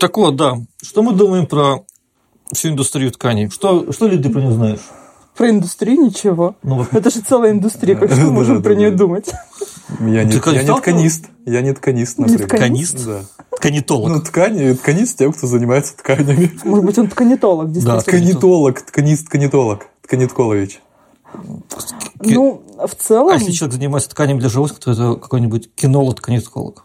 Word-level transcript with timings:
Так 0.00 0.16
вот, 0.16 0.34
да. 0.36 0.56
Что 0.82 1.02
мы 1.02 1.12
думаем 1.12 1.46
про 1.46 1.84
всю 2.52 2.70
индустрию 2.70 3.12
тканей? 3.12 3.50
Что, 3.50 3.92
что 3.92 4.08
ли 4.08 4.18
ты 4.18 4.30
про 4.30 4.40
нее 4.40 4.52
знаешь? 4.52 4.80
Про 5.36 5.50
индустрию 5.50 6.06
ничего. 6.06 6.56
Ну, 6.62 6.86
Это 6.90 7.10
же 7.10 7.20
целая 7.20 7.52
индустрия, 7.52 7.94
как 7.94 8.10
что 8.10 8.22
мы 8.22 8.30
можем 8.32 8.56
Да, 8.56 8.62
про 8.62 8.74
да, 8.74 8.80
нее 8.80 8.90
да. 8.90 8.96
думать? 8.96 9.30
Я 10.00 10.24
не, 10.24 10.32
я 10.54 10.62
не 10.62 10.74
тканист. 10.74 11.26
Я 11.44 11.60
не 11.60 11.72
тканист, 11.74 12.18
Не 12.18 12.24
например. 12.24 12.48
тканист? 12.48 12.98
тканист? 12.98 13.06
Да. 13.06 13.56
Тканитолог. 13.56 14.10
Ну, 14.10 14.20
ткани, 14.22 14.72
тканист 14.72 15.18
тем, 15.18 15.32
кто 15.32 15.46
занимается 15.46 15.96
тканями. 15.96 16.50
Может 16.64 16.84
быть, 16.86 16.98
он 16.98 17.08
тканитолог, 17.08 17.70
действительно. 17.70 18.00
Тканитолог, 18.00 18.80
тканист, 18.80 19.26
тканитолог. 19.26 19.86
Тканитколович. 20.02 20.80
Ну, 22.22 22.62
в 22.78 22.94
целом... 22.94 23.28
а 23.28 23.34
если 23.34 23.52
человек 23.52 23.74
занимается 23.74 24.08
тканями 24.10 24.40
для 24.40 24.48
животных, 24.48 24.78
то 24.80 24.92
это 24.92 25.14
какой-нибудь 25.16 25.70
кинолог-тканитолог. 25.74 26.84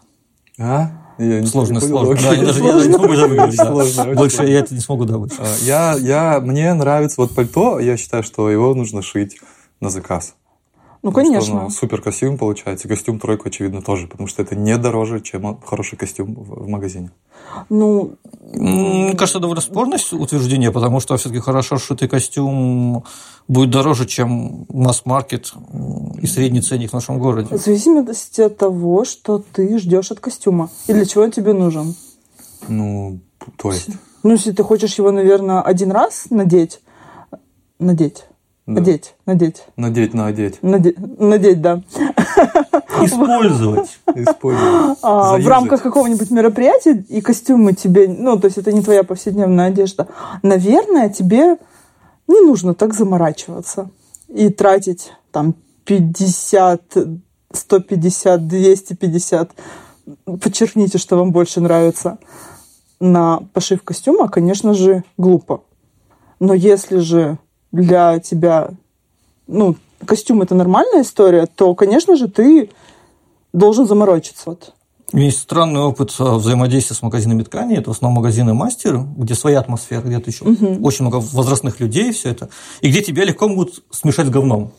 А? 0.58 1.05
Я 1.18 1.46
Сложно, 1.46 1.80
сложно. 1.80 2.14
Да, 2.14 2.28
Окей. 2.30 2.40
я 2.40 2.46
даже 2.46 2.62
я 2.64 2.72
не 2.74 2.82
смогу 2.92 3.12
это 3.12 3.26
выговорить. 3.28 3.56
да. 3.56 3.64
Сложно, 3.66 4.02
очень 4.02 4.14
Больше 4.14 4.36
сложно. 4.36 4.52
я 4.52 4.58
это 4.60 4.74
не 4.74 4.80
смогу 4.80 5.04
добыть. 5.06 5.32
А, 5.38 5.46
Я, 5.62 5.96
я, 5.98 6.40
мне 6.40 6.74
нравится 6.74 7.14
вот 7.20 7.34
пальто, 7.34 7.78
я 7.78 7.96
считаю, 7.96 8.22
что 8.22 8.50
его 8.50 8.74
нужно 8.74 9.02
шить 9.02 9.38
на 9.80 9.88
заказ. 9.90 10.34
Ну, 11.02 11.12
конечно. 11.12 11.70
супер 11.70 12.02
костюм 12.02 12.38
получается. 12.38 12.88
Костюм 12.88 13.20
тройку, 13.20 13.48
очевидно, 13.48 13.82
тоже, 13.82 14.06
потому 14.06 14.26
что 14.26 14.42
это 14.42 14.56
не 14.56 14.76
дороже, 14.78 15.20
чем 15.20 15.60
хороший 15.64 15.96
костюм 15.96 16.34
в, 16.34 16.68
магазине. 16.68 17.10
Ну, 17.68 18.16
Мне 18.52 19.14
кажется, 19.14 19.38
довольно 19.38 19.60
спорное 19.60 19.98
утверждение, 20.12 20.72
потому 20.72 21.00
что 21.00 21.16
все-таки 21.16 21.40
хорошо 21.40 21.78
сшитый 21.78 22.08
костюм 22.08 23.04
будет 23.48 23.70
дороже, 23.70 24.06
чем 24.06 24.66
масс-маркет 24.68 25.52
и 26.20 26.26
средний 26.26 26.60
ценник 26.60 26.90
в 26.90 26.94
нашем 26.94 27.18
городе. 27.18 27.56
в 27.56 27.60
зависимости 27.60 28.40
от 28.40 28.56
того, 28.56 29.04
что 29.04 29.42
ты 29.52 29.78
ждешь 29.78 30.10
от 30.10 30.20
костюма. 30.20 30.70
И 30.86 30.92
для 30.92 31.04
чего 31.04 31.24
он 31.24 31.30
тебе 31.30 31.52
нужен. 31.52 31.94
Ну, 32.68 33.20
то 33.56 33.72
есть. 33.72 33.90
Ну, 34.22 34.32
если 34.32 34.50
ты 34.52 34.62
хочешь 34.64 34.98
его, 34.98 35.12
наверное, 35.12 35.60
один 35.60 35.92
раз 35.92 36.26
надеть, 36.30 36.80
надеть, 37.78 38.24
Да. 38.66 38.80
надеть, 38.80 39.14
надеть, 39.26 39.62
Надеть 39.76 40.12
на 40.12 40.26
одеть. 40.26 40.58
наде- 40.60 40.96
надеть, 41.18 41.60
да, 41.62 41.82
Использовать. 43.02 43.98
Использовать. 44.14 44.98
А, 45.02 45.38
в 45.38 45.46
рамках 45.46 45.82
какого-нибудь 45.82 46.30
мероприятия, 46.30 47.04
и 47.08 47.20
костюмы 47.20 47.74
тебе, 47.74 48.08
ну, 48.08 48.38
то 48.38 48.46
есть 48.46 48.58
это 48.58 48.72
не 48.72 48.82
твоя 48.82 49.04
повседневная 49.04 49.66
одежда, 49.68 50.08
наверное, 50.42 51.08
тебе 51.10 51.58
не 52.26 52.40
нужно 52.40 52.74
так 52.74 52.92
заморачиваться 52.94 53.90
и 54.28 54.48
тратить 54.48 55.12
там 55.30 55.54
50, 55.84 56.96
150, 57.52 58.48
250, 58.48 59.50
подчеркните, 60.42 60.98
что 60.98 61.16
вам 61.16 61.30
больше 61.30 61.60
нравится, 61.60 62.18
на 62.98 63.40
пошив 63.52 63.82
костюма, 63.82 64.28
конечно 64.28 64.74
же, 64.74 65.04
глупо. 65.18 65.62
Но 66.40 66.54
если 66.54 66.98
же 66.98 67.38
для 67.76 68.18
тебя, 68.18 68.70
ну, 69.46 69.76
костюм 70.04 70.42
это 70.42 70.54
нормальная 70.54 71.02
история, 71.02 71.46
то, 71.46 71.74
конечно 71.74 72.16
же, 72.16 72.28
ты 72.28 72.70
должен 73.52 73.86
заморочиться. 73.86 74.42
Вот. 74.46 74.72
У 75.12 75.16
меня 75.16 75.26
есть 75.26 75.38
странный 75.38 75.80
опыт 75.80 76.14
а, 76.18 76.34
взаимодействия 76.34 76.96
с 76.96 77.02
магазинами 77.02 77.42
ткани. 77.42 77.76
Это 77.76 77.90
в 77.90 77.92
основном 77.92 78.22
магазины 78.22 78.54
мастер, 78.54 78.98
где 79.16 79.34
своя 79.34 79.60
атмосфера, 79.60 80.02
где-то 80.02 80.30
еще 80.30 80.44
очень 80.44 81.04
много 81.04 81.16
возрастных 81.16 81.78
людей, 81.80 82.12
все 82.12 82.30
это. 82.30 82.48
И 82.80 82.90
где 82.90 83.02
тебя 83.02 83.24
легко 83.24 83.48
могут 83.48 83.84
смешать 83.90 84.26
с 84.26 84.30
говном. 84.30 84.72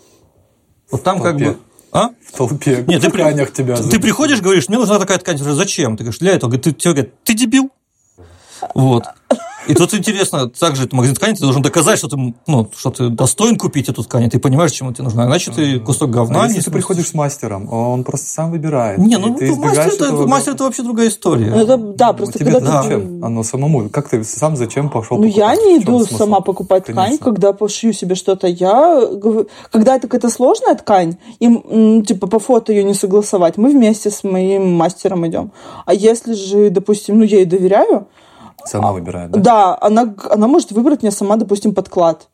Вот 0.91 1.03
там 1.03 1.19
В 1.19 1.23
как 1.23 1.37
бы... 1.37 1.57
А? 1.93 2.09
В 2.25 2.33
толпе. 2.33 2.83
Нет, 2.85 3.01
ты, 3.01 3.09
тканях 3.09 3.53
тебя. 3.53 3.77
ты 3.77 3.83
зовут. 3.83 4.01
приходишь, 4.01 4.41
говоришь, 4.41 4.67
мне 4.67 4.77
нужна 4.77 4.99
такая 4.99 5.17
ткань. 5.17 5.37
Зачем? 5.37 5.95
Ты 5.95 6.03
говоришь, 6.03 6.19
для 6.19 6.33
этого. 6.33 6.57
Ты, 6.57 6.73
тебе 6.73 6.93
говорят, 6.93 7.23
ты 7.23 7.33
дебил. 7.33 7.71
Вот. 8.75 9.05
И 9.67 9.73
тут 9.73 9.93
интересно, 9.93 10.49
также 10.49 10.85
это 10.85 10.95
магазин 10.95 11.15
ткани, 11.15 11.33
ты 11.33 11.41
должен 11.41 11.61
доказать, 11.61 11.97
что 11.97 12.07
ты, 12.07 12.17
ну, 12.47 12.69
что 12.75 12.89
ты 12.89 13.09
достоин 13.09 13.57
купить 13.57 13.89
эту 13.89 14.03
ткань, 14.03 14.23
и 14.23 14.29
ты 14.29 14.39
понимаешь, 14.39 14.71
чему 14.71 14.93
тебе 14.93 15.03
нужна. 15.03 15.25
Иначе 15.25 15.51
ты 15.51 15.79
кусок 15.79 16.09
говна. 16.09 16.43
А 16.43 16.43
если 16.45 16.59
не 16.59 16.63
ты 16.63 16.71
приходишь 16.71 17.07
с 17.07 17.13
мастером, 17.13 17.71
он 17.71 18.03
просто 18.03 18.27
сам 18.27 18.51
выбирает. 18.51 18.97
Не, 18.97 19.17
ну 19.17 19.35
ты 19.35 19.47
мастер, 19.47 19.53
избегаешь 19.53 19.93
это, 19.93 20.05
этого 20.05 20.27
мастер 20.27 20.53
это 20.53 20.63
вообще 20.63 20.83
другая 20.83 21.09
история. 21.09 21.51
Ну, 21.51 21.57
это, 21.57 21.77
да, 21.77 22.13
просто 22.13 22.39
тебе 22.39 22.51
когда 22.51 22.81
ты... 22.81 22.87
зачем? 22.89 23.23
Оно 23.23 23.43
самому. 23.43 23.89
Как 23.89 24.09
ты 24.09 24.23
сам 24.23 24.55
зачем 24.55 24.89
пошел? 24.89 25.17
Ну, 25.17 25.25
я 25.25 25.49
покупать? 25.49 25.59
не 25.65 25.79
В 25.79 25.83
чем 25.83 25.93
иду 25.95 26.05
смысл? 26.05 26.17
сама 26.17 26.39
покупать 26.41 26.83
ткань, 26.83 26.95
Конечно. 26.95 27.25
когда 27.25 27.53
пошью 27.53 27.93
себе 27.93 28.15
что-то. 28.15 28.47
Я 28.47 29.05
говорю- 29.11 29.47
когда 29.71 29.95
это 29.95 30.07
какая-то 30.07 30.29
сложная 30.29 30.75
ткань, 30.75 31.17
и 31.39 32.03
типа 32.03 32.27
по 32.27 32.39
фото 32.39 32.71
ее 32.71 32.83
не 32.83 32.93
согласовать, 32.93 33.57
мы 33.57 33.69
вместе 33.71 34.09
с 34.09 34.23
моим 34.23 34.73
мастером 34.73 35.27
идем. 35.27 35.51
А 35.85 35.93
если 35.93 36.33
же, 36.33 36.69
допустим, 36.69 37.17
ну 37.19 37.23
я 37.23 37.37
ей 37.37 37.45
доверяю, 37.45 38.07
Сама 38.67 38.91
выбирает, 38.91 39.31
да? 39.31 39.39
да, 39.39 39.77
она, 39.81 40.13
она 40.29 40.47
может 40.47 40.71
выбрать 40.71 41.01
мне 41.01 41.11
сама, 41.11 41.35
допустим, 41.35 41.73
подклад. 41.73 42.27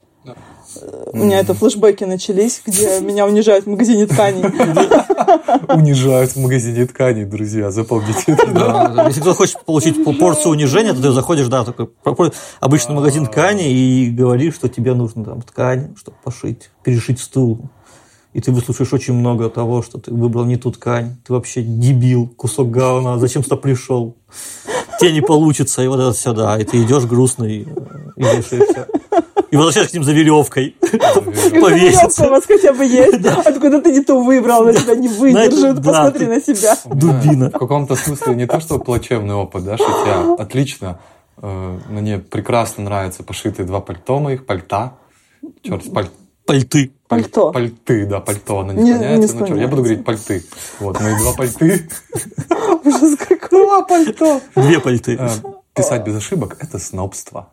У 1.12 1.18
меня 1.18 1.40
это 1.40 1.54
флешбеки 1.54 2.04
начались, 2.04 2.62
где 2.66 3.00
меня 3.02 3.28
унижают 3.28 3.66
в 3.66 3.70
магазине 3.70 4.08
тканей. 4.08 4.44
Унижают 5.70 6.32
в 6.32 6.38
магазине 6.38 6.86
тканей, 6.86 7.26
друзья, 7.26 7.70
запомните 7.70 8.24
это. 8.32 9.06
Если 9.08 9.22
кто 9.22 9.34
хочет 9.34 9.64
получить 9.66 10.04
по- 10.04 10.14
порцию 10.14 10.54
унижения, 10.54 10.94
то 10.94 11.02
ты 11.02 11.12
заходишь, 11.12 11.48
да, 11.48 11.64
такой 11.64 12.32
обычный 12.60 12.96
магазин 12.96 13.28
ткани 13.28 13.72
и 13.72 14.10
говоришь, 14.10 14.56
что 14.56 14.70
тебе 14.70 14.94
нужно 14.94 15.24
там 15.24 15.42
ткань, 15.42 15.96
чтобы 15.96 16.18
пошить, 16.24 16.72
перешить 16.84 17.20
стул. 17.20 17.60
И 18.34 18.42
ты 18.42 18.52
выслушаешь 18.52 18.92
очень 18.94 19.14
много 19.14 19.50
того, 19.50 19.84
что 19.84 20.00
ты 20.00 20.12
выбрал 20.12 20.46
не 20.46 20.58
ту 20.58 20.72
ткань, 20.72 21.18
ты 21.24 21.34
вообще 21.34 21.62
дебил, 21.62 22.28
кусок 22.28 22.72
говна, 22.72 23.20
зачем 23.20 23.44
сюда 23.44 23.58
пришел? 23.58 24.16
Тебе 25.04 25.14
не 25.14 25.22
получится, 25.22 25.82
и 25.84 25.88
вот 25.88 26.00
это 26.00 26.14
все, 26.14 26.34
да. 26.34 26.58
И 26.60 26.64
ты 26.64 26.82
идешь 26.84 27.04
грустный, 27.06 27.68
и 28.16 28.22
вешаешься. 28.24 28.88
И 29.52 29.56
возвращаешься 29.56 29.92
к 29.92 29.94
ним 29.94 30.04
за 30.04 30.14
веревкой. 30.14 30.76
Веревка 30.82 31.58
у 31.58 31.62
Повеситься. 31.62 32.30
вас 32.30 32.44
хотя 32.48 32.74
бы 32.74 32.86
есть. 32.86 33.24
Откуда 33.46 33.82
ты 33.82 33.92
не 33.92 34.02
ту 34.02 34.24
выбрал, 34.24 34.64
она 34.64 34.74
тебя 34.74 34.96
не 34.96 35.08
выдержит. 35.08 35.84
Посмотри 35.84 36.26
на 36.26 36.42
себя. 36.42 36.76
Дубина. 36.86 37.50
В 37.50 37.60
каком-то 37.60 37.96
смысле 37.96 38.36
не 38.36 38.48
то, 38.48 38.60
что 38.60 38.80
плачевный 38.80 39.36
опыт, 39.36 39.64
да, 39.64 39.78
шитья. 39.78 40.36
Отлично. 40.40 41.00
Э, 41.38 41.78
Мне 41.90 42.18
прекрасно 42.20 42.84
нравятся 42.86 43.24
пошитые 43.24 43.66
два 43.66 43.80
пальто 43.82 44.20
моих, 44.20 44.46
пальта. 44.46 44.94
Черт, 45.62 45.84
паль- 45.94 46.10
Пальты. 46.46 46.92
Пальто. 47.08 47.52
Пальты, 47.52 48.06
да, 48.06 48.20
пальто, 48.20 48.60
оно 48.60 48.74
не 48.74 48.82
Не- 48.84 48.94
склоняется. 48.96 49.36
не 49.36 49.40
ну, 49.42 49.48
чё, 49.48 49.56
я 49.56 49.68
буду 49.68 49.82
говорить 49.84 50.04
пальты. 50.04 50.44
Вот, 50.80 51.00
мои 51.00 51.16
два 51.18 51.34
пальты. 51.34 51.88
Ужас 52.84 53.16
какой. 53.18 53.50
Два 53.66 53.82
пальто. 53.84 54.42
Две 54.56 54.80
пальты. 54.80 55.18
Э, 55.20 55.30
Писать 55.76 56.04
без 56.06 56.16
ошибок– 56.18 56.58
это 56.60 56.78
снобство. 56.80 57.50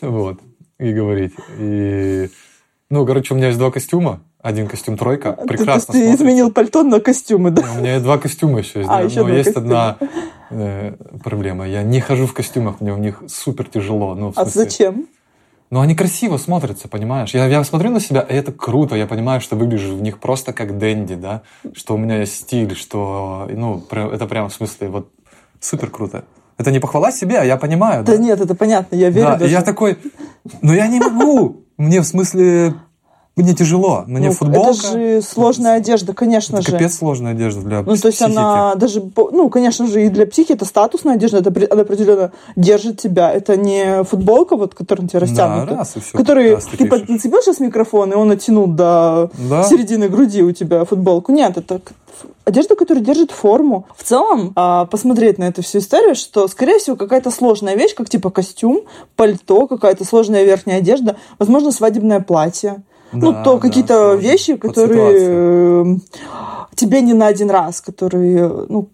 Вот. 0.00 0.38
И 0.78 0.92
говорить. 0.92 1.32
И... 1.58 2.28
Ну, 2.90 3.06
короче, 3.06 3.34
у 3.34 3.36
меня 3.36 3.48
есть 3.48 3.58
два 3.58 3.70
костюма. 3.70 4.20
Один 4.40 4.68
костюм 4.68 4.96
тройка. 4.96 5.32
Ты- 5.32 5.46
Прекрасно 5.48 5.92
Ты 5.92 5.98
смотрится. 6.00 6.22
изменил 6.24 6.52
пальто 6.52 6.82
на 6.84 7.00
костюмы, 7.00 7.50
да? 7.50 7.62
У 7.74 7.78
меня 7.78 7.92
есть 7.94 8.04
два 8.04 8.18
костюма 8.18 8.58
еще 8.60 8.80
есть. 8.80 8.90
А, 8.90 8.98
да. 8.98 9.00
еще 9.02 9.20
Но 9.22 9.26
два 9.26 9.36
есть 9.36 9.52
костюма. 9.54 9.90
одна 9.90 10.08
э, 10.50 10.92
проблема. 11.24 11.66
Я 11.66 11.82
не 11.82 12.00
хожу 12.00 12.26
в 12.26 12.34
костюмах, 12.34 12.80
мне 12.80 12.92
в 12.92 12.98
них 13.00 13.22
супер 13.26 13.66
тяжело. 13.68 14.14
Ну, 14.14 14.30
в 14.32 14.38
А 14.38 14.44
смысле- 14.44 14.62
зачем? 14.64 15.06
Ну, 15.70 15.80
они 15.80 15.94
красиво 15.96 16.36
смотрятся, 16.36 16.88
понимаешь? 16.88 17.34
Я, 17.34 17.46
я 17.46 17.64
смотрю 17.64 17.90
на 17.90 18.00
себя, 18.00 18.20
и 18.20 18.34
это 18.34 18.52
круто. 18.52 18.94
Я 18.94 19.06
понимаю, 19.06 19.40
что 19.40 19.56
выгляжу 19.56 19.96
в 19.96 20.02
них 20.02 20.18
просто 20.18 20.52
как 20.52 20.78
Дэнди, 20.78 21.16
да? 21.16 21.42
Что 21.74 21.94
у 21.94 21.98
меня 21.98 22.20
есть 22.20 22.36
стиль, 22.36 22.76
что... 22.76 23.48
Ну, 23.50 23.82
это 23.90 24.26
прям 24.26 24.48
в 24.48 24.54
смысле 24.54 24.88
вот 24.88 25.10
супер 25.60 25.90
круто. 25.90 26.24
Это 26.58 26.70
не 26.70 26.78
похвала 26.78 27.10
себе, 27.10 27.38
а 27.38 27.44
я 27.44 27.56
понимаю, 27.56 28.04
да? 28.04 28.12
Да 28.12 28.18
нет, 28.18 28.40
это 28.40 28.54
понятно, 28.54 28.94
я 28.96 29.10
верю 29.10 29.26
Да, 29.26 29.36
даже. 29.36 29.52
я 29.52 29.62
такой, 29.62 29.98
ну 30.62 30.72
я 30.72 30.86
не 30.86 31.00
могу. 31.00 31.64
Мне 31.76 32.00
в 32.00 32.04
смысле, 32.04 32.74
мне 33.36 33.54
тяжело. 33.54 34.04
Мне 34.06 34.28
Ну, 34.28 34.32
футболка. 34.34 34.70
Это 34.70 34.92
же 34.92 35.22
сложная 35.22 35.74
одежда, 35.74 36.14
конечно 36.14 36.56
это 36.56 36.64
же. 36.66 36.72
капец 36.72 36.96
сложная 36.96 37.32
одежда 37.32 37.60
для 37.60 37.78
Ну, 37.82 37.84
то 37.84 37.90
есть 37.92 38.18
психики. 38.18 38.24
она 38.24 38.74
даже, 38.76 39.02
ну, 39.14 39.50
конечно 39.50 39.86
же, 39.86 40.06
и 40.06 40.08
для 40.08 40.26
психики 40.26 40.54
это 40.54 40.64
статусная 40.64 41.16
одежда, 41.16 41.38
это 41.38 41.52
она 41.70 41.82
определенно 41.82 42.32
держит 42.56 42.98
тебя. 42.98 43.30
Это 43.30 43.58
не 43.58 44.04
футболка, 44.04 44.56
вот, 44.56 44.74
которая 44.74 45.02
на 45.02 45.08
тебя 45.10 45.20
растянута. 45.20 45.76
раз, 45.76 45.96
и 45.96 46.00
всё, 46.00 46.16
который 46.16 46.54
раз 46.54 46.64
ты 46.64 46.86
нацепил 46.88 47.42
сейчас 47.42 47.60
микрофон, 47.60 48.10
и 48.12 48.14
он 48.16 48.30
оттянул 48.30 48.68
до 48.68 49.30
Да. 49.50 49.64
середины 49.64 50.08
груди 50.08 50.42
у 50.42 50.52
тебя 50.52 50.86
футболку. 50.86 51.30
Нет, 51.30 51.58
это 51.58 51.82
одежда, 52.46 52.74
которая 52.74 53.04
держит 53.04 53.32
форму. 53.32 53.86
В 53.94 54.02
целом, 54.02 54.52
а, 54.56 54.86
посмотреть 54.86 55.36
на 55.36 55.44
эту 55.44 55.62
всю 55.62 55.78
историю, 55.80 56.14
что, 56.14 56.48
скорее 56.48 56.78
всего, 56.78 56.96
какая-то 56.96 57.30
сложная 57.30 57.76
вещь, 57.76 57.94
как 57.94 58.08
типа 58.08 58.30
костюм, 58.30 58.80
пальто, 59.14 59.66
какая-то 59.66 60.06
сложная 60.06 60.44
верхняя 60.44 60.78
одежда, 60.78 61.16
возможно, 61.38 61.70
свадебное 61.70 62.20
платье. 62.20 62.82
Ну, 63.12 63.32
Да, 63.32 63.42
то 63.42 63.54
да, 63.54 63.60
какие-то 63.60 64.14
вещи, 64.14 64.56
которые 64.56 65.12
э, 65.14 65.96
тебе 66.74 67.00
не 67.00 67.14
на 67.14 67.26
один 67.26 67.50
раз, 67.50 67.80
которые, 67.80 68.66
ну, 68.68 68.90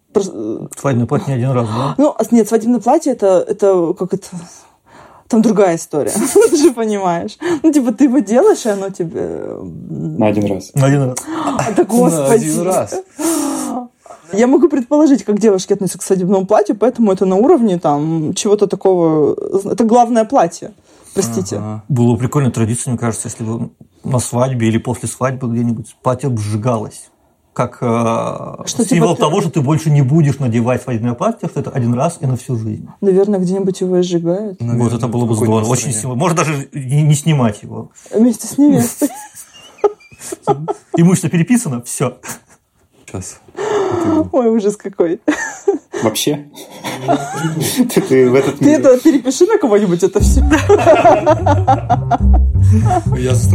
Свадебный 0.77 1.07
платье 1.07 1.29
не 1.29 1.35
один 1.35 1.53
раз, 1.53 1.67
да? 1.69 1.95
ну, 1.97 2.15
а, 2.17 2.23
нет, 2.31 2.47
свадебное 2.47 2.81
платье 2.81 3.13
это, 3.13 3.45
это 3.49 3.95
как 3.95 4.13
это. 4.13 4.27
Там 5.27 5.41
другая 5.41 5.77
история. 5.77 6.13
Ты 6.51 6.57
же 6.57 6.73
понимаешь. 6.73 7.39
Ну, 7.63 7.73
типа, 7.73 7.93
ты 7.93 8.05
его 8.05 8.19
делаешь, 8.19 8.67
и 8.67 8.69
оно 8.69 8.91
тебе... 8.91 9.57
На 9.89 10.27
один 10.27 10.53
раз. 10.53 10.73
На 10.75 10.87
один 10.87 11.03
раз. 11.05 11.19
А, 11.57 11.73
да 11.73 11.83
На 11.83 11.85
господи. 11.85 12.35
один 12.35 12.61
раз. 12.61 12.95
Я 14.35 14.47
могу 14.47 14.69
предположить, 14.69 15.25
как 15.25 15.39
девушки 15.39 15.73
относятся 15.73 15.99
к 15.99 16.03
свадебному 16.03 16.47
платью, 16.47 16.77
поэтому 16.77 17.13
это 17.13 17.25
на 17.25 17.37
уровне 17.37 17.79
там 17.79 18.35
чего-то 18.35 18.67
такого... 18.67 19.35
Это 19.65 19.85
главное 19.85 20.27
платье. 20.27 20.73
Простите. 21.15 21.57
Ага. 21.57 21.85
Было 21.89 22.13
бы 22.13 22.19
прикольной 22.19 22.51
традицией, 22.51 22.93
мне 22.93 22.99
кажется, 22.99 23.29
если 23.29 23.45
бы 23.45 23.71
на 24.05 24.19
свадьбе 24.19 24.69
или 24.69 24.79
после 24.79 25.09
свадьбы 25.09 25.49
где-нибудь 25.53 25.97
платье 26.03 26.29
бы 26.29 26.39
сжигалось. 26.41 27.11
Как 27.53 27.79
э, 27.83 27.85
Что, 28.67 28.85
символ 28.85 29.11
типа 29.11 29.15
ты- 29.15 29.21
того, 29.21 29.41
что 29.43 29.51
ты 29.51 29.61
больше 29.61 29.91
не 29.91 30.01
будешь 30.01 30.39
надевать 30.39 30.83
свадебное 30.83 31.13
платье, 31.13 31.49
что 31.51 31.61
это 31.61 31.71
один 31.71 31.93
раз 31.93 32.17
и 32.21 32.27
на 32.27 32.37
всю 32.37 32.57
жизнь. 32.57 32.89
Наверное, 33.03 33.39
где-нибудь 33.41 33.79
его 33.81 33.99
и 33.99 34.03
сжигают. 34.03 34.59
Наверное, 34.61 34.83
вот 34.85 34.93
это 34.95 35.07
было 35.07 35.27
бы 35.27 35.35
здорово. 35.35 35.69
Очень 35.69 35.93
символ. 35.93 36.17
Можно 36.17 36.39
даже 36.39 36.69
не, 36.73 37.03
не 37.03 37.15
снимать 37.15 37.63
его. 37.63 37.91
Вместе 38.11 38.47
с 38.47 38.57
невестой. 38.57 39.11
Имущество 40.97 41.29
переписано, 41.29 41.83
все. 41.83 42.19
Сейчас. 43.07 43.41
Ой, 44.33 44.49
ужас 44.49 44.77
какой. 44.77 45.21
Вообще? 46.03 46.47
Ты 47.95 48.01
ты 48.01 48.31
в 48.31 48.35
этот 48.35 48.59
Ты 48.59 48.65
мир. 48.65 48.81
это 48.81 48.99
перепиши 48.99 49.47
на 49.47 49.59
кого-нибудь 49.59 50.03
это 50.03 50.21
все. 50.21 50.41
Я 53.19 53.35
за 53.35 53.51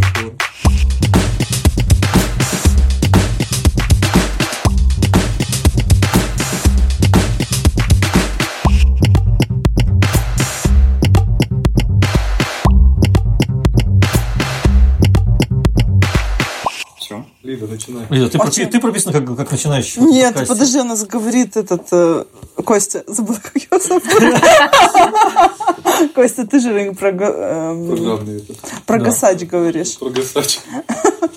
начинай. 17.78 18.06
Лиза, 18.10 18.30
ты, 18.30 18.38
пропи- 18.38 18.66
ты 18.66 18.80
прописана 18.80 19.14
как, 19.14 19.38
как 19.38 19.52
начинающий. 19.52 20.02
Нет, 20.02 20.34
подкастер. 20.34 20.56
подожди, 20.56 20.80
у 20.80 20.84
нас 20.84 21.06
говорит 21.06 21.56
этот 21.58 21.88
э, 21.92 22.26
Костя. 22.64 23.04
Забыла, 23.08 23.38
как 23.42 23.56
его 23.56 23.80
зовут. 23.80 24.04
Костя, 26.16 26.46
ты 26.46 26.60
же 26.60 26.94
про, 26.94 27.10
эм, 27.10 28.28
это. 28.28 28.54
про 28.86 29.00
гасач 29.00 29.44
говоришь. 29.44 29.98
Про 29.98 30.10
гасач. 30.10 30.60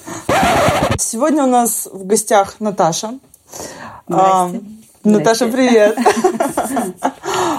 Сегодня 0.98 1.44
у 1.44 1.48
нас 1.48 1.88
в 1.92 2.04
гостях 2.06 2.56
Наташа. 2.60 3.18
Здрасте. 4.08 4.08
А, 4.08 4.50
Наташа, 5.04 5.46
привет. 5.48 5.96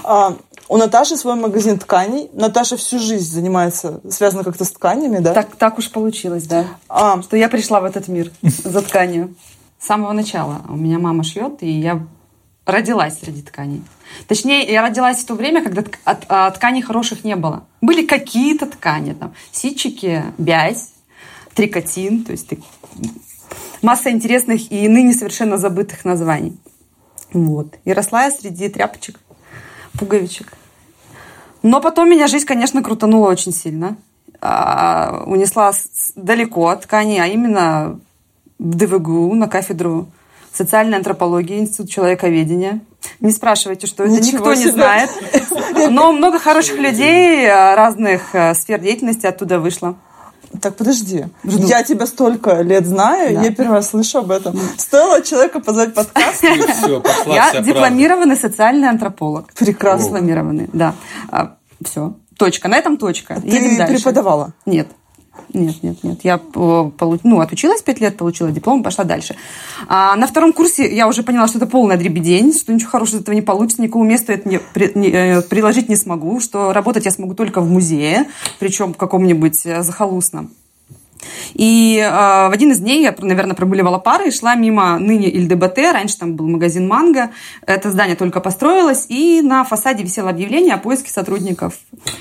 У 0.71 0.77
Наташи 0.77 1.17
свой 1.17 1.35
магазин 1.35 1.77
тканей. 1.77 2.29
Наташа 2.31 2.77
всю 2.77 2.97
жизнь 2.97 3.29
занимается, 3.29 3.99
связана 4.09 4.45
как-то 4.45 4.63
с 4.63 4.71
тканями, 4.71 5.17
да? 5.17 5.33
Так, 5.33 5.57
так 5.57 5.77
уж 5.77 5.91
получилось, 5.91 6.43
да. 6.47 6.65
А, 6.87 7.21
Что 7.21 7.35
я 7.35 7.49
пришла 7.49 7.81
в 7.81 7.83
этот 7.83 8.07
мир 8.07 8.31
за 8.41 8.81
тканью. 8.81 9.35
С 9.77 9.87
самого 9.87 10.13
начала. 10.13 10.61
У 10.69 10.77
меня 10.77 10.97
мама 10.97 11.25
шьет, 11.25 11.61
и 11.61 11.69
я 11.69 12.07
родилась 12.65 13.19
среди 13.19 13.41
тканей. 13.41 13.83
Точнее, 14.29 14.63
я 14.63 14.81
родилась 14.81 15.17
в 15.17 15.25
то 15.25 15.33
время, 15.35 15.61
когда 15.61 15.83
от- 16.05 16.23
а, 16.29 16.49
тканей 16.51 16.81
хороших 16.81 17.25
не 17.25 17.35
было. 17.35 17.65
Были 17.81 18.05
какие-то 18.05 18.65
ткани, 18.65 19.11
там, 19.11 19.33
ситчики, 19.51 20.23
бязь, 20.37 20.91
трикотин, 21.53 22.23
то 22.23 22.31
есть 22.31 22.47
ты- 22.47 22.63
масса 23.81 24.09
интересных 24.09 24.71
и 24.71 24.87
ныне 24.87 25.11
совершенно 25.13 25.57
забытых 25.57 26.05
названий. 26.05 26.57
Вот. 27.33 27.75
И 27.83 27.91
росла 27.91 28.23
я 28.23 28.31
среди 28.31 28.69
тряпочек, 28.69 29.19
пуговичек. 29.99 30.53
Но 31.63 31.81
потом 31.81 32.09
меня 32.09 32.27
жизнь, 32.27 32.45
конечно, 32.45 32.81
крутанула 32.81 33.29
очень 33.29 33.53
сильно. 33.53 33.97
А, 34.41 35.23
унесла 35.25 35.71
далеко 36.15 36.69
от 36.69 36.81
ткани, 36.83 37.19
а 37.19 37.27
именно 37.27 37.99
в 38.57 38.75
ДВГУ 38.75 39.33
на 39.35 39.47
кафедру 39.47 40.07
социальной 40.51 40.97
антропологии, 40.97 41.59
Институт 41.59 41.89
человековедения. 41.89 42.81
Не 43.19 43.31
спрашивайте, 43.31 43.87
что 43.87 44.03
это, 44.03 44.13
Ничего 44.13 44.37
никто 44.37 44.53
не 44.53 44.61
себе. 44.61 44.71
знает. 44.71 45.09
Но 45.89 46.11
много 46.11 46.39
хороших 46.39 46.77
людей 46.77 47.45
э, 47.45 47.75
разных 47.75 48.33
э, 48.35 48.53
сфер 48.53 48.79
деятельности 48.79 49.25
оттуда 49.25 49.59
вышло. 49.59 49.95
Так, 50.59 50.75
подожди. 50.75 51.25
Я 51.43 51.83
тебя 51.83 52.05
столько 52.05 52.61
лет 52.61 52.85
знаю, 52.85 53.35
Да. 53.35 53.43
я 53.43 53.51
первый 53.51 53.73
раз 53.75 53.89
слышу 53.89 54.19
об 54.19 54.31
этом. 54.31 54.59
Стоило 54.77 55.21
человека 55.21 55.59
позвать 55.59 55.93
подкаст. 55.93 56.43
Я 57.27 57.61
дипломированный 57.61 58.35
социальный 58.35 58.89
антрополог. 58.89 59.53
Прекрасно. 59.53 60.05
Дипломированный, 60.07 60.69
да. 60.73 60.95
все. 61.83 62.15
Точка. 62.37 62.67
На 62.67 62.77
этом 62.77 62.97
точка. 62.97 63.39
Ты 63.39 63.47
Едем 63.47 63.77
дальше. 63.77 63.95
преподавала? 63.95 64.53
Нет. 64.65 64.87
Нет, 65.53 65.81
нет, 65.83 66.03
нет. 66.03 66.19
Я 66.23 66.35
э, 66.35 66.39
полу- 66.97 67.19
ну, 67.23 67.39
отучилась 67.39 67.81
пять 67.81 67.99
лет, 68.01 68.17
получила 68.17 68.51
диплом, 68.51 68.83
пошла 68.83 69.03
дальше. 69.03 69.35
А 69.87 70.15
на 70.15 70.27
втором 70.27 70.53
курсе 70.53 70.93
я 70.93 71.07
уже 71.07 71.23
поняла, 71.23 71.47
что 71.47 71.57
это 71.57 71.67
полная 71.67 71.97
дребедень, 71.97 72.53
что 72.53 72.73
ничего 72.73 72.89
хорошего 72.91 73.17
из 73.17 73.21
этого 73.23 73.35
не 73.35 73.41
получится, 73.41 73.81
никакому 73.81 74.05
месту 74.05 74.31
это 74.31 74.47
не, 74.47 74.59
при- 74.59 74.91
не, 74.95 75.09
э, 75.09 75.41
приложить 75.41 75.89
не 75.89 75.95
смогу, 75.95 76.39
что 76.39 76.73
работать 76.73 77.05
я 77.05 77.11
смогу 77.11 77.33
только 77.33 77.61
в 77.61 77.69
музее, 77.69 78.25
причем 78.59 78.93
каком-нибудь 78.93 79.65
э, 79.65 79.83
захолустном. 79.83 80.51
И 81.53 81.97
э, 81.97 82.09
в 82.09 82.51
один 82.51 82.71
из 82.71 82.79
дней 82.79 83.01
я, 83.03 83.15
наверное, 83.17 83.55
прогуливала 83.55 83.97
пары 83.97 84.27
и 84.27 84.31
шла 84.31 84.55
мимо 84.55 84.97
ныне 84.99 85.29
ИЛДБТ. 85.29 85.77
Раньше 85.93 86.17
там 86.17 86.35
был 86.35 86.47
магазин 86.47 86.87
«Манго». 86.87 87.31
Это 87.65 87.91
здание 87.91 88.15
только 88.15 88.39
построилось. 88.39 89.05
И 89.09 89.41
на 89.41 89.63
фасаде 89.63 90.03
висело 90.03 90.29
объявление 90.29 90.75
о 90.75 90.77
поиске 90.77 91.11
сотрудников. 91.11 91.75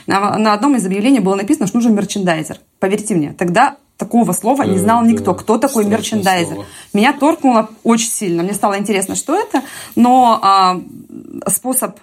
На, 0.06 0.38
на 0.38 0.52
одном 0.52 0.76
из 0.76 0.87
объявлений 0.87 1.20
было 1.20 1.35
написано, 1.35 1.67
что 1.67 1.76
нужен 1.76 1.94
мерчендайзер. 1.94 2.58
Поверьте 2.79 3.14
мне, 3.14 3.32
тогда 3.32 3.76
такого 4.00 4.32
слова 4.32 4.62
не 4.62 4.76
Э, 4.76 4.79
знал 4.79 5.05
никто. 5.05 5.35
Кто 5.35 5.58
такой 5.58 5.85
страшное 5.85 5.99
мерчендайзер? 5.99 6.55
слово. 6.55 6.67
Меня 6.94 7.12
торкнуло 7.12 7.69
очень 7.85 8.08
сильно. 8.08 8.43
Мне 8.43 8.55
стало 8.55 8.79
интересно, 8.79 9.14
что 9.14 9.38
это. 9.38 9.62
Но 9.94 10.41
а, 10.43 10.81
способ 11.47 11.99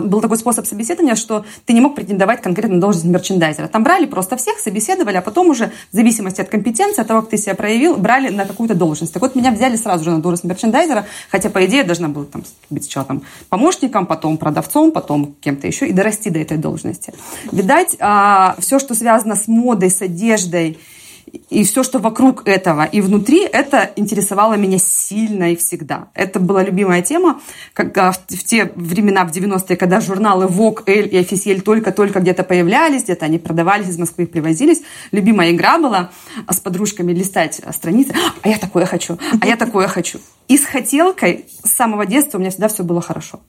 был 0.00 0.20
такой 0.20 0.38
способ 0.38 0.66
собеседования, 0.66 1.14
что 1.14 1.44
ты 1.66 1.72
не 1.72 1.80
мог 1.80 1.94
претендовать 1.94 2.42
конкретно 2.42 2.76
на 2.76 2.80
должность 2.80 3.06
мерчендайзера. 3.06 3.68
Там 3.68 3.84
брали 3.84 4.06
просто 4.06 4.36
всех, 4.36 4.58
собеседовали, 4.58 5.16
а 5.16 5.22
потом 5.22 5.50
уже 5.50 5.72
в 5.90 5.96
зависимости 5.96 6.40
от 6.40 6.48
компетенции, 6.48 7.02
от 7.02 7.08
того, 7.08 7.20
как 7.22 7.30
ты 7.30 7.36
себя 7.36 7.54
проявил, 7.54 7.96
брали 7.96 8.28
на 8.30 8.44
какую-то 8.46 8.74
должность. 8.74 9.12
Так 9.12 9.22
вот, 9.22 9.34
меня 9.34 9.50
взяли 9.50 9.76
сразу 9.76 10.04
же 10.04 10.10
на 10.10 10.20
должность 10.20 10.44
мерчендайзера, 10.44 11.06
хотя, 11.30 11.50
по 11.50 11.64
идее, 11.64 11.78
я 11.78 11.84
должна 11.84 12.08
была 12.08 12.24
там, 12.24 12.42
быть 12.70 12.84
сначала 12.84 13.06
там, 13.06 13.22
помощником, 13.48 14.06
потом 14.06 14.36
продавцом, 14.36 14.92
потом 14.92 15.34
кем-то 15.40 15.66
еще 15.66 15.86
и 15.86 15.92
дорасти 15.92 16.30
до 16.30 16.38
этой 16.38 16.56
должности. 16.56 17.14
Видать, 17.50 17.96
все, 18.58 18.78
что 18.78 18.94
связано 18.94 19.36
с 19.36 19.48
модой, 19.48 19.90
с 19.90 20.02
одеждой, 20.02 20.78
и 21.26 21.64
все, 21.64 21.82
что 21.82 21.98
вокруг 21.98 22.46
этого 22.46 22.84
и 22.84 23.00
внутри, 23.00 23.42
это 23.42 23.90
интересовало 23.96 24.54
меня 24.54 24.78
сильно 24.78 25.52
и 25.52 25.56
всегда. 25.56 26.08
Это 26.14 26.40
была 26.40 26.62
любимая 26.62 27.02
тема, 27.02 27.40
как 27.74 27.96
а, 27.98 28.12
в, 28.12 28.18
в 28.28 28.44
те 28.44 28.72
времена, 28.74 29.24
в 29.24 29.30
90-е, 29.30 29.76
когда 29.76 30.00
журналы 30.00 30.46
Vogue, 30.46 30.84
Elle 30.84 31.08
и 31.08 31.20
Officiel 31.20 31.60
только-только 31.60 32.20
где-то 32.20 32.42
появлялись, 32.44 33.04
где-то 33.04 33.26
они 33.26 33.38
продавались, 33.38 33.88
из 33.88 33.98
Москвы 33.98 34.26
привозились. 34.26 34.82
Любимая 35.10 35.52
игра 35.52 35.78
была 35.78 36.10
а, 36.46 36.52
с 36.52 36.60
подружками 36.60 37.12
листать 37.12 37.60
а, 37.64 37.72
страницы. 37.72 38.14
А 38.42 38.48
я 38.48 38.58
такое 38.58 38.86
хочу, 38.86 39.18
а 39.40 39.46
я 39.46 39.56
такое 39.56 39.88
хочу. 39.88 40.18
И 40.48 40.56
с 40.56 40.64
хотелкой 40.64 41.46
с 41.62 41.70
самого 41.70 42.06
детства 42.06 42.38
у 42.38 42.40
меня 42.40 42.50
всегда 42.50 42.68
все 42.68 42.82
было 42.82 43.00
хорошо. 43.00 43.40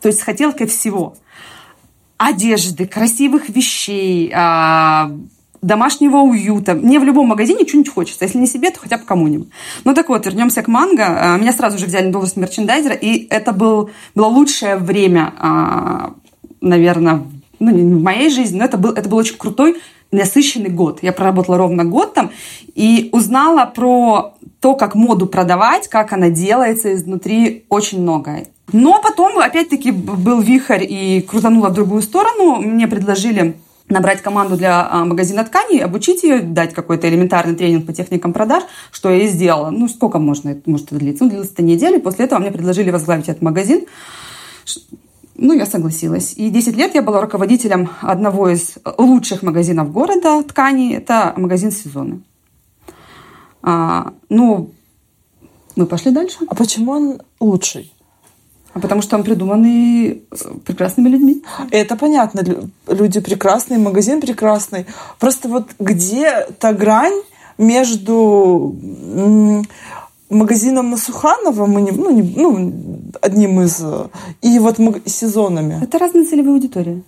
То 0.00 0.08
есть 0.08 0.20
с 0.20 0.22
хотелкой 0.22 0.66
всего 0.66 1.16
одежды, 2.18 2.86
красивых 2.86 3.48
вещей, 3.48 4.32
а, 4.34 5.10
домашнего 5.62 6.18
уюта. 6.18 6.74
Мне 6.74 6.98
в 6.98 7.04
любом 7.04 7.28
магазине 7.28 7.66
что-нибудь 7.66 7.92
хочется. 7.92 8.24
Если 8.24 8.38
не 8.38 8.46
себе, 8.46 8.70
то 8.70 8.80
хотя 8.80 8.98
бы 8.98 9.04
кому-нибудь. 9.04 9.48
Ну 9.84 9.94
так 9.94 10.08
вот, 10.08 10.26
вернемся 10.26 10.62
к 10.62 10.68
манго. 10.68 11.04
А, 11.06 11.36
Меня 11.36 11.52
сразу 11.52 11.78
же 11.78 11.86
взяли 11.86 12.06
на 12.06 12.12
должность 12.12 12.36
мерчендайзера, 12.36 12.94
и 12.94 13.26
это 13.28 13.52
был, 13.52 13.90
было 14.14 14.26
лучшее 14.26 14.76
время, 14.76 15.32
а, 15.38 16.14
наверное, 16.60 17.22
ну, 17.58 17.70
не 17.70 17.94
в 17.94 18.02
моей 18.02 18.30
жизни, 18.30 18.58
но 18.58 18.64
это 18.64 18.76
был, 18.76 18.92
это 18.92 19.08
был 19.08 19.18
очень 19.18 19.36
крутой, 19.36 19.76
насыщенный 20.12 20.70
год. 20.70 21.00
Я 21.02 21.12
проработала 21.12 21.58
ровно 21.58 21.84
год 21.84 22.14
там 22.14 22.30
и 22.74 23.08
узнала 23.12 23.66
про 23.66 24.34
то, 24.60 24.74
как 24.74 24.94
моду 24.94 25.26
продавать, 25.26 25.88
как 25.88 26.12
она 26.12 26.30
делается 26.30 26.94
изнутри, 26.94 27.64
очень 27.68 28.02
многое. 28.02 28.48
Но 28.72 29.00
потом, 29.00 29.38
опять-таки, 29.38 29.92
был 29.92 30.40
вихрь 30.40 30.84
и 30.88 31.20
крутанула 31.20 31.68
в 31.68 31.74
другую 31.74 32.02
сторону. 32.02 32.56
Мне 32.56 32.88
предложили 32.88 33.56
набрать 33.88 34.22
команду 34.22 34.56
для 34.56 34.88
а, 34.88 35.04
магазина 35.04 35.44
тканей, 35.44 35.82
обучить 35.82 36.22
ее, 36.22 36.40
дать 36.40 36.74
какой-то 36.74 37.08
элементарный 37.08 37.54
тренинг 37.54 37.86
по 37.86 37.92
техникам 37.92 38.32
продаж, 38.32 38.64
что 38.90 39.10
я 39.10 39.22
и 39.24 39.28
сделала. 39.28 39.70
Ну, 39.70 39.88
сколько 39.88 40.18
можно, 40.18 40.50
это 40.50 40.68
может 40.68 40.88
длиться? 40.90 41.24
Ну, 41.24 41.30
длилось 41.30 41.52
это 41.52 41.62
неделю. 41.62 42.00
После 42.00 42.24
этого 42.24 42.38
мне 42.38 42.50
предложили 42.50 42.90
возглавить 42.90 43.28
этот 43.28 43.42
магазин. 43.42 43.86
Ну, 45.36 45.52
я 45.52 45.66
согласилась. 45.66 46.34
И 46.36 46.50
10 46.50 46.76
лет 46.76 46.94
я 46.94 47.02
была 47.02 47.20
руководителем 47.20 47.90
одного 48.00 48.48
из 48.48 48.74
лучших 48.98 49.42
магазинов 49.42 49.92
города 49.92 50.42
тканей. 50.42 50.96
Это 50.96 51.34
магазин 51.36 51.70
«Сезоны». 51.70 52.22
А, 53.62 54.12
ну, 54.28 54.72
мы 55.76 55.86
пошли 55.86 56.10
дальше. 56.10 56.38
А 56.48 56.54
почему 56.54 56.92
он 56.92 57.22
лучший? 57.38 57.92
А 58.76 58.80
потому 58.80 59.00
что 59.00 59.16
он 59.16 59.22
придуманный 59.24 60.08
э, 60.10 60.36
прекрасными 60.66 61.08
людьми. 61.08 61.42
Это 61.70 61.96
понятно. 61.96 62.40
лю- 62.40 62.68
Люди 62.88 63.20
прекрасные, 63.20 63.78
магазин 63.78 64.20
прекрасный. 64.20 64.84
Просто 65.18 65.48
вот 65.48 65.64
где 65.78 66.46
та 66.60 66.74
грань 66.74 67.22
между 67.56 68.74
магазином 70.28 70.96
Суханова, 70.98 71.64
мы 71.66 71.80
не, 71.80 71.90
ну, 71.92 72.10
не, 72.10 72.22
ну, 72.36 72.72
одним 73.22 73.60
из... 73.62 73.78
э, 73.80 74.08
И 74.42 74.58
вот 74.58 74.76
сезонами. 75.06 75.80
Это 75.82 75.98
разные 75.98 76.24
целевые 76.26 76.52
аудитории. 76.54 77.02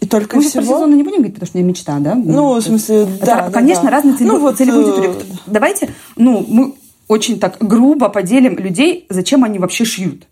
И 0.00 0.06
только 0.06 0.36
Мы 0.36 0.42
же 0.42 0.50
про 0.50 0.62
всего... 0.62 0.74
сезоны 0.78 0.94
не 0.96 1.02
будем 1.04 1.18
говорить, 1.18 1.34
потому 1.34 1.46
что 1.46 1.58
у 1.58 1.60
меня 1.60 1.68
мечта, 1.70 1.98
да? 2.00 2.14
Ну, 2.16 2.54
в 2.54 2.60
смысле, 2.62 3.02
Это, 3.02 3.26
да, 3.26 3.36
да, 3.46 3.50
конечно, 3.50 3.84
да. 3.84 3.90
разные 3.90 4.14
целевые, 4.16 4.38
Ну, 4.38 4.44
вот, 4.44 4.56
целевые 4.56 4.84
э, 4.84 4.90
аудитории. 4.90 5.26
Давайте, 5.46 5.90
ну, 6.16 6.44
мы 6.48 6.74
очень 7.06 7.38
так 7.38 7.56
грубо 7.60 8.08
поделим 8.08 8.56
людей, 8.58 9.06
зачем 9.10 9.44
они 9.44 9.58
вообще 9.60 9.84
шьют. 9.84 10.26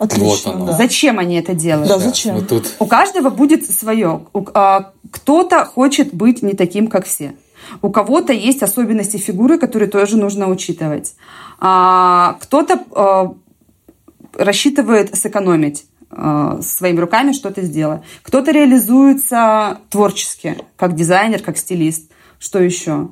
Отлично, 0.00 0.52
Вот 0.52 0.54
оно. 0.56 0.66
да. 0.66 0.72
Зачем 0.72 1.18
они 1.18 1.36
это 1.36 1.54
делают? 1.54 1.88
Да, 1.88 1.98
зачем? 1.98 2.34
Вот 2.36 2.48
тут 2.48 2.74
У 2.78 2.86
каждого 2.86 3.30
будет 3.30 3.70
свое. 3.70 4.22
А, 4.54 4.92
Кто-то 5.12 5.64
хочет 5.66 6.12
быть 6.14 6.42
не 6.42 6.54
таким, 6.54 6.86
как 6.88 7.04
все. 7.04 7.34
У 7.82 7.90
кого-то 7.90 8.32
есть 8.32 8.62
особенности 8.62 9.18
фигуры, 9.18 9.58
которые 9.58 9.88
тоже 9.90 10.16
нужно 10.16 10.48
учитывать. 10.48 11.14
А, 11.60 12.38
Кто-то 12.40 12.80
а, 12.92 13.34
рассчитывает 14.34 15.14
сэкономить 15.16 15.84
своими 16.62 16.98
руками 16.98 17.30
что-то 17.30 17.62
сделать. 17.62 18.00
Кто-то 18.22 18.50
реализуется 18.50 19.78
творчески, 19.90 20.56
как 20.76 20.96
дизайнер, 20.96 21.40
как 21.40 21.56
стилист. 21.56 22.10
Что 22.40 22.58
еще? 22.58 23.10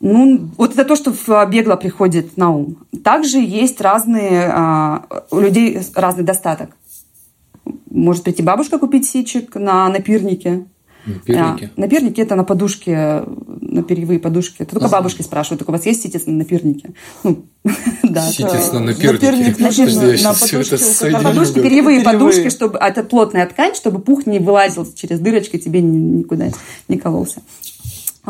Ну, 0.00 0.50
вот 0.56 0.72
это 0.74 0.84
то, 0.84 0.94
что 0.96 1.12
в- 1.12 1.46
бегло 1.50 1.76
приходит 1.76 2.36
на 2.36 2.50
ум. 2.50 2.76
Также 3.02 3.38
есть 3.38 3.80
разные, 3.80 4.48
а, 4.52 5.04
у 5.30 5.40
людей 5.40 5.78
разный 5.94 6.24
достаток. 6.24 6.70
Может 7.90 8.22
прийти 8.22 8.42
бабушка 8.42 8.78
купить 8.78 9.06
ситчик 9.06 9.54
на 9.56 9.88
напирнике. 9.88 10.66
пирники. 11.24 11.70
Да. 11.74 11.82
Напирники 11.82 12.20
это 12.20 12.34
на 12.34 12.44
подушке, 12.44 13.22
на 13.60 13.82
перьевые 13.82 14.18
подушки. 14.20 14.56
Это 14.58 14.72
только 14.72 14.88
бабушки 14.88 15.22
спрашивают, 15.22 15.60
только 15.60 15.70
у 15.70 15.72
вас 15.72 15.86
есть 15.86 16.02
ситец 16.02 16.26
на 16.26 16.34
напирнике? 16.34 16.92
Ну, 17.24 17.44
да. 18.02 18.20
Ситец 18.30 18.72
на 18.72 18.80
напирнике. 18.80 19.54
на 21.12 21.18
подушке, 21.22 21.60
перьевые 21.62 22.00
подушки, 22.02 22.50
чтобы 22.50 22.78
а 22.78 22.88
это 22.88 23.02
плотная 23.04 23.46
ткань, 23.46 23.74
чтобы 23.74 24.00
пух 24.00 24.26
не 24.26 24.38
вылазил 24.38 24.86
через 24.94 25.18
дырочки, 25.18 25.56
тебе 25.58 25.80
ни- 25.80 26.18
никуда 26.18 26.50
не 26.88 26.98
кололся. 26.98 27.40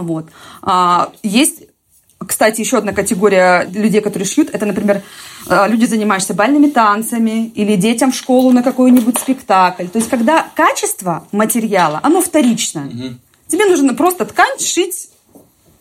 Вот. 0.02 0.26
А, 0.62 1.12
есть, 1.23 1.64
кстати, 2.19 2.61
еще 2.61 2.78
одна 2.78 2.93
категория 2.93 3.69
людей, 3.73 4.00
которые 4.00 4.26
шьют. 4.26 4.50
Это, 4.52 4.67
например, 4.67 5.02
а, 5.49 5.67
люди, 5.67 5.85
занимающиеся 5.85 6.35
бальными 6.35 6.69
танцами 6.69 7.49
или 7.55 7.76
детям 7.76 8.12
в 8.12 8.17
школу 8.17 8.50
на 8.52 8.62
какой-нибудь 8.62 9.19
спектакль. 9.19 9.87
То 9.87 9.99
есть, 9.99 10.11
когда 10.11 10.47
качество 10.55 11.26
материала, 11.33 12.00
оно 12.02 12.21
вторично. 12.21 12.90
Тебе 13.47 13.64
нужно 13.64 13.95
просто 13.95 14.26
ткань 14.26 14.59
шить 14.59 15.09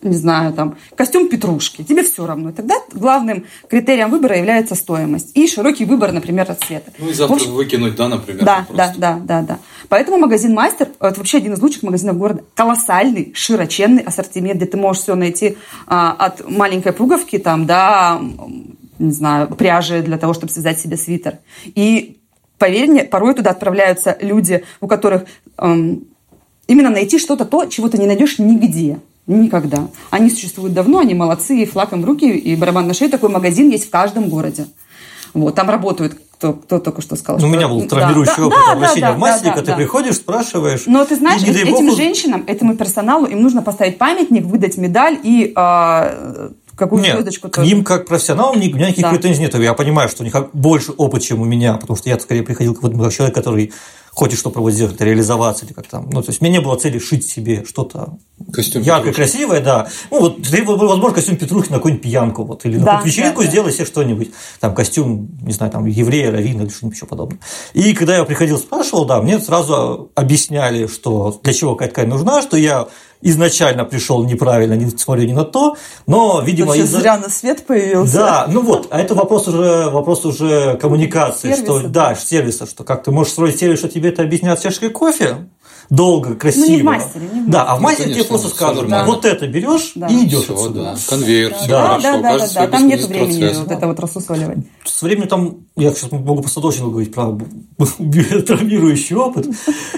не 0.02 0.16
знаю, 0.16 0.54
там, 0.54 0.78
костюм 0.96 1.28
петрушки. 1.28 1.84
Тебе 1.84 2.04
все 2.04 2.26
равно. 2.26 2.52
Тогда 2.52 2.76
главным 2.94 3.46
критерием 3.70 4.10
выбора 4.10 4.38
является 4.38 4.76
стоимость 4.76 5.32
и 5.36 5.48
широкий 5.48 5.86
выбор, 5.86 6.12
например, 6.12 6.54
цвета. 6.56 6.92
Ну 7.00 7.10
и 7.10 7.14
завтра 7.14 7.36
общем, 7.36 7.54
выкинуть, 7.54 7.96
да, 7.96 8.08
например. 8.08 8.44
да, 8.44 8.68
да, 8.74 8.94
да, 8.98 9.20
да, 9.24 9.42
да. 9.42 9.60
Поэтому 9.90 10.18
магазин 10.18 10.54
Мастер 10.54 10.90
это 11.00 11.18
вообще 11.18 11.38
один 11.38 11.54
из 11.54 11.62
лучших 11.62 11.84
магазинов 11.84 12.18
города. 12.18 12.44
Колоссальный, 12.54 13.32
широченный 13.34 14.04
ассортимент, 14.04 14.58
где 14.58 14.66
ты 14.66 14.78
можешь 14.78 15.04
все 15.04 15.16
найти 15.16 15.58
а, 15.88 16.12
от 16.12 16.50
маленькой 16.50 16.94
пуговки 16.94 17.38
там 17.38 17.68
м, 17.70 18.78
не 19.00 19.12
знаю, 19.12 19.48
пряжи 19.56 20.02
для 20.02 20.18
того, 20.18 20.34
чтобы 20.34 20.52
связать 20.52 20.80
себе 20.80 20.98
свитер. 20.98 21.40
И 21.66 22.20
поверь 22.58 22.90
мне, 22.90 23.04
порой 23.04 23.34
туда 23.34 23.52
отправляются 23.52 24.18
люди, 24.22 24.64
у 24.82 24.88
которых 24.88 25.24
эм, 25.58 26.06
именно 26.68 26.90
найти 26.90 27.20
что-то 27.20 27.46
то, 27.46 27.66
чего 27.66 27.90
ты 27.90 27.98
не 27.98 28.08
найдешь 28.08 28.40
нигде. 28.40 29.00
Никогда. 29.28 29.90
Они 30.10 30.30
существуют 30.30 30.74
давно, 30.74 31.00
они 31.00 31.14
молодцы, 31.14 31.58
и 31.58 31.66
флаг 31.66 31.92
им 31.92 32.02
в 32.02 32.06
руки, 32.06 32.26
и 32.30 32.56
барабан 32.56 32.88
на 32.88 32.94
шею. 32.94 33.12
Такой 33.12 33.30
магазин 33.30 33.70
есть 33.70 33.88
в 33.88 33.90
каждом 33.90 34.30
городе. 34.30 34.68
Вот, 35.34 35.54
там 35.54 35.70
работают, 35.70 36.18
кто, 36.38 36.54
кто 36.54 36.80
только 36.80 37.02
что 37.02 37.16
сказал. 37.18 37.40
Ну, 37.40 37.48
у 37.48 37.50
что- 37.50 37.58
меня 37.58 37.68
был 37.68 37.82
Да, 37.82 37.88
травмирующий 37.88 38.34
да, 38.38 38.46
опыт 38.46 38.58
да, 38.66 38.72
обращения 38.72 39.02
да, 39.02 39.14
в 39.14 39.18
мастер, 39.20 39.54
да, 39.54 39.62
да. 39.62 39.72
ты 39.72 39.76
приходишь, 39.76 40.16
спрашиваешь. 40.16 40.84
Но 40.88 41.04
ты 41.04 41.18
знаешь, 41.18 41.42
и, 41.44 41.52
этим 41.52 41.88
бог, 41.88 41.98
женщинам, 41.98 42.44
этому 42.48 42.78
персоналу, 42.78 43.26
им 43.26 43.42
нужно 43.42 43.62
поставить 43.62 43.98
памятник, 43.98 44.46
выдать 44.46 44.78
медаль 44.78 45.20
и 45.22 45.52
а, 45.56 46.52
какую 46.78 47.02
Нет, 47.02 47.16
звездочку 47.16 47.50
к 47.50 47.56
тоже. 47.56 47.68
ним 47.68 47.84
как 47.84 48.06
профессионалам 48.06 48.56
у 48.56 48.60
никаких 48.60 49.02
Да. 49.04 49.10
претензий 49.10 49.42
нет. 49.42 49.54
Я 49.56 49.74
понимаю, 49.74 50.08
что 50.10 50.24
у 50.24 50.26
них 50.26 50.34
больше 50.54 50.94
опыт, 50.94 51.22
чем 51.24 51.42
у 51.42 51.46
меня, 51.46 51.74
потому 51.74 51.98
что 51.98 52.08
я 52.08 52.18
скорее 52.20 52.44
приходил 52.44 52.74
как, 52.76 52.84
вот, 52.84 53.04
как 53.04 53.12
человек, 53.12 53.36
который 53.36 53.74
хочет 54.18 54.40
что-то 54.40 54.62
вот 54.62 54.72
сделать, 54.72 55.00
реализоваться 55.00 55.64
или 55.64 55.74
как 55.74 55.86
там. 55.88 56.10
Ну, 56.12 56.24
то 56.24 56.32
есть, 56.32 56.42
у 56.42 56.46
меня 56.46 56.58
не 56.58 56.64
было 56.64 56.76
цели 56.76 56.98
шить 56.98 57.24
себе 57.30 57.64
что-то 57.66 58.18
Костюм 58.52 58.82
яркое, 58.82 59.12
Петрушки. 59.12 59.32
красивое, 59.32 59.62
да. 59.62 59.88
Ну, 60.10 60.22
вот, 60.22 60.42
ты, 60.42 60.64
возможно, 60.64 61.12
костюм 61.12 61.38
Петрухи 61.38 61.70
на 61.70 61.76
какую-нибудь 61.76 62.04
пьянку, 62.04 62.44
вот, 62.44 62.66
или 62.66 62.78
на 62.78 62.86
Да, 62.86 62.92
какую-то 62.94 63.08
вечеринку 63.10 63.40
да, 63.42 63.46
да. 63.46 63.52
сделай 63.52 63.72
себе 63.72 63.86
что-нибудь, 63.86 64.32
там, 64.60 64.74
костюм, 64.74 65.30
не 65.44 65.54
знаю, 65.54 65.72
там, 65.72 65.86
еврея, 65.86 66.32
равина 66.32 66.64
или 66.64 66.70
что-нибудь 66.70 66.96
еще 66.98 67.06
подобное. 67.06 67.40
И 67.74 67.94
когда 67.94 68.16
я 68.18 68.24
приходил, 68.24 68.58
спрашивал, 68.58 69.06
да, 69.06 69.22
мне 69.22 69.40
сразу 69.40 70.10
объясняли, 70.16 70.88
что 70.88 71.40
для 71.44 71.54
чего 71.54 71.76
какая 71.76 71.92
ткань 71.92 72.08
нужна, 72.08 72.42
что 72.42 72.58
я 72.58 72.88
изначально 73.22 73.86
пришел 73.86 74.24
неправильно, 74.24 74.74
не 74.74 74.90
смотрю 74.90 75.26
ни 75.28 75.34
на 75.34 75.44
то, 75.44 75.76
но, 76.06 76.42
видимо, 76.42 76.68
Вообще 76.68 76.84
из-за- 76.84 77.00
зря 77.00 77.18
на 77.18 77.30
свет 77.30 77.66
появился. 77.66 78.14
да, 78.18 78.46
ну 78.50 78.62
вот, 78.62 78.88
а 78.92 79.00
это 79.00 79.16
вопрос 79.16 79.48
уже, 79.48 79.90
вопрос 79.90 80.26
уже 80.26 80.78
коммуникации, 80.78 81.50
Сервиса, 81.54 81.64
что, 81.64 81.80
да. 81.88 82.10
да, 82.10 82.16
сервиса, 82.16 82.66
что 82.66 82.84
как 82.84 83.04
ты 83.04 83.12
можешь 83.12 83.34
строить 83.34 83.60
сервис, 83.60 83.80
что 83.80 83.90
тебе 83.90 84.10
это 84.10 84.24
объяснят 84.24 84.62
чашкой 84.62 84.90
кофе, 84.90 85.48
долго, 85.90 86.36
красиво. 86.36 86.66
Ну, 86.66 86.72
не 86.72 86.82
в 86.82 86.86
мастере, 86.86 87.30
не 87.34 87.42
в 87.42 87.50
Да, 87.50 87.64
а 87.64 87.76
в 87.76 87.80
Ну, 87.80 87.84
мастере 87.84 88.06
тебе 88.06 88.14
конечно, 88.16 88.30
просто 88.30 88.48
всё 88.48 88.56
скажут, 88.56 88.82
нормально. 88.90 89.08
вот 89.14 89.26
это 89.26 89.48
берешь 89.48 89.92
Да. 89.96 90.08
и 90.08 90.24
идешь 90.26 90.44
Все, 90.44 90.54
отсюда. 90.54 90.82
да. 90.84 90.96
Конвейер, 91.10 91.54
все 91.56 91.68
Да, 91.68 91.82
хорошо. 91.88 92.02
да, 92.04 92.12
да, 92.12 92.22
да, 92.22 92.30
каждый 92.30 92.40
да, 92.42 92.48
свой 92.48 92.68
там 92.68 92.88
нет 92.88 93.06
времени 93.08 93.40
процесс. 93.40 93.58
вот 93.58 93.72
это 93.72 93.88
вот 93.88 94.00
рассусоливать. 94.00 94.58
С 94.86 95.02
временем 95.02 95.28
там, 95.28 95.58
я 95.76 95.92
сейчас 95.94 96.12
могу 96.12 96.42
просто 96.42 96.62
точно 96.62 96.88
говорить 96.88 97.14
про 97.14 97.38
травмирующий 98.46 99.16
опыт. 99.16 99.48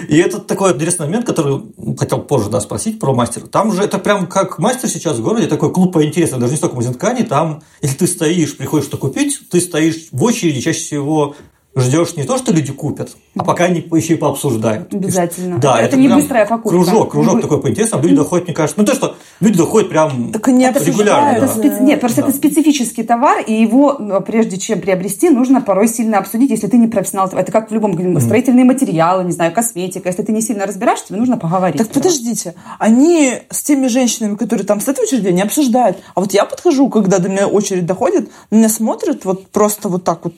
И 0.08 0.16
это 0.18 0.38
такой 0.38 0.72
интересный 0.72 1.06
момент, 1.06 1.26
который 1.26 1.62
хотел 1.98 2.18
позже 2.22 2.50
да, 2.50 2.60
спросить 2.60 2.98
про 2.98 3.12
мастера. 3.14 3.46
Там 3.46 3.72
же 3.72 3.82
это 3.82 3.98
прям 3.98 4.26
как 4.26 4.58
мастер 4.58 4.88
сейчас 4.88 5.16
в 5.18 5.22
городе, 5.22 5.46
такой 5.46 5.72
клуб 5.72 5.92
по 5.92 6.04
интересам, 6.04 6.40
даже 6.40 6.52
не 6.52 6.56
столько 6.56 6.74
магазин 6.76 6.94
ткани, 6.94 7.22
там, 7.22 7.62
если 7.82 7.96
ты 7.96 8.06
стоишь, 8.06 8.56
приходишь 8.56 8.86
что 8.86 8.96
купить, 8.96 9.40
ты 9.50 9.60
стоишь 9.60 10.08
в 10.12 10.22
очереди, 10.22 10.60
чаще 10.60 10.80
всего 10.80 11.34
ждешь 11.76 12.16
не 12.16 12.24
то, 12.24 12.36
что 12.36 12.52
люди 12.52 12.72
купят, 12.72 13.16
а 13.38 13.44
пока 13.44 13.64
они 13.64 13.80
еще 13.92 14.14
и 14.14 14.16
пообсуждают. 14.16 14.92
Обязательно. 14.92 15.58
Да, 15.58 15.76
Это 15.78 15.88
это, 15.90 15.96
не 15.98 16.08
прям 16.08 16.18
быстрая 16.18 16.44
покупка. 16.46 16.68
Кружок, 16.70 17.12
кружок 17.12 17.34
вы- 17.34 17.40
такой 17.42 17.60
по 17.60 17.70
интересам, 17.70 18.02
люди 18.02 18.16
доходят, 18.16 18.46
мне 18.46 18.54
кажется, 18.54 18.80
ну 18.80 18.84
то, 18.84 18.94
что 18.94 19.14
люди 19.38 19.56
доходят 19.56 19.88
прям 19.88 20.32
Так 20.32 20.48
Это 20.48 20.84
регулярно, 20.84 21.36
это 21.36 21.46
да. 21.46 21.52
специ- 21.62 21.80
Нет, 21.82 22.00
просто 22.00 22.22
Да. 22.22 22.28
это 22.28 22.36
специфический 22.36 23.04
товар, 23.04 23.40
и 23.46 23.52
его, 23.52 23.96
ну, 24.00 24.20
прежде 24.20 24.58
чем 24.58 24.80
приобрести, 24.80 25.30
нужно 25.30 25.60
порой 25.60 25.86
сильно 25.86 26.18
обсудить, 26.18 26.50
если 26.50 26.66
ты 26.66 26.76
не 26.76 26.88
профессионал. 26.88 27.28
Это 27.32 27.52
как 27.52 27.70
в 27.70 27.74
любом 27.74 28.20
строительные 28.20 28.64
материалы, 28.64 29.24
не 29.24 29.32
знаю, 29.32 29.52
косметика. 29.52 30.08
Если 30.08 30.22
ты 30.22 30.32
не 30.32 30.42
сильно 30.42 30.66
разбираешься, 30.66 31.06
тебе 31.08 31.18
нужно 31.18 31.36
поговорить. 31.38 31.78
Так 31.78 31.88
подождите, 31.88 32.54
они 32.78 33.34
с 33.48 33.62
теми 33.62 33.86
женщинами, 33.86 34.34
которые 34.34 34.66
там 34.66 34.80
с 34.80 34.88
этой 34.88 35.04
очереди, 35.04 35.28
они 35.28 35.42
обсуждают. 35.42 35.98
А 36.14 36.20
вот 36.20 36.32
я 36.32 36.44
подхожу, 36.44 36.88
когда 36.88 37.18
до 37.18 37.28
меня 37.28 37.46
очередь 37.46 37.86
доходит, 37.86 38.28
на 38.50 38.56
меня 38.56 38.68
смотрят 38.68 39.24
вот 39.24 39.48
просто 39.48 39.88
вот 39.88 40.02
так 40.04 40.24
вот, 40.24 40.34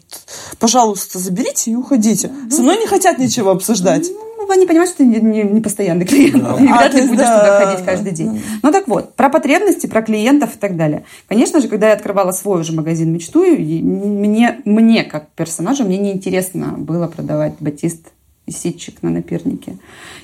пожалуйста, 0.59 1.22
заберите 1.23 1.71
и 1.71 1.75
уходите. 1.75 2.31
Со 2.51 2.63
мной 2.63 2.79
не 2.79 2.87
хотят 2.87 3.19
ничего 3.19 3.51
обсуждать. 3.51 4.09
Ну, 4.37 4.51
они 4.51 4.67
понимают, 4.67 4.91
что 4.91 4.99
ты 4.99 5.07
не, 5.07 5.21
не- 5.21 5.45
не 5.45 5.61
постоянный 5.61 6.05
клиент. 6.05 6.43
А, 6.45 6.57
вряд 6.57 6.91
то 6.91 6.97
ли 6.97 7.03
есть, 7.03 7.09
будешь 7.09 7.25
да. 7.25 7.41
туда 7.41 7.65
ходить 7.65 7.85
каждый 7.85 8.13
день. 8.13 8.43
Ну 8.63 8.73
так 8.73 8.89
вот, 8.89 9.15
про 9.15 9.31
потребности, 9.31 9.87
про 9.87 10.03
клиентов 10.03 10.57
и 10.57 10.59
так 10.59 10.77
далее. 10.77 11.05
Конечно 11.29 11.61
же, 11.61 11.69
когда 11.69 11.89
я 11.89 11.95
открывала 11.95 12.33
свой 12.33 12.61
уже 12.61 12.73
магазин 12.73 13.13
«Мечту», 13.13 13.45
мне, 13.45 14.61
мне 14.65 15.05
как 15.05 15.29
персонажу, 15.31 15.85
мне 15.85 15.99
неинтересно 15.99 16.75
было 16.77 17.07
продавать 17.07 17.55
батист 17.61 18.09
и 18.47 18.51
ситчик 18.51 19.03
на 19.03 19.11
напирнике. 19.11 19.79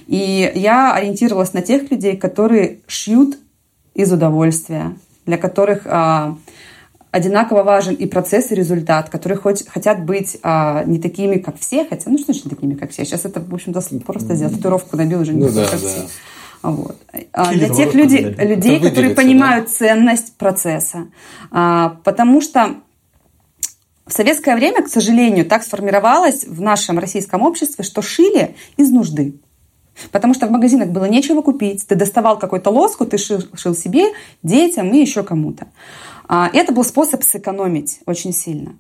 И 0.07 0.51
я 0.55 0.93
ориентировалась 0.95 1.53
на 1.53 1.63
тех 1.63 1.91
людей, 1.91 2.17
которые 2.17 2.79
шьют 2.87 3.39
из 3.95 4.13
удовольствия, 4.13 4.97
для 5.27 5.39
которых 5.39 5.83
а, 5.87 6.37
одинаково 7.11 7.63
важен 7.63 7.95
и 7.95 8.07
процесс, 8.07 8.51
и 8.51 8.55
результат, 8.55 9.09
которые 9.09 9.39
хоть, 9.39 9.67
хотят 9.69 10.05
быть 10.05 10.39
а, 10.43 10.85
не 10.85 10.99
такими, 10.99 11.37
как 11.39 11.59
все, 11.59 11.85
хотя, 11.85 12.11
ну 12.11 12.19
что 12.19 12.27
значит 12.27 12.45
не 12.45 12.51
такими, 12.51 12.75
как 12.75 12.91
все? 12.91 13.05
Сейчас 13.05 13.25
это, 13.25 13.41
в 13.41 13.55
общем-то, 13.55 13.81
просто 14.05 14.35
сделать. 14.35 14.57
Татуировку 14.57 14.97
набил 14.97 15.21
уже 15.21 15.33
не 15.33 15.45
Ну 15.45 15.51
да, 15.51 15.65
как 15.65 15.81
да. 15.81 15.89
все. 15.89 16.07
Вот. 16.63 16.97
А 17.33 17.53
Для 17.53 17.69
тех 17.69 17.95
людей, 17.95 18.23
людей 18.23 18.81
которые 18.81 19.15
понимают 19.15 19.71
ценность 19.71 20.37
процесса. 20.37 21.07
А, 21.51 21.99
Потому 22.05 22.41
что 22.41 22.77
в 24.07 24.13
советское 24.13 24.57
время, 24.57 24.83
к 24.83 24.89
сожалению, 24.89 25.45
так 25.45 25.63
сформировалось 25.63 26.45
в 26.45 26.61
нашем 26.61 26.99
российском 26.99 27.43
обществе, 27.43 27.85
что 27.85 28.03
шили 28.03 28.57
из 28.77 28.91
нужды. 28.91 29.35
Потому 30.13 30.33
что 30.33 30.47
в 30.47 30.51
магазинах 30.51 30.89
было 30.89 31.05
нечего 31.05 31.43
купить. 31.43 31.87
Ты 31.87 31.95
доставал 31.95 32.39
какой-то 32.39 32.71
лоску, 32.71 33.05
ты 33.05 33.19
шил, 33.19 33.43
шил 33.55 33.75
себе, 33.75 34.13
детям 34.43 34.93
и 34.93 34.99
еще 34.99 35.23
кому-то. 35.23 35.67
А, 36.29 36.51
Это 36.53 36.73
был 36.73 36.85
способ 36.85 37.25
сэкономить 37.25 38.01
очень 38.07 38.33
сильно. 38.33 38.77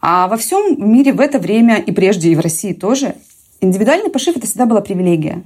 А 0.00 0.28
во 0.28 0.36
всем 0.36 0.76
мире 0.92 1.12
в 1.12 1.20
это 1.20 1.38
время, 1.38 1.78
и 1.78 1.90
прежде, 1.90 2.30
и 2.30 2.36
в 2.36 2.40
России 2.40 2.72
тоже, 2.72 3.16
индивидуальный 3.60 4.10
пошив– 4.10 4.36
это 4.36 4.46
всегда 4.46 4.66
была 4.66 4.80
привилегия. 4.80 5.42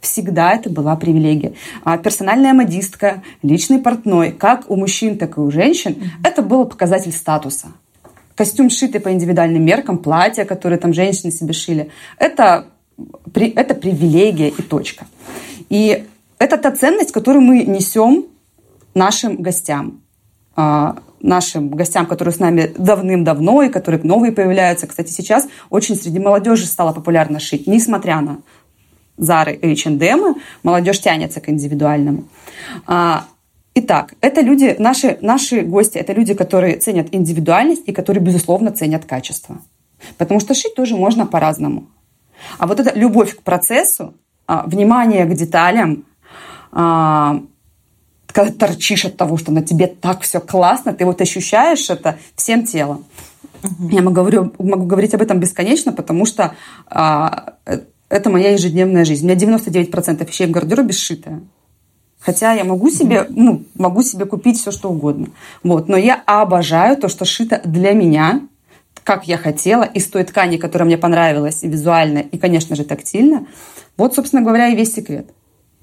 Всегда 0.00 0.52
это 0.52 0.70
была 0.70 0.96
привилегия. 0.96 1.54
А 1.84 1.98
персональная 1.98 2.54
модистка, 2.54 3.22
личный 3.42 3.78
портной, 3.78 4.30
как 4.32 4.70
у 4.70 4.76
мужчин, 4.76 5.18
так 5.18 5.36
и 5.36 5.40
у 5.40 5.50
женщин, 5.50 6.10
это 6.24 6.40
был 6.42 6.64
показатель 6.64 7.12
статуса. 7.12 7.68
Костюм, 8.36 8.70
сшитый 8.70 9.00
по 9.00 9.12
индивидуальным 9.12 9.62
меркам, 9.62 9.98
платья, 9.98 10.44
которые 10.44 10.78
там 10.78 10.94
женщины 10.94 11.30
себе 11.30 11.52
шили, 11.52 11.90
это, 12.16 12.68
это 13.34 13.74
привилегия 13.74 14.48
и 14.48 14.62
точка. 14.62 15.06
И 15.68 16.06
это 16.38 16.56
та 16.56 16.70
ценность, 16.70 17.12
которую 17.12 17.42
мы 17.42 17.64
несем 17.64 18.26
нашим 18.94 19.36
гостям. 19.36 20.00
А, 20.60 20.96
нашим 21.22 21.70
гостям, 21.70 22.04
которые 22.04 22.34
с 22.34 22.38
нами 22.38 22.70
давным-давно 22.76 23.62
и 23.62 23.70
которые 23.70 24.02
новые 24.02 24.30
появляются. 24.30 24.86
Кстати, 24.86 25.10
сейчас 25.10 25.48
очень 25.70 25.94
среди 25.96 26.18
молодежи 26.18 26.66
стало 26.66 26.92
популярно 26.92 27.40
шить, 27.40 27.66
несмотря 27.66 28.20
на 28.20 28.38
Зары 29.16 29.54
и 29.54 29.72
H&M, 29.72 30.34
молодежь 30.62 31.00
тянется 31.00 31.40
к 31.40 31.48
индивидуальному. 31.48 32.24
А, 32.86 33.24
итак, 33.74 34.14
это 34.20 34.42
люди, 34.42 34.76
наши, 34.78 35.16
наши 35.22 35.62
гости, 35.62 35.96
это 35.96 36.12
люди, 36.12 36.34
которые 36.34 36.76
ценят 36.76 37.08
индивидуальность 37.12 37.84
и 37.86 37.92
которые, 37.92 38.22
безусловно, 38.22 38.70
ценят 38.70 39.06
качество. 39.06 39.62
Потому 40.18 40.40
что 40.40 40.52
шить 40.52 40.74
тоже 40.74 40.94
можно 40.94 41.26
по-разному. 41.26 41.86
А 42.58 42.66
вот 42.66 42.80
эта 42.80 42.98
любовь 42.98 43.34
к 43.34 43.42
процессу, 43.42 44.12
а, 44.46 44.66
внимание 44.66 45.24
к 45.24 45.34
деталям, 45.34 46.04
когда 48.32 48.52
торчишь 48.52 49.04
от 49.04 49.16
того, 49.16 49.36
что 49.36 49.52
на 49.52 49.62
тебе 49.62 49.86
так 49.86 50.22
все 50.22 50.40
классно, 50.40 50.92
ты 50.92 51.04
вот 51.04 51.20
ощущаешь 51.20 51.90
это 51.90 52.18
всем 52.36 52.64
телом. 52.64 53.04
Угу. 53.62 53.88
Я 53.90 54.02
могу, 54.02 54.14
говорю, 54.14 54.52
могу 54.58 54.84
говорить 54.86 55.14
об 55.14 55.22
этом 55.22 55.38
бесконечно, 55.38 55.92
потому 55.92 56.26
что 56.26 56.54
а, 56.86 57.54
это 58.08 58.30
моя 58.30 58.52
ежедневная 58.52 59.04
жизнь. 59.04 59.24
У 59.24 59.28
меня 59.28 59.58
99% 59.58 60.26
вещей 60.26 60.46
в 60.46 60.50
гардеробе 60.50 60.92
сшитая. 60.92 61.42
Хотя 62.18 62.52
я 62.52 62.64
могу 62.64 62.90
себе, 62.90 63.26
ну, 63.30 63.64
могу 63.74 64.02
себе 64.02 64.26
купить 64.26 64.58
все, 64.58 64.70
что 64.70 64.90
угодно. 64.90 65.28
Вот. 65.62 65.88
Но 65.88 65.96
я 65.96 66.22
обожаю 66.26 66.96
то, 66.98 67.08
что 67.08 67.24
шито 67.24 67.62
для 67.64 67.92
меня, 67.92 68.42
как 69.04 69.26
я 69.26 69.38
хотела, 69.38 69.84
из 69.84 70.06
той 70.08 70.24
ткани, 70.24 70.58
которая 70.58 70.86
мне 70.86 70.98
понравилась 70.98 71.62
и 71.62 71.68
визуально, 71.68 72.18
и, 72.18 72.36
конечно 72.36 72.76
же, 72.76 72.84
тактильно. 72.84 73.46
Вот, 73.96 74.14
собственно 74.14 74.42
говоря, 74.42 74.68
и 74.68 74.76
весь 74.76 74.92
секрет 74.92 75.30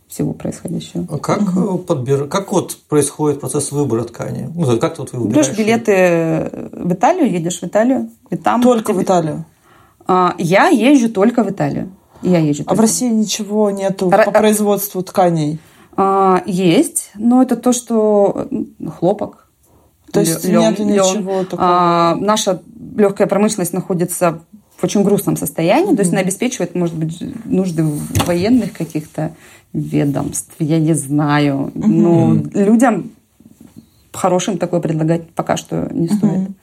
всего 0.08 0.34
происходящего. 0.34 1.06
А 1.10 1.18
как, 1.18 1.42
угу. 1.42 1.80
подбир... 1.80 2.28
как 2.28 2.52
вот 2.52 2.78
происходит 2.88 3.42
процесс 3.42 3.72
выбора 3.72 4.04
ткани? 4.04 4.50
Ну, 4.54 4.78
как 4.80 4.98
вот 5.00 5.12
вы 5.12 5.20
выбираешь? 5.20 5.48
Берешь 5.48 5.58
билеты 5.58 6.70
в 6.72 6.94
Италию, 6.94 7.32
едешь 7.32 7.60
в 7.60 7.64
Италию, 7.64 8.10
и 8.30 8.38
там... 8.38 8.62
Только 8.62 8.94
тебе... 8.94 9.02
в 9.02 9.04
Италию? 9.04 9.46
А, 10.08 10.34
я 10.38 10.70
езжу 10.70 11.10
только 11.10 11.44
в 11.44 11.50
Италию. 11.50 11.92
Я 12.22 12.40
езжу. 12.40 12.64
А 12.66 12.74
в 12.74 12.80
России 12.80 13.10
ничего 13.10 13.70
нету 13.70 14.10
Р... 14.10 14.26
по 14.26 14.32
производству 14.32 15.04
тканей? 15.04 15.60
А, 15.96 16.42
есть, 16.46 17.12
но 17.16 17.42
это 17.42 17.58
то, 17.58 17.74
что 17.74 18.48
хлопок. 18.98 19.50
То 20.12 20.22
есть 20.22 20.46
лен, 20.46 20.62
нету 20.62 20.84
ничего 20.84 21.44
такого? 21.44 21.60
А, 21.60 22.16
наша 22.16 22.62
легкая 22.96 23.28
промышленность 23.28 23.74
находится 23.74 24.42
в 24.78 24.84
очень 24.84 25.04
грустном 25.04 25.38
состоянии, 25.38 25.92
mm-hmm. 25.92 25.96
то 25.96 26.02
есть 26.02 26.12
она 26.14 26.22
обеспечивает, 26.22 26.76
может 26.76 26.96
быть, 26.96 27.20
нужды 27.46 27.84
военных 28.26 28.74
каких-то 28.74 29.36
ведомств, 29.74 30.54
я 30.60 30.80
не 30.80 30.94
знаю. 30.94 31.72
Mm-hmm. 31.74 31.88
Но 31.88 32.34
людям 32.54 33.12
хорошим 34.14 34.58
такое 34.58 34.80
предлагать 34.80 35.30
пока 35.32 35.58
что 35.58 35.88
не 35.92 36.08
стоит. 36.08 36.50
Mm-hmm. 36.50 36.54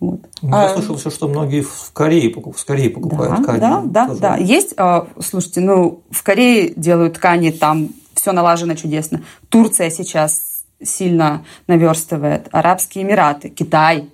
Вот. 0.00 0.20
Ну, 0.42 0.48
я 0.50 0.64
а, 0.66 0.74
слышал 0.74 0.96
еще, 0.96 1.10
что 1.10 1.28
многие 1.28 1.62
в 1.62 1.90
Корее, 1.92 2.32
в 2.32 2.64
Корее 2.64 2.90
покупают 2.90 3.36
да, 3.36 3.42
ткани. 3.42 3.60
Да, 3.60 3.82
да, 3.84 4.06
тоже. 4.08 4.20
да. 4.20 4.36
Есть, 4.36 4.74
а, 4.76 5.08
слушайте, 5.20 5.60
ну, 5.60 6.02
в 6.10 6.22
Корее 6.22 6.72
делают 6.76 7.14
ткани, 7.14 7.50
там 7.50 7.90
все 8.14 8.32
налажено 8.32 8.74
чудесно. 8.74 9.22
Турция 9.48 9.90
сейчас 9.90 10.64
сильно 10.80 11.44
наверстывает. 11.66 12.48
Арабские 12.52 13.04
Эмираты, 13.04 13.48
Китай. 13.48 14.08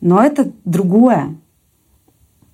Но 0.00 0.22
это 0.22 0.50
другое. 0.64 1.36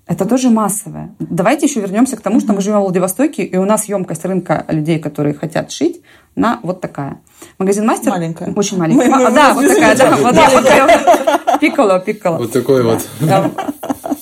Это 0.06 0.24
тоже 0.24 0.50
массовое. 0.50 1.14
Давайте 1.18 1.66
еще 1.66 1.80
вернемся 1.80 2.16
к 2.16 2.20
тому, 2.20 2.38
что 2.38 2.52
мы 2.52 2.60
живем 2.60 2.78
в 2.78 2.82
Владивостоке, 2.82 3.42
и 3.42 3.56
у 3.56 3.64
нас 3.64 3.86
емкость 3.86 4.24
рынка 4.24 4.64
людей, 4.68 5.00
которые 5.00 5.34
хотят 5.34 5.72
шить, 5.72 6.00
на 6.36 6.60
вот 6.62 6.80
такая. 6.80 7.20
Магазин 7.58 7.86
Мастер? 7.86 8.10
Маленькая. 8.10 8.52
Очень 8.54 8.78
маленькая. 8.78 9.08
Мы, 9.08 9.24
мы, 9.24 9.30
да, 9.32 9.54
вот 9.54 9.66
такая, 9.66 9.96
да. 9.96 10.16
Вот, 10.16 10.34
вот 10.36 11.60
пикколо, 11.60 11.98
пикколо. 11.98 12.38
Вот 12.38 12.52
такой 12.52 12.82
вот. 12.82 13.04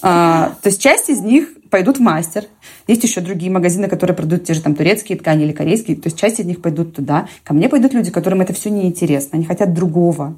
А, 0.01 0.53
то 0.63 0.69
есть 0.69 0.81
часть 0.81 1.11
из 1.11 1.21
них 1.21 1.49
пойдут 1.71 1.97
в 1.97 2.01
мастер. 2.01 2.45
Есть 2.87 3.03
еще 3.05 3.21
другие 3.21 3.51
магазины, 3.51 3.89
которые 3.89 4.15
продают 4.15 4.45
те 4.45 4.55
же 4.55 4.61
там 4.61 4.75
турецкие 4.75 5.19
ткани 5.19 5.45
или 5.45 5.53
корейские. 5.53 5.97
То 5.97 6.09
есть 6.09 6.19
часть 6.19 6.39
из 6.39 6.45
них 6.45 6.63
пойдут 6.63 6.95
туда. 6.95 7.27
Ко 7.43 7.55
мне 7.55 7.69
пойдут 7.69 7.95
люди, 7.95 8.11
которым 8.11 8.43
это 8.43 8.53
все 8.53 8.71
неинтересно. 8.71 9.31
Они 9.39 9.47
хотят 9.47 9.73
другого 9.73 10.37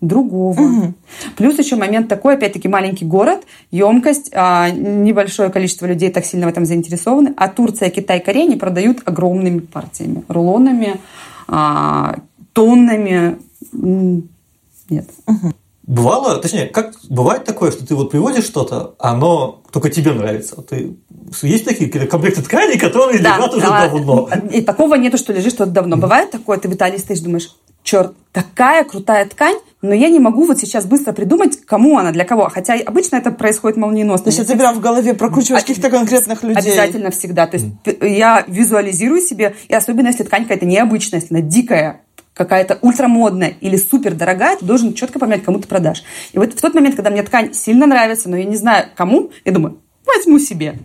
другого. 0.00 0.60
Угу. 0.60 0.94
Плюс 1.36 1.58
еще 1.58 1.76
момент 1.76 2.08
такой, 2.08 2.34
опять-таки, 2.34 2.68
маленький 2.68 3.04
город, 3.04 3.42
емкость, 3.70 4.30
а, 4.32 4.70
небольшое 4.70 5.50
количество 5.50 5.86
людей 5.86 6.10
так 6.10 6.24
сильно 6.24 6.46
в 6.46 6.50
этом 6.50 6.64
заинтересованы, 6.64 7.34
а 7.36 7.48
Турция, 7.48 7.90
Китай, 7.90 8.20
Корея 8.20 8.48
не 8.48 8.56
продают 8.56 9.02
огромными 9.04 9.60
партиями, 9.60 10.24
рулонами, 10.28 11.00
а, 11.48 12.16
тоннами. 12.52 13.38
Нет. 13.72 15.08
Угу. 15.26 15.52
Бывало, 15.90 16.36
точнее, 16.36 16.66
как 16.66 16.94
бывает 17.08 17.44
такое, 17.44 17.72
что 17.72 17.84
ты 17.84 17.96
вот 17.96 18.10
приводишь 18.10 18.44
что-то, 18.44 18.94
оно 18.98 19.60
только 19.72 19.90
тебе 19.90 20.12
нравится. 20.12 20.62
Ты 20.62 20.96
есть 21.42 21.64
такие 21.64 21.90
комплекты 22.06 22.42
тканей, 22.42 22.78
которые 22.78 23.18
да, 23.18 23.36
лежат 23.36 23.54
уже 23.54 23.66
да, 23.66 23.88
давно. 23.88 24.28
И 24.52 24.60
такого 24.62 24.94
нету, 24.94 25.18
что 25.18 25.32
лежит 25.32 25.52
что-то 25.52 25.72
давно. 25.72 25.96
Бывает 25.96 26.30
такое, 26.30 26.58
ты 26.58 26.68
в 26.68 26.74
Италии 26.74 26.96
стоишь, 26.96 27.20
думаешь, 27.20 27.56
черт, 27.82 28.12
такая 28.32 28.84
крутая 28.84 29.26
ткань, 29.26 29.56
но 29.82 29.94
я 29.94 30.10
не 30.10 30.18
могу 30.18 30.44
вот 30.44 30.58
сейчас 30.58 30.84
быстро 30.84 31.12
придумать, 31.12 31.58
кому 31.64 31.98
она, 31.98 32.12
для 32.12 32.24
кого. 32.24 32.48
Хотя 32.48 32.74
обычно 32.74 33.16
это 33.16 33.30
происходит 33.30 33.78
молниеносно. 33.78 34.24
То 34.24 34.30
есть 34.30 34.46
ты 34.46 34.56
прям 34.56 34.74
в 34.74 34.80
голове 34.80 35.14
прокручиваешь 35.14 35.62
а, 35.62 35.66
каких-то 35.66 35.88
конкретных 35.88 36.42
людей? 36.42 36.60
Обязательно 36.60 37.10
всегда. 37.10 37.46
То 37.46 37.56
есть 37.56 37.68
я 38.02 38.44
визуализирую 38.46 39.20
себе, 39.22 39.54
и 39.68 39.74
особенно 39.74 40.08
если 40.08 40.24
ткань 40.24 40.42
какая-то 40.42 40.66
необычная, 40.66 41.20
если 41.20 41.34
она 41.34 41.42
дикая, 41.42 42.02
какая-то 42.34 42.78
ультрамодная 42.82 43.54
или 43.60 43.76
супер 43.76 44.14
дорогая, 44.14 44.56
ты 44.56 44.64
должен 44.64 44.94
четко 44.94 45.18
поменять, 45.18 45.44
кому 45.44 45.58
ты 45.58 45.68
продашь. 45.68 46.02
И 46.32 46.38
вот 46.38 46.52
в 46.52 46.60
тот 46.60 46.74
момент, 46.74 46.96
когда 46.96 47.10
мне 47.10 47.22
ткань 47.22 47.54
сильно 47.54 47.86
нравится, 47.86 48.28
но 48.28 48.36
я 48.36 48.44
не 48.44 48.56
знаю 48.56 48.86
кому, 48.94 49.30
я 49.44 49.52
думаю, 49.52 49.78
возьму 50.06 50.38
себе. 50.38 50.78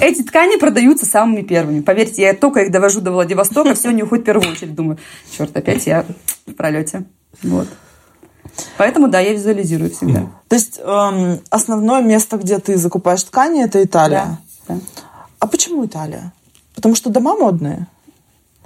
Эти 0.00 0.22
ткани 0.22 0.58
продаются 0.58 1.06
самыми 1.06 1.42
первыми. 1.42 1.80
Поверьте, 1.80 2.22
я 2.22 2.34
только 2.34 2.60
их 2.60 2.70
довожу 2.70 3.00
до 3.00 3.10
Владивостока, 3.10 3.74
все 3.74 3.90
не 3.90 4.04
уходит 4.04 4.24
в 4.24 4.26
первую 4.26 4.52
очередь. 4.52 4.74
Думаю, 4.74 4.98
черт, 5.36 5.56
опять 5.56 5.86
я 5.86 6.04
в 6.46 6.54
пролете. 6.54 7.04
Вот. 7.42 7.68
Поэтому, 8.78 9.08
да, 9.08 9.20
я 9.20 9.32
визуализирую 9.32 9.90
всегда. 9.90 10.26
То 10.48 10.56
есть 10.56 10.80
эм, 10.82 11.40
основное 11.50 12.02
место, 12.02 12.36
где 12.36 12.58
ты 12.58 12.76
закупаешь 12.76 13.22
ткани, 13.24 13.64
это 13.64 13.82
Италия? 13.82 14.38
Да. 14.68 14.74
да. 14.74 14.80
А 15.38 15.46
почему 15.46 15.84
Италия? 15.84 16.32
Потому 16.74 16.94
что 16.94 17.10
дома 17.10 17.36
модные? 17.36 17.86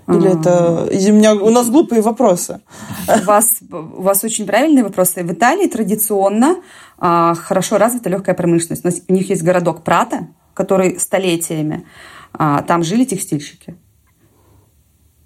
Или 0.09 0.38
это... 0.38 0.88
И 0.90 1.11
у, 1.11 1.14
меня, 1.14 1.35
у 1.35 1.50
нас 1.50 1.68
глупые 1.68 2.03
вопросы. 2.03 2.61
У 3.07 3.24
вас, 3.24 3.59
у 3.70 4.03
вас 4.03 4.24
очень 4.24 4.46
правильные 4.46 4.83
вопросы. 4.83 5.22
В 5.22 5.33
Италии 5.33 5.68
традиционно 5.68 6.57
а, 6.98 7.35
хорошо 7.35 7.79
развита 7.79 8.09
легкая 8.11 8.35
промышленность. 8.35 8.85
У, 8.85 8.88
нас, 8.88 9.00
у 9.07 9.12
них 9.12 9.31
есть 9.31 9.42
городок 9.42 9.83
Прата, 9.83 10.26
который 10.55 10.98
столетиями, 10.98 11.87
а, 12.33 12.62
там 12.62 12.83
жили 12.83 13.05
текстильщики. 13.05 13.76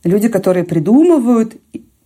Люди, 0.04 0.28
которые 0.28 0.64
придумывают, 0.64 1.56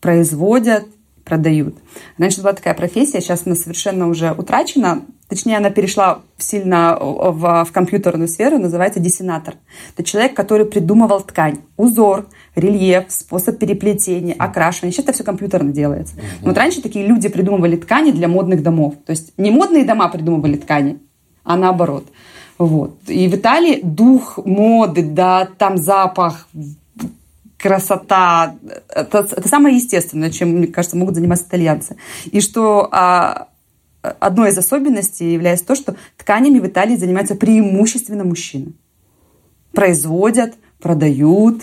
производят, 0.01 0.87
продают. 1.29 1.77
Раньше 2.17 2.41
была 2.41 2.55
такая 2.55 2.75
профессия, 2.75 3.21
сейчас 3.21 3.43
она 3.45 3.55
совершенно 3.55 4.09
уже 4.09 4.33
утрачена. 4.33 5.03
Точнее, 5.29 5.59
она 5.59 5.69
перешла 5.69 6.23
сильно 6.39 6.97
в, 6.99 7.65
в 7.67 7.73
компьютерную 7.73 8.29
сферу, 8.29 8.59
называется 8.59 8.99
диссенатор. 8.99 9.57
Это 9.95 10.03
человек, 10.03 10.35
который 10.35 10.65
придумывал 10.65 11.21
ткань, 11.21 11.59
узор, 11.77 12.27
рельеф, 12.55 13.05
способ 13.09 13.59
переплетения, 13.59 14.35
окрашивания. 14.39 14.93
Сейчас 14.93 15.05
это 15.05 15.13
все 15.13 15.25
компьютерно 15.25 15.71
делается. 15.71 16.15
Но 16.41 16.49
вот 16.49 16.57
раньше 16.57 16.81
такие 16.81 17.07
люди 17.07 17.29
придумывали 17.29 17.77
ткани 17.77 18.11
для 18.11 18.27
модных 18.27 18.63
домов. 18.63 18.95
То 19.05 19.11
есть 19.11 19.35
не 19.37 19.51
модные 19.51 19.85
дома 19.85 20.09
придумывали 20.09 20.57
ткани, 20.57 20.99
а 21.45 21.59
наоборот. 21.59 22.07
Вот. 22.57 22.99
И 23.07 23.29
в 23.29 23.35
Италии 23.35 23.81
дух 23.83 24.39
моды, 24.45 25.03
да, 25.03 25.47
там 25.59 25.77
запах, 25.77 26.49
красота, 27.59 28.57
это, 28.89 29.19
это 29.19 29.49
самое 29.49 29.77
естественное, 29.77 30.31
чем, 30.31 30.51
мне 30.51 30.69
кажется, 30.69 30.97
могут 30.97 31.17
заниматься 31.17 31.45
итальянцы. 31.45 31.97
И 32.27 32.41
что 32.41 32.89
а, 32.93 33.49
одной 34.03 34.51
из 34.51 34.59
особенностей 34.59 35.33
является 35.33 35.67
то, 35.67 35.75
что 35.75 35.97
тканями 36.17 36.61
в 36.61 36.67
Италии 36.67 36.97
занимаются 36.97 37.35
преимущественно 37.35 38.25
мужчины. 38.25 38.73
Производят, 39.73 40.55
продают, 40.81 41.63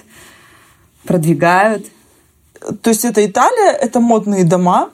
продвигают. 1.05 1.85
то 2.81 2.89
есть 2.89 3.05
это 3.05 3.25
Италия, 3.25 3.71
это 3.71 3.99
модные 3.99 4.43
дома, 4.43 4.89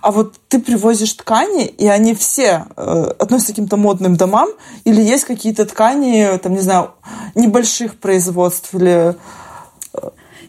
а 0.00 0.12
вот 0.12 0.36
ты 0.48 0.60
привозишь 0.60 1.12
ткани, 1.12 1.66
и 1.66 1.86
они 1.86 2.14
все 2.14 2.66
э, 2.76 3.12
относятся 3.18 3.52
к 3.52 3.56
каким-то 3.56 3.76
модным 3.76 4.16
домам, 4.16 4.48
или 4.84 5.02
есть 5.02 5.24
какие-то 5.24 5.66
ткани, 5.66 6.38
там, 6.38 6.52
не 6.52 6.60
знаю, 6.60 6.92
небольших 7.34 7.98
производств, 7.98 8.74
или... 8.74 9.16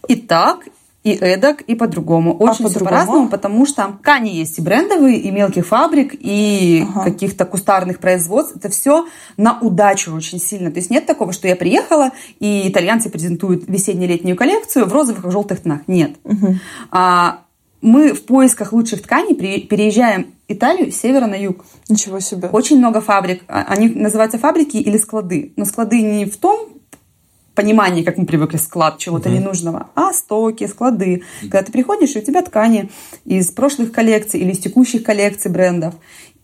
И 0.09 0.15
так, 0.15 0.67
и 1.05 1.11
эдак, 1.13 1.61
и 1.61 1.75
по-другому. 1.75 2.31
А 2.31 2.43
Очень 2.43 2.53
все 2.55 2.63
по-другому? 2.65 2.89
по-разному, 2.89 3.29
потому 3.29 3.65
что 3.65 3.83
ткани 4.01 4.29
есть 4.31 4.59
и 4.59 4.61
брендовые, 4.61 5.17
и 5.17 5.31
мелких 5.31 5.65
фабрик, 5.65 6.13
и 6.13 6.85
Ага. 6.89 7.05
каких-то 7.05 7.45
кустарных 7.45 7.99
производств. 7.99 8.57
Это 8.57 8.67
все 8.69 9.07
на 9.37 9.57
удачу 9.61 10.13
очень 10.13 10.39
сильно. 10.39 10.71
То 10.71 10.77
есть 10.79 10.89
нет 10.89 11.05
такого, 11.05 11.31
что 11.31 11.47
я 11.47 11.55
приехала, 11.55 12.11
и 12.41 12.67
итальянцы 12.67 13.09
презентуют 13.09 13.63
весенне-летнюю 13.67 14.35
коллекцию 14.35 14.87
в 14.87 14.93
розовых 14.93 15.23
и 15.25 15.31
желтых 15.31 15.61
тонах. 15.61 15.81
Нет. 15.87 16.17
А, 16.91 17.43
мы 17.81 18.11
в 18.13 18.25
поисках 18.25 18.73
лучших 18.73 19.01
тканей 19.03 19.35
переезжаем 19.35 20.33
Италию 20.49 20.91
с 20.91 20.95
севера 20.95 21.27
на 21.27 21.35
юг. 21.35 21.63
Ничего 21.87 22.19
себе. 22.19 22.49
Очень 22.51 22.77
много 22.79 22.99
фабрик. 23.01 23.43
А- 23.47 23.65
Они 23.69 23.87
называются 23.87 24.37
фабрики 24.37 24.77
или 24.77 24.97
склады. 24.97 25.53
Но 25.55 25.63
склады 25.63 26.01
не 26.01 26.25
в 26.25 26.35
том 26.37 26.69
понимании, 27.59 28.03
как 28.03 28.17
мы 28.17 28.25
привыкли, 28.25 28.55
склад 28.55 28.99
чего-то 28.99 29.29
ненужного, 29.29 29.89
а 29.93 30.13
стоки, 30.13 30.65
склады. 30.65 31.23
Когда 31.41 31.61
ты 31.61 31.73
приходишь, 31.73 32.15
и 32.15 32.19
у 32.19 32.21
тебя 32.21 32.41
ткани 32.41 32.89
из 33.25 33.47
прошлых 33.47 33.91
коллекций 33.91 34.39
или 34.39 34.51
из 34.51 34.59
текущих 34.59 35.03
коллекций 35.03 35.51
брендов. 35.51 35.93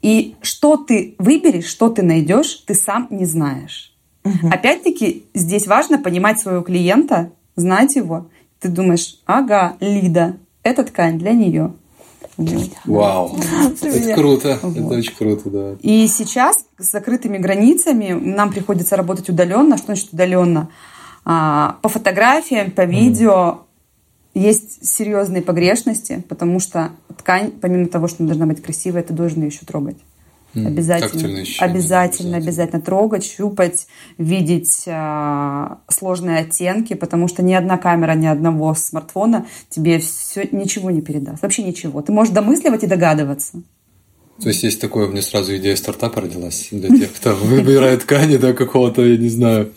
И 0.02 0.36
что 0.42 0.76
ты 0.76 1.16
выберешь, 1.18 1.68
что 1.68 1.88
ты 1.88 2.04
найдешь, 2.04 2.64
ты 2.68 2.74
сам 2.74 3.08
не 3.12 3.26
знаешь. 3.26 3.96
Опять-таки, 4.52 5.24
здесь 5.34 5.68
важно 5.68 6.00
понимать 6.00 6.38
своего 6.42 6.62
клиента, 6.62 7.32
знать 7.56 7.96
его. 7.96 8.28
Ты 8.60 8.68
думаешь, 8.68 9.22
ага, 9.26 9.78
Лида, 9.80 10.36
эта 10.64 10.84
ткань 10.84 11.18
для 11.18 11.32
нее. 11.32 11.72
Вау. 12.84 13.38
Это 13.82 14.16
круто. 14.16 14.50
Это 14.50 14.68
Вот. 14.68 14.98
очень 14.98 15.16
круто, 15.16 15.50
да. 15.50 15.76
И 15.82 16.08
сейчас 16.08 16.66
с 16.78 16.92
закрытыми 16.92 17.38
границами 17.38 18.12
нам 18.12 18.52
приходится 18.52 18.98
работать 18.98 19.30
удаленно. 19.30 19.78
Что 19.78 19.86
значит 19.88 20.10
удаленно? 20.12 20.70
А, 21.26 21.78
По 21.82 21.90
фотографиям, 21.90 22.72
по 22.72 22.86
видео 22.86 23.62
есть 24.36 24.86
серьезные 24.86 25.42
погрешности, 25.42 26.24
потому 26.30 26.60
что 26.60 26.92
ткань, 27.18 27.52
помимо 27.52 27.88
того, 27.88 28.08
что 28.08 28.18
она 28.24 28.28
должна 28.28 28.46
быть 28.46 28.62
красивой, 28.62 29.02
ты 29.02 29.14
должен 29.14 29.42
ее 29.42 29.48
еще 29.48 29.66
трогать. 29.66 29.98
Обязательно, 30.54 31.28
обязательно, 31.28 31.66
обязательно. 31.66 32.38
обязательно 32.38 32.82
трогать, 32.82 33.26
щупать, 33.26 33.88
видеть 34.18 34.86
а, 34.88 35.80
сложные 35.90 36.40
оттенки, 36.40 36.94
потому 36.94 37.28
что 37.28 37.44
ни 37.44 37.54
одна 37.54 37.78
камера, 37.78 38.14
ни 38.14 38.26
одного 38.26 38.74
смартфона 38.74 39.48
тебе 39.70 40.00
все, 40.00 40.48
ничего 40.52 40.92
не 40.92 41.02
передаст, 41.02 41.42
вообще 41.42 41.64
ничего. 41.64 42.02
Ты 42.02 42.14
можешь 42.14 42.34
домысливать 42.34 42.84
и 42.84 42.88
догадываться. 42.88 43.64
То 44.42 44.50
есть 44.50 44.64
есть 44.64 44.80
такое, 44.80 45.08
у 45.08 45.12
меня 45.12 45.22
сразу 45.22 45.56
идея 45.58 45.76
стартапа 45.76 46.22
родилась 46.22 46.70
для 46.72 46.90
тех, 46.90 47.14
кто 47.14 47.36
выбирает 47.42 48.04
ткани 48.04 48.38
до 48.38 48.54
какого-то, 48.54 49.06
я 49.06 49.18
не 49.18 49.30
знаю, 49.30 49.74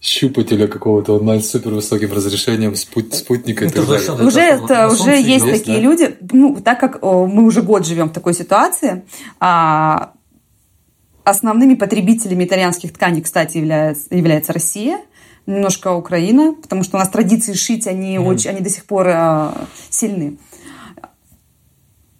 щупателя 0.00 0.66
какого-то 0.66 1.16
онлайн 1.16 1.42
с 1.42 1.50
супер 1.50 1.74
высоким 1.74 2.12
разрешением, 2.12 2.72
спут- 2.74 3.14
спутника 3.14 3.64
и 3.64 3.68
Это 3.68 3.76
так 3.78 3.86
далее. 3.86 4.02
что-то 4.02 4.24
уже 4.24 4.40
это 4.40 4.86
уже 4.86 4.96
солнце 4.96 5.12
есть 5.12 5.44
есть, 5.44 5.58
такие 5.58 5.76
да? 5.76 5.82
люди, 5.82 6.16
ну 6.32 6.56
так 6.60 6.80
как 6.80 7.02
о, 7.02 7.26
мы 7.26 7.44
уже 7.44 7.60
год 7.62 7.86
живем 7.86 8.08
в 8.08 8.12
такой 8.12 8.32
ситуации, 8.32 9.04
а, 9.40 10.12
основными 11.24 11.74
потребителями 11.74 12.44
итальянских 12.44 12.94
тканей, 12.94 13.20
кстати, 13.20 13.58
является, 13.58 14.14
является 14.14 14.54
Россия, 14.54 15.00
немножко 15.46 15.92
Украина, 15.94 16.54
потому 16.54 16.82
что 16.82 16.96
у 16.96 17.00
нас 17.00 17.08
традиции 17.10 17.52
шить 17.52 17.86
они 17.86 18.18
очень, 18.18 18.50
они 18.50 18.60
до 18.60 18.70
сих 18.70 18.86
пор 18.86 19.08
а, 19.08 19.66
сильны. 19.90 20.38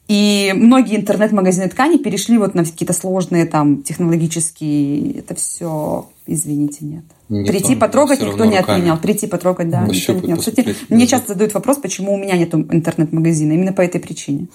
И 0.06 0.52
многие 0.56 0.96
интернет-магазины 0.96 1.68
тканей 1.68 1.98
перешли 1.98 2.36
вот 2.36 2.54
на 2.54 2.64
какие-то 2.64 2.92
сложные 2.92 3.46
там 3.46 3.82
технологические, 3.84 5.20
это 5.20 5.34
все, 5.36 6.10
извините, 6.26 6.84
нет. 6.84 7.04
Не 7.30 7.44
Прийти 7.44 7.76
потрогать 7.76 8.20
никто 8.20 8.44
не 8.44 8.58
руками. 8.58 8.76
отменял. 8.78 8.98
Прийти 8.98 9.28
потрогать, 9.28 9.70
да, 9.70 9.82
никто 9.86 10.12
не 10.12 10.18
отменял. 10.18 10.38
Кстати, 10.38 10.74
мне 10.88 11.04
да. 11.04 11.10
часто 11.10 11.28
задают 11.28 11.54
вопрос, 11.54 11.78
почему 11.78 12.12
у 12.14 12.18
меня 12.18 12.36
нет 12.36 12.52
интернет-магазина. 12.52 13.52
Именно 13.52 13.72
по 13.72 13.82
этой 13.82 14.00
причине. 14.00 14.48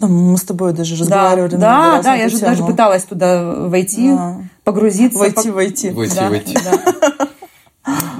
Да, 0.00 0.08
мы 0.08 0.36
с 0.36 0.42
тобой 0.42 0.72
даже 0.72 0.96
Да, 0.96 1.02
разговаривали. 1.04 1.56
да, 1.56 1.92
раз 1.96 2.04
да, 2.04 2.10
на 2.10 2.16
я 2.16 2.28
же 2.28 2.38
даже 2.40 2.64
пыталась 2.64 3.04
туда 3.04 3.54
войти, 3.68 4.10
Да. 4.10 4.40
погрузиться. 4.64 5.18
Войти, 5.20 5.48
пог- 5.48 5.54
войти. 5.54 5.90
Войти, 5.90 6.16
Да, 6.16 6.28
войти. 6.28 6.58
да. 6.64 7.28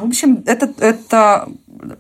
В 0.01 0.07
общем, 0.07 0.45
это, 0.47 0.73
это 0.79 1.49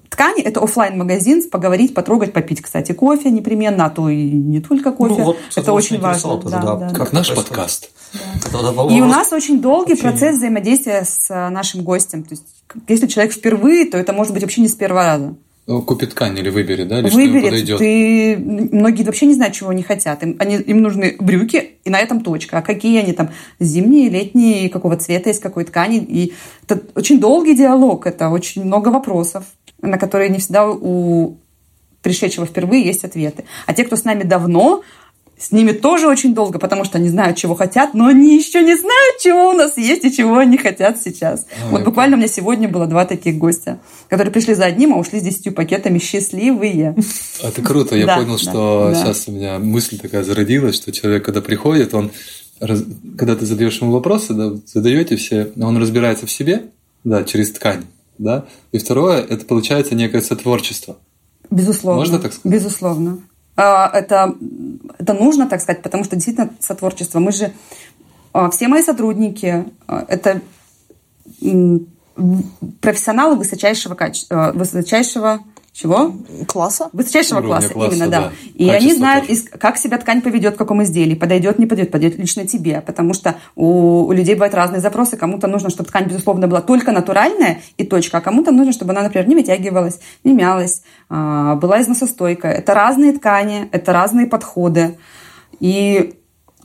ткани, 0.08 0.42
это 0.42 0.60
оффлайн 0.60 0.98
магазин 0.98 1.48
поговорить, 1.48 1.94
потрогать, 1.94 2.32
попить, 2.32 2.62
кстати, 2.62 2.92
кофе 2.92 3.30
непременно, 3.30 3.86
а 3.86 3.90
то 3.90 4.08
и 4.08 4.30
не 4.30 4.60
только 4.60 4.92
кофе. 4.92 5.14
Ну, 5.18 5.24
вот, 5.24 5.38
кстати, 5.48 5.64
это 5.64 5.72
очень 5.72 6.00
важно. 6.00 6.38
тоже, 6.38 6.56
да, 6.56 6.62
да, 6.62 6.76
да, 6.76 6.88
как 6.88 6.98
Как 6.98 7.12
наш 7.12 7.34
подкаст. 7.34 7.90
Это 8.46 8.58
И 8.90 9.00
у 9.00 9.06
нас 9.06 9.32
очень 9.32 9.60
долгий 9.60 9.92
общения. 9.92 10.10
процесс 10.10 10.36
взаимодействия 10.36 11.04
с 11.04 11.30
э, 11.30 11.48
нашим 11.50 11.82
гостем. 11.82 12.22
То 12.22 12.30
есть, 12.32 12.44
если 12.88 13.06
человек 13.06 13.32
впервые, 13.32 13.86
то 13.86 13.98
это 13.98 14.12
может 14.12 14.32
быть 14.32 14.42
вообще 14.42 14.60
не 14.60 14.68
с 14.68 14.74
первого 14.74 15.04
раза. 15.04 15.36
Ну, 15.66 15.82
Купи 15.82 16.06
ткань 16.06 16.38
или 16.38 16.48
выбери, 16.48 16.84
да, 16.84 17.00
или 17.00 17.08
что 17.08 17.18
Выберет. 17.18 17.44
подойдет. 17.46 17.78
Ты... 17.78 18.36
Многие 18.36 19.02
вообще 19.02 19.26
не 19.26 19.34
знают, 19.34 19.52
чего 19.52 19.70
они 19.70 19.82
хотят. 19.82 20.22
Им, 20.22 20.36
они, 20.38 20.56
им 20.58 20.80
нужны 20.80 21.16
брюки, 21.18 21.72
и 21.84 21.90
на 21.90 21.98
этом 21.98 22.20
точка. 22.20 22.58
А 22.58 22.62
какие 22.62 23.00
они 23.00 23.12
там? 23.12 23.30
Зимние, 23.58 24.08
летние, 24.08 24.68
какого 24.68 24.96
цвета, 24.96 25.30
из 25.30 25.40
какой 25.40 25.64
ткани. 25.64 25.98
И 25.98 26.34
это 26.68 26.80
очень 26.94 27.18
долгий 27.18 27.56
диалог, 27.56 28.06
это 28.06 28.28
очень 28.28 28.64
много 28.64 28.90
вопросов, 28.90 29.44
на 29.82 29.98
которые 29.98 30.30
не 30.30 30.38
всегда 30.38 30.68
у 30.68 31.38
пришедшего 32.02 32.46
впервые 32.46 32.84
есть 32.84 33.04
ответы. 33.04 33.44
А 33.66 33.74
те, 33.74 33.84
кто 33.84 33.96
с 33.96 34.04
нами 34.04 34.22
давно, 34.22 34.82
с 35.38 35.52
ними 35.52 35.72
тоже 35.72 36.06
очень 36.06 36.34
долго, 36.34 36.58
потому 36.58 36.84
что 36.84 36.96
они 36.96 37.10
знают, 37.10 37.36
чего 37.36 37.54
хотят, 37.54 37.92
но 37.92 38.06
они 38.06 38.36
еще 38.36 38.62
не 38.62 38.74
знают, 38.74 39.18
чего 39.20 39.50
у 39.50 39.52
нас 39.52 39.76
есть 39.76 40.04
и 40.04 40.12
чего 40.12 40.38
они 40.38 40.56
хотят 40.56 41.00
сейчас. 41.02 41.46
А, 41.62 41.70
вот 41.70 41.84
буквально 41.84 42.16
у 42.16 42.18
меня 42.18 42.28
сегодня 42.28 42.68
было 42.68 42.86
два 42.86 43.04
таких 43.04 43.36
гостя, 43.36 43.78
которые 44.08 44.32
пришли 44.32 44.54
за 44.54 44.64
одним, 44.64 44.94
а 44.94 44.98
ушли 44.98 45.20
с 45.20 45.22
десятью 45.22 45.52
пакетами 45.52 45.98
счастливые. 45.98 46.96
Это 47.42 47.60
круто. 47.60 47.96
Я 47.96 48.06
Да, 48.06 48.16
понял, 48.16 48.36
да, 48.36 48.38
что 48.38 48.90
да. 48.92 48.94
сейчас 48.94 49.28
у 49.28 49.32
меня 49.32 49.58
мысль 49.58 49.98
такая 49.98 50.24
зародилась, 50.24 50.76
что 50.76 50.90
человек, 50.92 51.24
когда 51.24 51.42
приходит, 51.42 51.92
он, 51.92 52.12
когда 52.58 53.36
ты 53.36 53.44
задаешь 53.44 53.80
ему 53.80 53.92
вопросы, 53.92 54.32
да, 54.32 54.52
задаете 54.64 55.16
все, 55.16 55.50
он 55.60 55.76
разбирается 55.76 56.26
в 56.26 56.30
себе, 56.30 56.66
да, 57.04 57.24
через 57.24 57.50
ткань, 57.50 57.84
да. 58.18 58.46
И 58.72 58.78
второе, 58.78 59.22
это 59.22 59.44
получается 59.44 59.94
некое 59.94 60.20
сотворчество. 60.20 60.96
Безусловно. 61.50 62.00
Можно 62.00 62.18
так 62.18 62.32
сказать? 62.32 62.52
Безусловно. 62.52 63.18
А, 63.56 63.88
Это, 63.88 64.34
это 64.98 65.14
нужно 65.14 65.48
так 65.48 65.60
сказать, 65.60 65.82
потому 65.82 66.04
что 66.04 66.16
действительно 66.16 66.50
сотворчество. 66.60 67.18
Мы 67.18 67.32
же, 67.32 67.52
а, 68.32 68.50
все 68.50 68.68
мои 68.68 68.82
сотрудники, 68.82 69.64
а, 69.86 70.04
это 70.08 70.42
профессионалы 72.80 73.36
высочайшего 73.36 73.94
качества, 73.94 74.52
высочайшего 74.54 75.40
чего? 75.76 76.14
Класса? 76.48 76.88
Высочайшего 76.94 77.40
Уровня 77.40 77.56
класса, 77.56 77.74
класса, 77.74 77.94
именно, 77.94 78.08
да. 78.08 78.20
да. 78.20 78.32
И 78.54 78.66
Качество 78.66 78.74
они 78.76 78.94
знают, 78.94 79.26
тоже. 79.26 79.42
как 79.58 79.76
себя 79.76 79.98
ткань 79.98 80.22
поведет 80.22 80.54
в 80.54 80.56
каком 80.56 80.82
изделии, 80.82 81.14
подойдет, 81.14 81.58
не 81.58 81.66
подойдет, 81.66 81.92
подойдет 81.92 82.18
лично 82.18 82.46
тебе, 82.46 82.80
потому 82.80 83.12
что 83.12 83.34
у, 83.56 84.06
у 84.06 84.12
людей 84.12 84.36
бывают 84.36 84.54
разные 84.54 84.80
запросы. 84.80 85.18
Кому-то 85.18 85.48
нужно, 85.48 85.68
чтобы 85.68 85.90
ткань, 85.90 86.06
безусловно, 86.06 86.48
была 86.48 86.62
только 86.62 86.92
натуральная 86.92 87.60
и 87.76 87.84
точка, 87.84 88.18
а 88.18 88.20
кому-то 88.22 88.52
нужно, 88.52 88.72
чтобы 88.72 88.92
она, 88.92 89.02
например, 89.02 89.28
не 89.28 89.34
вытягивалась, 89.34 90.00
не 90.24 90.32
мялась, 90.32 90.82
а, 91.10 91.56
была 91.56 91.82
износостойкая. 91.82 92.54
Это 92.54 92.72
разные 92.72 93.12
ткани, 93.12 93.68
это 93.70 93.92
разные 93.92 94.26
подходы. 94.26 94.96
И 95.60 96.14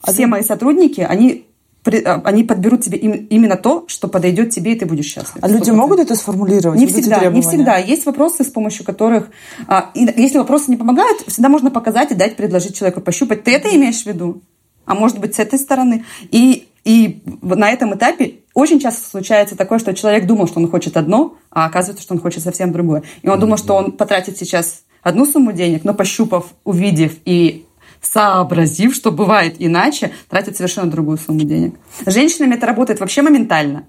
все 0.08 0.26
мои 0.26 0.42
сотрудники, 0.42 1.02
они 1.02 1.48
а, 1.50 1.51
они 1.84 2.44
подберут 2.44 2.82
тебе 2.82 2.98
им- 2.98 3.28
именно 3.30 3.56
то, 3.56 3.86
что 3.88 4.08
подойдет 4.08 4.52
тебе, 4.52 4.74
и 4.74 4.80
ты 4.80 4.86
будешь 4.86 5.06
счастлив. 5.06 5.38
А 5.42 5.48
люди 5.48 5.70
100%. 5.70 5.74
могут 5.74 6.00
это 6.00 6.16
сформулировать? 6.16 6.80
Не 6.80 6.86
всегда, 6.86 7.26
не 7.26 7.42
всегда. 7.42 7.78
Есть 7.78 8.06
вопросы, 8.06 8.44
с 8.44 8.48
помощью 8.48 8.86
которых... 8.86 9.30
а, 9.68 9.90
и 9.96 10.08
если 10.18 10.38
вопросы 10.38 10.70
не 10.70 10.78
помогают, 10.78 11.22
всегда 11.28 11.50
можно 11.50 11.72
показать 11.72 12.12
и 12.12 12.16
дать, 12.16 12.36
предложить 12.36 12.76
человеку 12.76 13.02
пощупать. 13.02 13.44
Ты 13.44 13.52
это 13.52 13.76
имеешь 13.76 14.04
в 14.04 14.06
виду? 14.06 14.42
А 14.86 14.94
может 14.94 15.20
быть, 15.20 15.36
с 15.36 15.40
этой 15.40 15.58
стороны? 15.58 16.06
И, 16.30 16.68
и 16.84 17.24
на 17.42 17.72
этом 17.72 17.96
этапе 17.96 18.40
очень 18.54 18.80
часто 18.80 19.10
случается 19.10 19.56
такое, 19.56 19.80
что 19.80 19.94
человек 19.94 20.26
думал, 20.28 20.48
что 20.48 20.60
он 20.60 20.70
хочет 20.70 20.98
одно, 20.98 21.38
а 21.50 21.66
оказывается, 21.66 22.04
что 22.04 22.14
он 22.14 22.20
хочет 22.20 22.44
совсем 22.44 22.72
другое. 22.72 23.04
И 23.22 23.30
он 23.30 23.40
думал, 23.40 23.58
что 23.58 23.76
он 23.76 23.94
потратит 23.94 24.38
сейчас 24.38 24.84
одну 25.02 25.26
сумму 25.26 25.52
денег, 25.52 25.84
но 25.84 25.94
пощупав, 25.94 26.54
увидев 26.64 27.14
и 27.26 27.66
сообразив, 28.02 28.96
что 28.96 29.12
бывает 29.12 29.56
иначе, 29.60 30.12
тратит 30.30 30.58
совершенно 30.58 30.90
другую 30.90 31.18
сумму 31.18 31.42
денег. 31.42 31.76
С 32.06 32.12
женщинами 32.12 32.56
это 32.56 32.66
работает 32.66 33.00
вообще 33.00 33.22
моментально. 33.22 33.86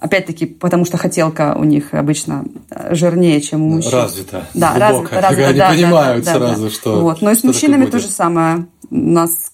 Опять-таки, 0.00 0.46
потому 0.46 0.84
что 0.84 0.96
хотелка 0.96 1.54
у 1.56 1.64
них 1.64 1.94
обычно 1.94 2.44
э, 2.70 2.94
жирнее, 2.94 3.40
чем 3.40 3.62
у 3.62 3.68
мужчин. 3.76 3.92
Развито. 3.92 4.46
Да, 4.54 4.90
глубоко. 4.90 5.20
развито, 5.20 5.48
Они 5.48 5.58
да, 5.58 5.68
понимают 5.70 6.24
да, 6.24 6.32
да, 6.32 6.38
сразу, 6.38 6.64
да. 6.64 6.70
что 6.70 7.00
Вот. 7.02 7.22
Но 7.22 7.30
и 7.30 7.34
с 7.34 7.44
мужчинами 7.44 7.86
то 7.86 7.98
же 7.98 8.08
самое. 8.08 8.66
У 8.90 8.96
нас 8.96 9.52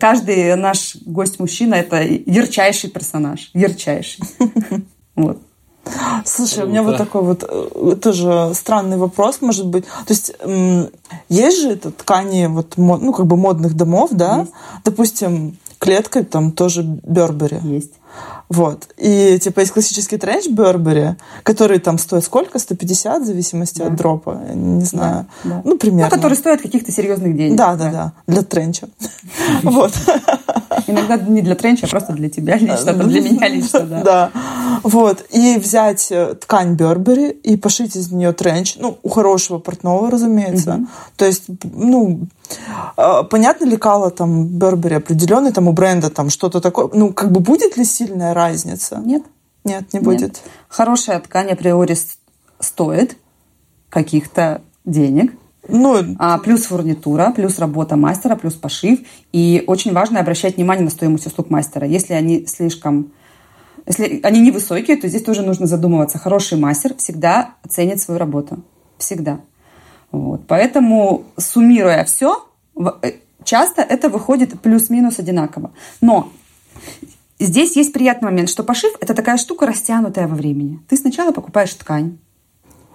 каждый 0.00 0.54
наш 0.56 0.96
гость-мужчина– 1.04 1.74
это 1.76 2.02
ярчайший 2.02 2.90
персонаж. 2.90 3.50
Ярчайший. 3.54 4.22
Вот. 5.14 5.42
Слушай, 6.24 6.64
у 6.64 6.68
меня 6.68 6.82
вот 6.82 6.96
такой 6.96 7.22
вот 7.22 7.44
э, 7.46 7.96
тоже 8.00 8.52
странный 8.54 8.96
вопрос, 8.96 9.40
может 9.40 9.66
быть. 9.66 9.84
То 9.84 10.10
есть 10.10 10.32
есть 11.28 11.60
же 11.60 11.70
это 11.70 11.90
ткани 11.90 12.46
вот 12.46 12.74
ну 12.76 13.12
как 13.12 13.26
бы 13.26 13.36
модных 13.36 13.74
домов, 13.74 14.10
да? 14.12 14.40
Есть. 14.40 14.52
Допустим, 14.84 15.56
клетка 15.78 16.24
там 16.24 16.52
тоже 16.52 16.82
Бербери. 16.82 17.58
Есть. 17.62 17.92
Вот. 18.52 18.88
И 18.98 19.38
типа 19.38 19.60
есть 19.60 19.72
классический 19.72 20.18
тренч 20.18 20.46
Бербери, 20.48 21.16
который 21.42 21.78
там 21.78 21.96
стоит 21.98 22.22
сколько? 22.24 22.58
150 22.58 23.22
в 23.22 23.24
зависимости 23.24 23.78
Да. 23.78 23.86
от 23.86 23.96
дропа. 23.96 24.40
Я 24.46 24.54
не 24.54 24.84
знаю. 24.84 25.26
да. 25.44 25.62
Ну, 25.64 25.78
примерно. 25.78 26.10
Ну, 26.10 26.16
который 26.16 26.36
стоит 26.36 26.60
каких-то 26.60 26.92
серьезных 26.92 27.34
денег. 27.34 27.56
Да, 27.56 27.76
да, 27.76 27.90
да. 27.90 28.12
Для 28.26 28.42
тренча. 28.42 28.88
Вот. 29.62 29.92
Иногда 30.86 31.16
не 31.16 31.42
для 31.42 31.54
тренча, 31.54 31.86
а 31.86 31.88
просто 31.88 32.12
для 32.12 32.28
тебя 32.28 32.56
лично, 32.56 32.92
для 32.94 33.20
меня 33.20 33.48
лично, 33.48 33.80
да. 33.80 34.02
Да. 34.04 34.30
Вот. 34.82 35.24
И 35.30 35.56
взять 35.58 36.08
э, 36.10 36.34
ткань 36.34 36.74
Бербери 36.74 37.30
и 37.30 37.56
пошить 37.56 37.96
из 37.96 38.10
нее 38.10 38.32
тренч. 38.32 38.76
Ну, 38.78 38.98
у 39.02 39.08
хорошего 39.08 39.58
портного, 39.58 40.10
разумеется. 40.10 40.80
То 41.16 41.24
есть, 41.24 41.44
ну, 41.62 42.20
э, 42.96 43.22
понятно 43.30 43.64
ли 43.66 43.76
кала 43.76 44.10
там 44.10 44.46
Бербери 44.46 44.96
определенный, 44.96 45.52
там 45.52 45.68
у 45.68 45.72
бренда 45.72 46.10
там 46.10 46.30
что-то 46.30 46.60
такое. 46.60 46.88
Ну, 46.92 47.12
как 47.12 47.30
бы 47.30 47.40
будет 47.40 47.76
ли 47.76 47.84
сильная 47.84 48.34
разница? 48.42 49.00
Нет? 49.04 49.22
Нет, 49.64 49.92
не 49.92 49.98
Нет. 49.98 50.04
будет. 50.04 50.42
Хорошая 50.68 51.20
ткань 51.20 51.50
априори 51.50 51.96
стоит 52.58 53.16
каких-то 53.88 54.62
денег. 54.84 55.32
Ну, 55.68 56.16
А, 56.18 56.38
плюс 56.38 56.64
фурнитура, 56.64 57.30
плюс 57.30 57.58
работа 57.58 57.96
мастера, 57.96 58.34
плюс 58.34 58.54
пошив. 58.54 59.00
И 59.32 59.62
очень 59.66 59.92
важно 59.92 60.18
обращать 60.20 60.56
внимание 60.56 60.84
на 60.84 60.90
стоимость 60.90 61.26
услуг 61.26 61.50
мастера. 61.50 61.86
Если 61.86 62.14
они 62.14 62.46
слишком... 62.46 63.12
Если 63.86 64.20
они 64.22 64.40
невысокие, 64.40 64.96
то 64.96 65.08
здесь 65.08 65.22
тоже 65.22 65.42
нужно 65.42 65.66
задумываться. 65.66 66.18
Хороший 66.18 66.58
мастер 66.58 66.94
всегда 66.96 67.54
ценит 67.68 68.00
свою 68.00 68.18
работу. 68.18 68.62
Всегда. 68.98 69.40
Вот. 70.10 70.42
Поэтому, 70.46 71.24
суммируя 71.36 72.04
все, 72.04 72.44
часто 73.44 73.82
это 73.82 74.08
выходит 74.08 74.60
плюс-минус 74.60 75.18
одинаково. 75.18 75.70
Но 76.00 76.30
здесь 77.44 77.76
есть 77.76 77.92
приятный 77.92 78.30
момент, 78.30 78.48
что 78.48 78.64
пошив– 78.64 78.92
это 79.00 79.14
такая 79.14 79.36
штука, 79.36 79.66
растянутая 79.66 80.28
во 80.28 80.34
времени. 80.34 80.80
Ты 80.88 80.96
сначала 80.96 81.32
покупаешь 81.32 81.74
ткань, 81.74 82.18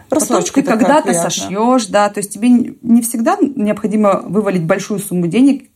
Потом 0.10 0.20
рассрочка 0.20 0.62
ты 0.62 0.64
такая 0.64 0.80
когда-то 0.80 1.14
сошьешь, 1.14 1.88
да, 1.88 2.10
то 2.10 2.20
есть 2.20 2.32
тебе 2.32 2.50
не 2.50 3.02
всегда 3.02 3.38
необходимо 3.42 4.22
вывалить 4.26 4.64
большую 4.64 5.00
сумму 5.00 5.28
денег 5.28 5.70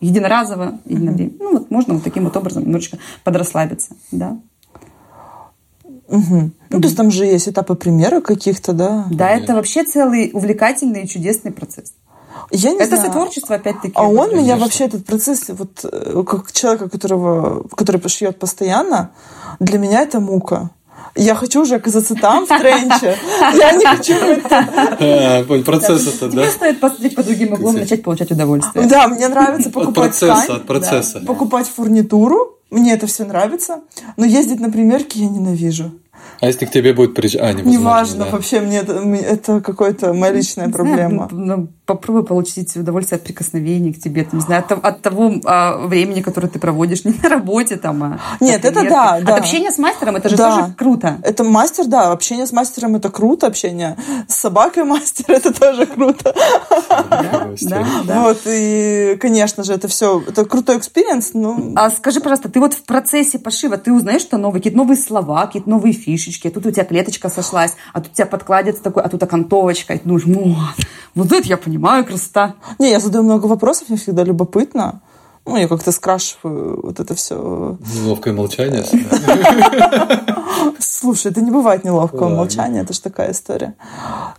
единоразово 0.00 0.80
на 0.84 1.12
время. 1.12 1.32
Ну 1.38 1.52
вот 1.52 1.70
можно 1.70 1.94
вот 1.94 2.04
таким 2.04 2.24
вот 2.24 2.36
образом 2.36 2.64
немножечко 2.64 2.98
подрасслабиться, 3.24 3.96
да. 4.10 4.38
Мгм. 6.08 6.52
Ну, 6.68 6.80
то 6.80 6.86
есть 6.86 6.96
там 6.96 7.10
же 7.10 7.24
есть 7.24 7.48
этапы 7.48 7.74
примера 7.74 8.20
каких-то, 8.20 8.72
да? 8.72 9.06
Да, 9.10 9.30
это 9.30 9.54
вообще 9.54 9.84
целый 9.84 10.30
увлекательный 10.32 11.04
и 11.04 11.08
чудесный 11.08 11.52
процесс. 11.52 11.94
Я 12.50 12.72
не 12.72 12.78
это 12.78 12.96
знаю. 12.96 13.06
сотворчество, 13.06 13.56
опять-таки. 13.56 13.92
А 13.94 14.06
он 14.06 14.36
меня 14.36 14.56
вообще 14.56 14.84
этот 14.84 15.06
процесс, 15.06 15.44
вот 15.48 15.84
э, 15.84 16.22
как 16.26 16.52
человека, 16.52 16.88
которого, 16.88 17.66
который 17.76 18.00
пошьет 18.00 18.38
постоянно, 18.38 19.10
для 19.60 19.78
меня 19.78 20.02
это 20.02 20.20
мука. 20.20 20.70
Я 21.14 21.34
хочу 21.34 21.62
уже 21.62 21.74
оказаться 21.74 22.14
там, 22.14 22.46
в 22.46 22.48
тренче. 22.48 23.16
Я 23.58 23.72
не 23.72 23.84
хочу 23.84 24.14
там. 24.48 24.66
А, 24.98 25.44
Процесс 25.64 26.06
это, 26.06 26.28
да? 26.28 26.42
Тебе 26.42 26.50
стоит 26.50 26.80
посмотреть 26.80 27.14
по 27.14 27.22
другим 27.22 27.52
углом 27.52 27.74
начать 27.76 28.02
получать 28.02 28.30
удовольствие. 28.30 28.86
Да, 28.86 29.08
мне 29.08 29.28
нравится 29.28 29.68
От 29.68 29.74
покупать 29.74 29.94
процесса, 29.94 30.42
ткань, 30.42 30.56
от 30.56 30.66
процесса. 30.66 31.20
покупать 31.20 31.68
фурнитуру. 31.68 32.58
Мне 32.70 32.94
это 32.94 33.06
все 33.06 33.24
нравится. 33.24 33.80
Но 34.16 34.24
ездить 34.24 34.60
на 34.60 34.70
примерки 34.70 35.18
я 35.18 35.28
ненавижу. 35.28 35.92
А 36.40 36.46
если 36.46 36.64
к 36.64 36.70
тебе 36.70 36.92
будет 36.92 37.14
приезжать... 37.14 37.42
А, 37.42 37.52
невозможно, 37.52 37.78
Неважно, 37.78 38.24
да. 38.24 38.30
вообще 38.30 38.60
мне 38.60 38.78
это, 38.78 38.94
это 38.94 39.60
какая-то 39.60 40.12
моя 40.12 40.32
личная 40.32 40.66
Не 40.66 40.72
знаю, 40.72 41.28
проблема. 41.28 41.68
Попробуй 41.84 42.24
получить 42.24 42.76
удовольствие 42.76 43.16
от 43.16 43.24
прикосновений 43.24 43.92
к 43.92 44.00
тебе, 44.00 44.24
там, 44.24 44.38
не 44.38 44.44
знаю, 44.44 44.60
от, 44.62 44.68
того- 44.68 44.80
от 44.84 45.02
того 45.02 45.32
а, 45.44 45.78
времени, 45.86 46.20
которое 46.22 46.48
ты 46.48 46.58
проводишь 46.58 47.04
не 47.04 47.12
на 47.22 47.28
работе, 47.28 47.76
там, 47.76 48.02
а 48.04 48.20
Нет, 48.40 48.64
это 48.64 48.82
да, 48.88 49.14
От 49.14 49.24
да. 49.24 49.36
общения 49.36 49.70
с 49.70 49.78
мастером 49.78 50.16
это 50.16 50.28
же 50.28 50.36
Да. 50.36 50.54
тоже 50.62 50.74
круто. 50.74 51.18
Это 51.22 51.42
мастер, 51.44 51.86
да, 51.86 52.12
общение 52.12 52.46
с 52.46 52.52
мастером 52.52 52.94
это 52.96 53.10
круто, 53.10 53.46
общение 53.46 53.96
с 54.28 54.34
собакой 54.36 54.84
мастер 54.84 55.24
это 55.28 55.52
тоже 55.52 55.86
круто. 55.86 56.34
Да, 57.62 57.86
да. 58.04 58.22
Вот, 58.22 58.40
и, 58.46 59.16
конечно 59.20 59.64
же, 59.64 59.72
это 59.72 59.88
все, 59.88 60.22
это 60.26 60.44
крутой 60.44 60.78
experience, 60.78 61.30
ну, 61.34 61.72
А 61.76 61.90
скажи, 61.90 62.20
пожалуйста, 62.20 62.48
ты 62.48 62.60
вот 62.60 62.74
в 62.74 62.82
процессе 62.84 63.38
пошива, 63.38 63.76
ты 63.76 63.92
узнаешь 63.92 64.22
что 64.22 64.38
новые, 64.38 64.60
какие-то 64.60 64.78
новые 64.78 64.96
слова, 64.96 65.46
какие-то 65.46 65.68
новые 65.68 65.92
фишечки, 65.92 66.46
а 66.48 66.50
тут 66.50 66.66
у 66.66 66.70
тебя 66.70 66.84
клеточка 66.84 67.28
сошлась, 67.28 67.74
а 67.92 68.00
тут 68.00 68.12
у 68.12 68.14
тебя 68.14 68.26
подкладец 68.26 68.78
такой, 68.78 69.02
а 69.02 69.08
тут 69.08 69.22
окантовочка, 69.22 69.94
и 69.94 69.98
ты 69.98 70.08
думаешь, 70.08 70.26
«О, 70.26 70.56
вот 71.14 71.32
это 71.32 71.46
я 71.48 71.56
понимаю, 71.72 72.04
красота. 72.04 72.54
не, 72.78 72.90
я 72.90 73.00
задаю 73.00 73.24
много 73.24 73.46
вопросов, 73.46 73.88
мне 73.88 73.98
всегда 73.98 74.24
любопытно. 74.24 75.00
Ну, 75.44 75.56
я 75.56 75.66
как-то 75.66 75.90
скрашиваю 75.90 76.80
вот 76.82 77.00
это 77.00 77.14
все. 77.16 77.76
Неловкое 77.96 78.32
молчание. 78.32 78.84
Слушай, 80.78 81.32
это 81.32 81.40
не 81.40 81.50
бывает 81.50 81.84
неловкого 81.84 82.22
Ладно. 82.24 82.36
молчания, 82.36 82.80
это 82.82 82.92
же 82.92 83.00
такая 83.00 83.32
история. 83.32 83.74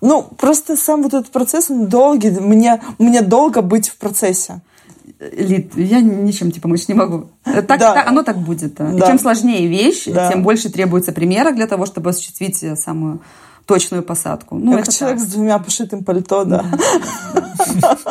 Ну, 0.01 0.23
просто 0.37 0.77
сам 0.77 1.03
вот 1.03 1.13
этот 1.13 1.29
процесс, 1.31 1.69
он 1.69 1.87
долгий. 1.87 2.29
Мне, 2.31 2.81
мне 2.99 3.21
долго 3.21 3.61
быть 3.61 3.89
в 3.89 3.97
процессе. 3.97 4.61
Лид, 5.19 5.75
я 5.75 5.99
ничем 6.01 6.51
тебе 6.51 6.61
помочь 6.61 6.87
не 6.87 6.93
могу. 6.93 7.25
Так, 7.43 7.65
Да. 7.67 7.93
так- 7.93 8.07
оно 8.07 8.23
так 8.23 8.37
будет. 8.37 8.75
да. 8.75 8.93
И 8.93 8.99
чем 8.99 9.19
сложнее 9.19 9.67
вещь, 9.67 10.05
Да. 10.07 10.29
тем 10.31 10.43
больше 10.43 10.69
требуется 10.69 11.11
примеров 11.11 11.55
для 11.55 11.67
того, 11.67 11.85
чтобы 11.85 12.09
осуществить 12.11 12.61
э, 12.63 12.75
самую 12.75 13.19
точную 13.65 14.03
посадку. 14.03 14.55
Ну, 14.55 14.71
как 14.73 14.81
это 14.81 14.91
человек 14.93 15.19
так. 15.19 15.27
с 15.27 15.31
двумя 15.31 15.59
пошитым 15.59 16.03
пальто, 16.03 16.43
да. 16.45 16.65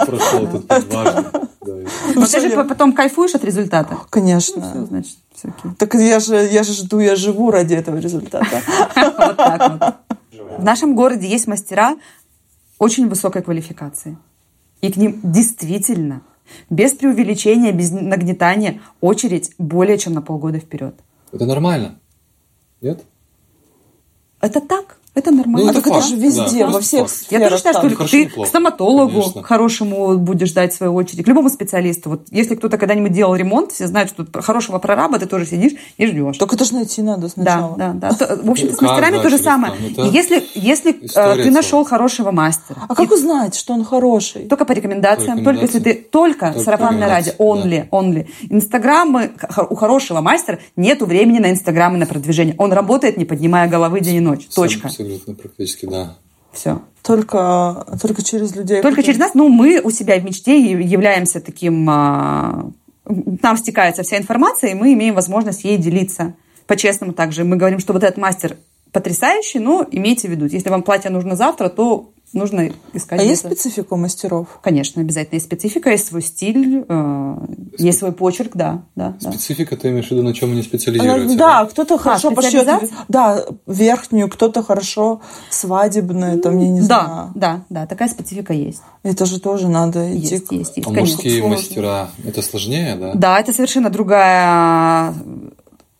Прошел 0.06 0.46
тут 0.46 0.64
и- 0.72 1.86
Но 2.14 2.26
ты 2.26 2.40
же 2.40 2.50
по- 2.50 2.64
потом 2.64 2.92
кайфуешь 2.92 3.34
от 3.34 3.44
результата. 3.44 3.94
Все, 3.96 4.06
Конечно. 4.10 4.86
значит, 4.86 5.16
все 5.34 5.48
окей. 5.48 5.70
Так 5.78 5.94
я 5.94 6.20
же, 6.20 6.36
я 6.36 6.62
же 6.62 6.72
жду, 6.72 7.00
я 7.00 7.16
живу 7.16 7.50
ради 7.50 7.74
этого 7.74 7.98
результата. 7.98 8.46
Вот 8.96 9.36
так 9.36 9.70
вот. 9.70 10.58
В 10.58 10.64
нашем 10.64 10.94
городе 10.94 11.26
есть 11.26 11.46
мастера 11.46 11.96
очень 12.78 13.08
высокой 13.08 13.42
квалификации. 13.42 14.16
И 14.80 14.90
к 14.92 14.96
ним 14.96 15.20
действительно, 15.22 16.22
без 16.68 16.92
преувеличения, 16.92 17.72
без 17.72 17.90
нагнетания, 17.90 18.80
очередь 19.00 19.52
более 19.58 19.98
чем 19.98 20.14
на 20.14 20.22
полгода 20.22 20.58
вперед. 20.58 20.94
Это 21.32 21.46
нормально. 21.46 21.98
Нет? 22.80 23.04
Это 24.40 24.60
так, 24.60 24.98
это 25.14 25.30
нормально. 25.30 25.64
Ну, 25.64 25.70
А 25.70 25.74
так 25.74 25.86
это 25.86 25.94
факт, 25.96 26.06
же 26.08 26.16
везде, 26.16 26.64
да, 26.64 26.70
во 26.70 26.80
всех 26.80 27.08
факт. 27.08 27.26
Я 27.30 27.40
тоже 27.40 27.56
считаю, 27.58 27.74
что 27.74 28.06
ты 28.06 28.26
к 28.26 28.46
стоматологу 28.46 29.20
Конечно. 29.20 29.42
хорошему 29.42 30.16
будешь 30.16 30.48
ждать 30.48 30.72
свою 30.72 30.94
очередь, 30.94 31.24
к 31.24 31.28
любому 31.28 31.50
специалисту. 31.50 32.10
Вот 32.10 32.26
если 32.30 32.54
кто-то 32.54 32.78
когда-нибудь 32.78 33.12
делал 33.12 33.34
ремонт, 33.34 33.72
все 33.72 33.86
знают, 33.86 34.08
что 34.10 34.26
хорошего 34.42 34.78
прораба 34.78 35.18
ты 35.18 35.26
тоже 35.26 35.46
сидишь 35.46 35.72
и 35.98 36.06
ждешь. 36.06 36.38
Только 36.38 36.56
это 36.56 36.64
же 36.64 36.74
найти 36.74 37.02
надо 37.02 37.22
Да, 37.22 37.28
сначала. 37.28 37.76
да, 37.76 37.92
да. 37.92 38.12
То- 38.12 38.40
В 38.42 38.50
общем-то, 38.50 38.76
с 38.76 38.80
мастерами 38.80 39.16
да, 39.16 39.22
то 39.22 39.28
же 39.28 39.38
самое. 39.38 39.74
это 39.90 40.02
если, 40.06 40.42
если 40.54 40.92
э, 41.14 41.42
ты 41.42 41.50
нашел 41.50 41.84
хорошего 41.84 42.30
мастера, 42.30 42.80
А 42.88 42.94
как 42.94 43.10
узнать, 43.10 43.54
что 43.54 43.74
он 43.74 43.84
хороший? 43.84 44.46
только 44.46 44.64
по 44.64 44.72
рекомендациям, 44.72 45.44
только 45.44 45.62
если 45.62 45.78
ты 45.80 45.94
только, 45.94 46.46
Только 46.52 46.60
сарафанное 46.64 47.08
радио, 47.08 47.32
only, 47.38 47.88
only. 47.90 48.28
Инстаграмы 48.48 49.32
у 49.70 49.74
хорошего 49.74 50.20
мастера 50.20 50.58
нету 50.76 51.06
времени 51.06 51.38
на 51.38 51.50
инстаграмы, 51.50 51.98
на 51.98 52.06
продвижение. 52.06 52.54
Он 52.58 52.72
работает, 52.72 53.16
не 53.16 53.24
поднимая 53.24 53.68
головы 53.68 54.00
день 54.00 54.16
и 54.16 54.20
ночь. 54.20 54.46
Точка. 54.54 54.88
Абсолютно, 55.02 55.34
практически, 55.34 55.86
да. 55.86 56.16
Все. 56.52 56.80
Только, 57.02 57.86
только 58.00 58.22
через 58.22 58.54
людей. 58.54 58.82
Только 58.82 58.96
которые- 59.00 59.04
через 59.06 59.18
нас, 59.18 59.34
ну, 59.34 59.48
мы 59.48 59.80
у 59.82 59.90
себя 59.90 60.18
в 60.18 60.24
мечте 60.24 60.58
являемся 60.60 61.40
таким... 61.40 61.88
а, 61.90 62.70
нам 63.06 63.56
стекается 63.56 64.02
вся 64.02 64.18
информация, 64.18 64.70
и 64.70 64.74
мы 64.74 64.92
имеем 64.92 65.14
возможность 65.14 65.64
ей 65.64 65.78
делиться. 65.78 66.34
По-честному 66.66 67.12
также. 67.12 67.44
Мы 67.44 67.56
говорим, 67.56 67.80
что 67.80 67.92
вот 67.92 68.04
этот 68.04 68.18
мастер 68.18 68.56
потрясающий, 68.92 69.58
но 69.58 69.86
имейте 69.90 70.28
в 70.28 70.30
виду, 70.30 70.46
если 70.46 70.68
вам 70.68 70.82
платье 70.82 71.10
нужно 71.10 71.34
завтра, 71.36 71.68
то 71.68 72.10
нужно 72.34 72.70
искать 72.94 73.20
А 73.20 73.22
есть 73.22 73.44
где-то. 73.44 73.60
специфика 73.60 73.92
у 73.92 73.96
мастеров? 73.98 74.58
Конечно, 74.62 75.02
обязательно 75.02 75.34
есть 75.36 75.44
специфика, 75.46 75.90
есть 75.90 76.06
свой 76.06 76.22
стиль, 76.22 76.82
э, 76.88 77.36
есть 77.78 77.98
свой 77.98 78.12
почерк, 78.12 78.52
да, 78.54 78.84
да, 78.96 79.14
да. 79.20 79.32
Специфика, 79.32 79.76
ты 79.76 79.90
имеешь 79.90 80.08
в 80.08 80.12
виду, 80.12 80.22
на 80.22 80.32
чем 80.32 80.48
они 80.50 80.60
Она- 80.60 80.64
специализируются? 80.68 81.36
да, 81.36 81.66
кто-то 81.66 81.98
хорошо 81.98 82.30
пошьет 82.30 82.66
да, 83.08 83.44
верхнюю, 83.66 84.30
кто-то 84.30 84.62
хорошо 84.62 85.20
свадебную, 85.50 86.38
там, 86.40 86.58
я 86.58 86.68
не 86.68 86.80
Да, 86.80 86.86
знаю. 86.86 87.32
да, 87.34 87.60
да, 87.68 87.86
такая 87.86 88.08
специфика 88.08 88.54
есть. 88.54 88.80
Это 89.02 89.26
же 89.26 89.38
тоже 89.38 89.68
надо 89.68 90.10
идти. 90.16 90.34
Есть, 90.36 90.46
к- 90.48 90.52
есть, 90.52 90.76
есть, 90.78 90.88
А 90.88 90.90
конечно. 90.90 91.16
мужские 91.16 91.38
сложно. 91.40 91.56
мастера, 91.56 92.10
это 92.24 92.40
сложнее, 92.40 92.96
да? 92.96 93.12
Да, 93.14 93.40
это 93.40 93.52
совершенно 93.52 93.90
другая 93.90 95.12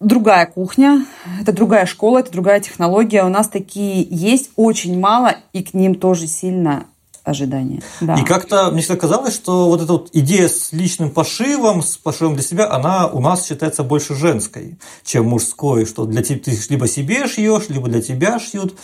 другая 0.02 0.46
кухня, 0.46 1.06
это 1.40 1.52
другая 1.52 1.86
школа, 1.86 2.18
это 2.18 2.32
другая 2.32 2.60
технология. 2.60 3.24
У 3.24 3.28
нас 3.28 3.48
такие 3.48 4.06
есть 4.08 4.50
очень 4.56 4.98
мало, 4.98 5.36
и 5.52 5.62
к 5.62 5.74
ним 5.74 5.94
тоже 5.94 6.26
сильно 6.26 6.86
ожидания. 7.24 7.82
Да. 8.00 8.16
И 8.16 8.24
как-то 8.24 8.70
мне 8.70 8.82
всегда 8.82 8.96
казалось, 8.96 9.34
что 9.34 9.68
вот 9.68 9.80
эта 9.80 9.92
вот 9.92 10.10
идея 10.12 10.48
с 10.48 10.72
личным 10.72 11.10
пошивом, 11.10 11.82
с 11.82 11.96
пошивом 11.96 12.34
для 12.34 12.42
себя, 12.42 12.70
она 12.70 13.06
у 13.06 13.20
нас 13.20 13.46
считается 13.46 13.84
больше 13.84 14.14
женской, 14.14 14.76
чем 15.04 15.28
мужской, 15.28 15.86
что 15.86 16.04
для 16.04 16.22
тебя 16.22 16.40
ты 16.40 16.58
либо 16.68 16.88
себе 16.88 17.26
шьешь, 17.28 17.68
либо 17.68 17.88
для 17.88 18.02
тебя 18.02 18.38
шьют. 18.40 18.76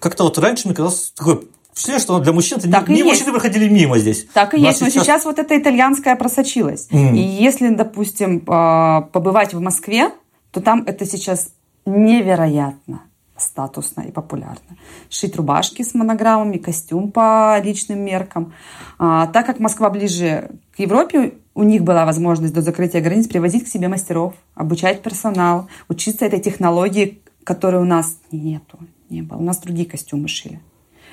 Как-то 0.00 0.24
вот 0.24 0.38
раньше 0.38 0.66
мне 0.66 0.74
казалось 0.74 1.12
такое 1.16 1.40
впечатление, 1.72 2.00
что 2.00 2.18
для 2.18 2.32
мужчин 2.32 2.58
это 2.58 2.70
Так 2.70 2.88
не, 2.88 2.96
не 2.96 3.02
мужчины 3.04 3.32
проходили 3.32 3.68
мимо 3.68 3.98
здесь. 3.98 4.26
Так 4.32 4.54
и 4.54 4.60
есть, 4.60 4.80
но 4.80 4.88
сейчас 4.88 5.24
вот 5.24 5.38
это 5.38 5.56
итальянское 5.56 6.16
просочилось. 6.16 6.88
Мгм. 6.90 7.14
И 7.14 7.20
если, 7.20 7.68
допустим, 7.68 8.42
а, 8.46 9.02
побывать 9.12 9.54
в 9.54 9.60
Москве, 9.60 10.10
то 10.54 10.60
там 10.60 10.84
это 10.86 11.04
сейчас 11.04 11.50
невероятно 11.84 13.02
статусно 13.36 14.02
и 14.02 14.12
популярно. 14.12 14.76
Шить 15.10 15.34
рубашки 15.36 15.82
с 15.82 15.92
монограммами, 15.92 16.58
костюм 16.58 17.10
по 17.10 17.60
личным 17.62 17.98
меркам. 17.98 18.54
А, 18.96 19.26
так 19.26 19.44
как 19.44 19.58
Москва 19.58 19.90
ближе 19.90 20.52
к 20.74 20.78
Европе, 20.78 21.34
у 21.54 21.64
них 21.64 21.82
была 21.82 22.06
возможность 22.06 22.54
до 22.54 22.62
закрытия 22.62 23.00
границ 23.00 23.26
привозить 23.26 23.64
к 23.64 23.68
себе 23.68 23.88
мастеров, 23.88 24.34
обучать 24.54 25.02
персонал, 25.02 25.68
учиться 25.88 26.24
этой 26.24 26.38
технологии, 26.38 27.20
которой 27.42 27.82
у 27.82 27.84
нас 27.84 28.18
нету, 28.30 28.78
не 29.10 29.22
было. 29.22 29.38
У 29.38 29.42
нас 29.42 29.58
другие 29.58 29.88
костюмы 29.88 30.28
шили. 30.28 30.60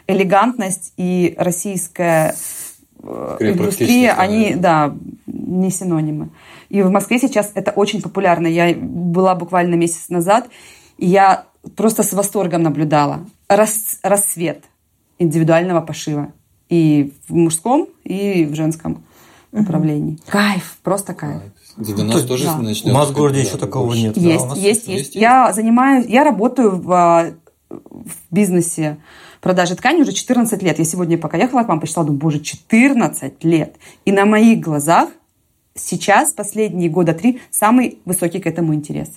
Элегантность 0.05 0.93
и 0.97 1.33
российская 1.39 2.35
э, 3.01 3.31
Скорее, 3.35 3.53
индустрия, 3.53 4.13
они, 4.13 4.53
да, 4.53 4.95
не 5.41 5.69
синонимы. 5.71 6.29
И 6.69 6.81
в 6.81 6.91
Москве 6.91 7.19
сейчас 7.19 7.51
это 7.55 7.71
очень 7.71 8.01
популярно. 8.01 8.47
Я 8.47 8.73
была 8.75 9.35
буквально 9.35 9.75
месяц 9.75 10.09
назад, 10.09 10.47
и 10.97 11.07
я 11.07 11.45
просто 11.75 12.03
с 12.03 12.13
восторгом 12.13 12.63
наблюдала 12.63 13.25
рас- 13.47 13.99
рассвет 14.03 14.63
индивидуального 15.19 15.81
пошива. 15.81 16.31
И 16.69 17.13
в 17.27 17.33
мужском, 17.35 17.87
и 18.03 18.45
в 18.45 18.55
женском 18.55 19.03
направлении. 19.51 20.17
Кайф, 20.27 20.77
просто 20.83 21.13
кайф. 21.13 21.41
Где 21.75 21.93
у 21.93 22.05
нас 22.05 22.21
То 22.21 22.27
тоже 22.29 22.45
да. 22.45 22.57
начнет... 22.57 22.93
У 22.93 22.97
нас 22.97 23.09
в 23.09 23.13
городе 23.13 23.41
да, 23.41 23.47
еще 23.47 23.57
такого 23.57 23.87
больше. 23.87 24.01
нет. 24.03 24.13
Да, 24.15 24.21
Есть, 24.21 24.45
есть, 24.45 24.55
есть, 24.55 24.87
есть. 24.87 24.87
есть. 24.87 25.15
Я 25.15 25.51
занимаюсь, 25.53 26.05
я 26.07 26.23
работаю 26.23 26.81
в, 26.81 26.91
а, 26.91 27.33
в 27.69 28.11
бизнесе 28.29 28.97
продажи 29.41 29.75
ткани 29.75 30.01
уже 30.01 30.13
14 30.13 30.61
лет. 30.63 30.79
Я 30.79 30.85
сегодня 30.85 31.17
пока 31.17 31.37
ехала 31.37 31.63
к 31.63 31.67
вам, 31.67 31.79
посчитала, 31.79 32.07
думаю, 32.07 32.21
боже, 32.21 32.39
14 32.39 33.43
лет. 33.43 33.75
И 34.05 34.11
на 34.11 34.25
моих 34.25 34.59
глазах 34.59 35.09
сейчас, 35.75 36.33
последние 36.33 36.89
года 36.89 37.13
три, 37.13 37.41
самый 37.49 37.99
высокий 38.05 38.39
к 38.39 38.47
этому 38.47 38.73
интерес. 38.73 39.09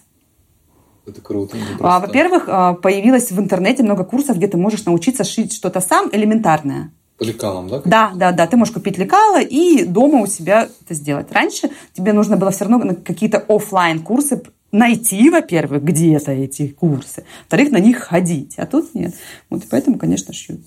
Это 1.07 1.21
круто. 1.21 1.57
А. 1.81 2.01
Во-первых, 2.01 2.45
а, 2.49 2.75
появилось 2.75 3.31
в 3.31 3.39
интернете 3.39 3.83
много 3.83 4.05
курсов, 4.05 4.37
где 4.39 4.49
ты 4.49 4.57
можешь 4.57 4.85
научиться 4.87 5.25
шить 5.25 5.53
что-то 5.53 5.81
сам 5.81 6.09
элементарное. 6.13 6.93
По 7.19 7.25
лекалам, 7.25 7.69
да? 7.69 7.83
Да, 7.85 8.13
да, 8.15 8.33
да. 8.33 8.47
Ты 8.47 8.57
можешь 8.57 8.75
купить 8.75 8.99
лекала 8.99 9.41
и 9.41 9.85
дома 9.85 10.21
у 10.21 10.27
себя 10.27 10.69
это 10.85 10.95
сделать. 10.95 11.31
Раньше 11.31 11.71
тебе 11.93 12.13
нужно 12.13 12.37
было 12.37 12.51
все 12.51 12.65
равно 12.65 12.95
какие-то 13.05 13.39
оффлайн 13.49 14.01
курсы 14.01 14.43
найти, 14.73 15.31
во-первых, 15.31 15.85
где-то 15.85 16.33
эти 16.33 16.69
курсы, 16.69 17.25
во-вторых, 17.43 17.71
на 17.71 17.79
них 17.79 17.99
ходить. 17.99 18.59
А 18.59 18.67
тут 18.67 18.95
нет. 18.95 19.15
Вот 19.49 19.63
и 19.63 19.67
поэтому, 19.71 19.99
конечно, 19.99 20.35
шьют. 20.35 20.61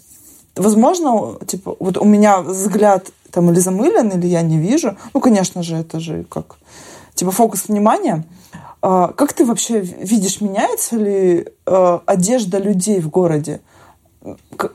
Возможно, 0.58 1.38
типа, 1.46 1.76
вот 1.80 1.98
у 1.98 2.06
меня 2.06 2.42
взгляд 2.42 3.08
там 3.32 3.50
или 3.52 3.60
замылен, 3.60 4.10
или 4.10 4.28
я 4.28 4.42
не 4.42 4.58
вижу. 4.58 4.98
Ну, 5.14 5.20
конечно 5.20 5.64
же, 5.64 5.78
это 5.78 6.00
же 6.00 6.24
как, 6.24 6.58
типа, 7.14 7.32
фокус 7.32 7.68
внимания. 7.68 8.24
А, 8.82 9.10
как 9.10 9.34
ты 9.34 9.46
вообще 9.46 9.80
видишь, 9.80 10.42
меняется 10.42 10.96
ли 10.98 11.48
э, 11.66 12.00
одежда 12.06 12.60
людей 12.60 13.00
в 13.00 13.10
городе? 13.10 13.62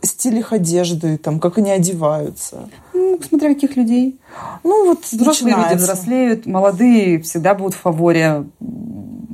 Стиль 0.03 0.39
их 0.39 0.53
одежды, 0.53 1.19
там, 1.19 1.39
как 1.39 1.59
они 1.59 1.71
одеваются. 1.71 2.69
Ну, 2.95 3.21
смотря 3.29 3.55
каких 3.55 3.77
людей. 3.77 4.19
Ну, 4.65 4.87
вот 4.87 5.05
Взрослые 5.05 5.57
люди 5.57 5.75
взрослеют, 5.75 6.47
молодые 6.47 7.21
всегда 7.21 7.55
будут 7.55 7.75
в 7.75 7.81
фаворе. 7.81 8.45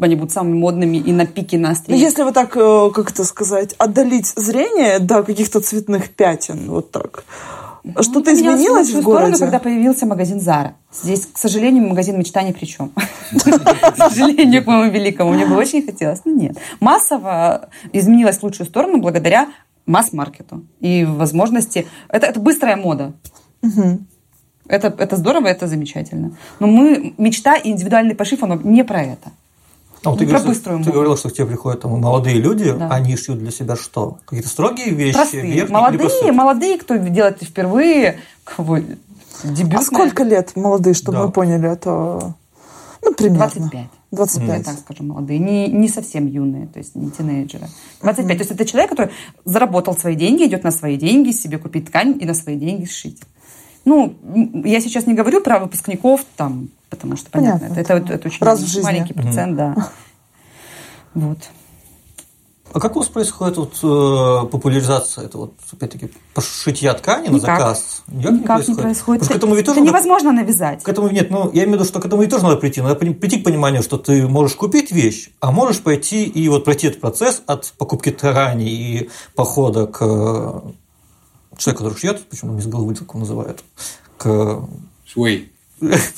Они 0.01 0.15
будут 0.17 0.33
самыми 0.33 0.59
модными 0.59 0.97
и 0.99 1.13
на 1.13 1.27
пике, 1.27 1.59
на 1.59 1.69
Ну, 1.69 1.73
острие. 1.73 1.99
если 2.01 2.23
вот 2.23 2.35
так, 2.35 2.57
э, 2.57 2.91
как 2.95 3.11
это 3.11 3.25
сказать, 3.25 3.75
отдалить 3.79 4.33
зрение 4.37 4.99
до 4.99 5.23
каких-то 5.23 5.61
цветных 5.61 6.11
пятен, 6.11 6.69
вот 6.69 6.91
так. 6.91 7.25
Что-то 8.01 8.19
Ну, 8.19 8.25
поменялось 8.25 8.61
изменилось 8.61 8.87
лучшую 8.89 9.03
в 9.03 9.05
городе? 9.05 9.35
сторону, 9.35 9.39
когда 9.39 9.59
появился 9.61 10.05
магазин 10.07 10.41
Зара. 10.41 10.75
Здесь, 10.93 11.27
к 11.27 11.39
сожалению, 11.39 11.89
магазин 11.89 12.19
мечта 12.19 12.43
ни 12.43 12.53
при 12.53 12.67
чем. 12.67 12.91
К 13.33 13.97
сожалению, 13.97 14.63
к 14.63 14.67
моему 14.67 14.91
великому. 14.93 15.33
Мне 15.33 15.47
бы 15.47 15.57
очень 15.57 15.85
хотелось. 15.85 16.21
Но 16.25 16.33
нет. 16.33 16.57
Массово 16.81 17.69
изменилась 17.93 18.39
в 18.39 18.43
лучшую 18.43 18.67
сторону 18.67 18.99
благодаря 19.01 19.49
масс-маркету 19.87 20.65
и 20.81 21.05
возможности. 21.05 21.87
Это, 22.09 22.27
это 22.27 22.41
быстрая 22.41 22.77
мода. 22.77 23.13
Это, 24.67 24.95
это 24.99 25.17
здорово, 25.17 25.47
это 25.47 25.67
замечательно. 25.67 26.33
Но 26.61 26.67
мы, 26.67 27.15
мечта 27.17 27.57
и 27.57 27.71
индивидуальный 27.71 28.15
пошив, 28.15 28.43
оно 28.43 28.57
не 28.57 28.85
про 28.85 29.03
это. 29.03 29.31
А 30.05 30.11
вот 30.11 30.19
ты, 30.19 30.25
Ну, 30.27 30.31
про 30.31 30.39
говоришь, 30.39 30.57
быструю 30.57 30.85
ты 30.85 30.93
говорила, 30.93 31.17
что 31.17 31.29
к 31.29 31.33
тебе 31.33 31.47
приходят 31.47 31.81
там, 31.81 32.01
молодые 32.01 32.37
люди, 32.37 32.73
Да. 32.73 32.89
они 32.91 33.17
шьют 33.17 33.39
для 33.39 33.51
себя 33.51 33.75
что? 33.77 34.19
Какие-то 34.27 34.49
строгие 34.49 34.91
вещи? 34.91 35.15
Простые. 35.15 35.43
верхние 35.43 35.67
Молодые, 35.79 35.99
простые? 35.99 36.33
молодые, 36.33 36.79
кто 36.79 36.97
делает 36.97 37.43
впервые, 37.43 38.21
кого. 38.45 38.79
А 38.79 39.83
сколько 39.83 40.23
лет 40.25 40.55
молодые, 40.57 40.95
чтобы 40.95 41.19
Да. 41.19 41.27
мы 41.27 41.33
поняли 41.33 41.71
это? 41.73 42.35
Ну, 43.05 43.15
примерно. 43.15 43.51
25. 43.51 43.87
25. 44.11 44.59
Я 44.59 44.65
так 44.65 44.79
скажу, 44.81 45.05
молодые. 45.05 45.39
Не, 45.39 45.69
не 45.69 45.89
совсем 45.89 46.27
юные, 46.27 46.67
то 46.67 46.79
есть 46.79 46.95
не 46.95 47.11
тинейджеры. 47.11 47.67
25. 48.03 48.39
То 48.39 48.43
есть 48.43 48.51
это 48.51 48.65
человек, 48.65 48.91
который 48.91 49.11
заработал 49.45 49.97
свои 49.97 50.15
деньги, 50.17 50.45
идет 50.47 50.65
на 50.65 50.71
свои 50.71 50.97
деньги, 50.97 51.31
себе 51.31 51.59
купить 51.59 51.87
ткань 51.87 52.17
и 52.21 52.25
на 52.25 52.35
свои 52.35 52.57
деньги 52.57 52.87
сшить. 52.87 53.21
Ну, 53.85 54.15
я 54.65 54.81
сейчас 54.81 55.07
не 55.07 55.15
говорю 55.15 55.41
про 55.41 55.59
выпускников, 55.61 56.21
там, 56.37 56.69
потому 56.91 57.17
что, 57.17 57.31
понятно, 57.31 57.61
Понятно, 57.69 57.81
это, 57.81 57.93
это 57.95 58.05
это, 58.05 58.13
это 58.15 58.29
очень 58.29 58.45
раз 58.45 58.61
в 58.61 58.67
жизни. 58.67 58.83
маленький 58.83 59.15
процент, 59.15 59.57
да. 59.57 59.75
Вот. 61.15 61.39
А 62.71 62.81
как 62.81 62.97
у 62.97 62.99
вас 62.99 63.09
происходит 63.09 63.57
вот, 63.57 63.79
э, 63.83 64.47
популяризация, 64.49 65.25
это 65.25 65.39
вот, 65.39 65.55
опять-таки, 65.73 66.11
пошитья 66.35 66.93
ткани 66.93 67.29
на 67.29 67.37
Никак. 67.37 67.59
заказ? 67.59 68.03
Никак 68.09 68.69
не 68.69 68.75
происходит. 68.75 69.23
Потому 69.23 69.25
что 69.25 69.33
к 69.33 69.37
этому 69.37 69.55
ведь 69.55 69.63
Это 69.65 69.73
тоже 69.73 69.81
надо- 69.81 69.91
невозможно 69.91 70.33
навязать. 70.33 70.83
К 70.83 70.89
этому 70.91 71.09
нет, 71.09 71.31
ну 71.31 71.47
я 71.55 71.63
имею 71.65 71.71
в 71.71 71.75
виду, 71.81 71.85
что 71.87 71.99
к 72.01 72.05
этому 72.05 72.23
и 72.23 72.27
тоже 72.27 72.45
надо 72.45 72.59
прийти. 72.59 72.83
Надо 72.83 72.95
при- 72.97 73.15
прийти 73.15 73.39
к 73.41 73.45
пониманию, 73.45 73.83
что 73.83 73.97
ты 73.97 74.29
можешь 74.29 74.55
купить 74.55 74.93
вещь, 74.93 75.31
а 75.41 75.51
можешь 75.51 75.81
пойти 75.81 76.25
и 76.25 76.47
вот 76.51 76.65
пройти 76.67 76.89
этот 76.89 77.01
процесс 77.01 77.43
от 77.47 77.73
покупки 77.79 78.11
ткани 78.11 78.69
и 78.71 79.09
похода 79.35 79.87
к 79.87 80.63
человеку, 81.59 81.85
который 81.85 81.99
шьет, 81.99 82.29
почему 82.29 82.59
с 82.59 82.67
головы 82.67 82.95
так 82.95 83.09
его 83.09 83.21
называют, 83.21 83.63
к 84.17 84.63
Швей. 85.05 85.53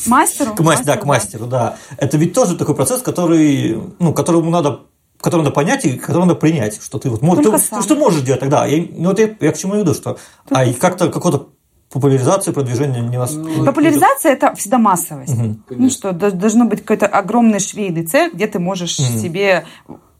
Мастеру? 0.07 0.55
к 0.55 0.61
мастеру, 0.61 0.87
да, 0.87 0.97
к 0.97 1.05
мастеру, 1.05 1.47
да. 1.47 1.77
Это 1.99 2.17
ведь 2.17 2.33
тоже 2.33 2.57
такой 2.57 2.75
процесс, 2.75 3.03
который, 3.03 3.79
ну, 3.99 4.15
которому 4.15 4.51
надо 4.51 4.81
который 5.21 5.43
надо 5.43 5.51
понять 5.51 5.85
и 5.85 5.99
который 5.99 6.23
надо 6.23 6.35
принять, 6.35 6.83
что 6.83 6.99
ты 6.99 7.11
вот 7.11 7.21
можешь, 7.21 7.45
Только 7.45 7.59
ты, 7.59 7.65
сам. 7.67 7.83
что 7.83 7.95
можешь 7.95 8.23
делать 8.23 8.41
тогда. 8.41 8.65
Я, 8.65 8.87
ну, 8.97 9.11
вот 9.11 9.19
я, 9.19 9.29
я 9.39 9.53
к 9.53 9.59
чему 9.59 9.75
веду, 9.77 9.93
что 9.93 10.17
а 10.51 10.65
и 10.65 10.73
как-то 10.73 11.11
какого-то 11.11 11.51
популяризация, 11.93 12.55
продвижение 12.55 13.03
не 13.03 13.19
нас. 13.19 13.37
Популяризация– 13.67 14.33
это 14.33 14.55
всегда 14.55 14.79
массовость. 14.79 15.35
Мгм. 15.35 15.63
Ну 15.69 15.91
что, 15.91 16.13
должно 16.13 16.65
быть 16.65 16.81
какой-то 16.81 17.07
огромный 17.07 17.61
швейный 17.61 18.07
цех, 18.07 18.33
где 18.33 18.47
ты 18.47 18.59
можешь 18.59 18.97
себе 18.97 19.67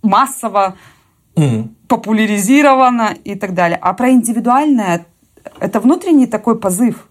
массово 0.03 0.75
Мгм. 1.37 1.77
популяризировано 1.89 3.15
и 3.25 3.37
так 3.37 3.55
далее. 3.55 3.79
А 3.81 3.95
про 3.95 4.11
индивидуальное– 4.11 5.07
это 5.59 5.81
внутренний 5.81 6.27
такой 6.27 6.59
позыв. 6.59 7.07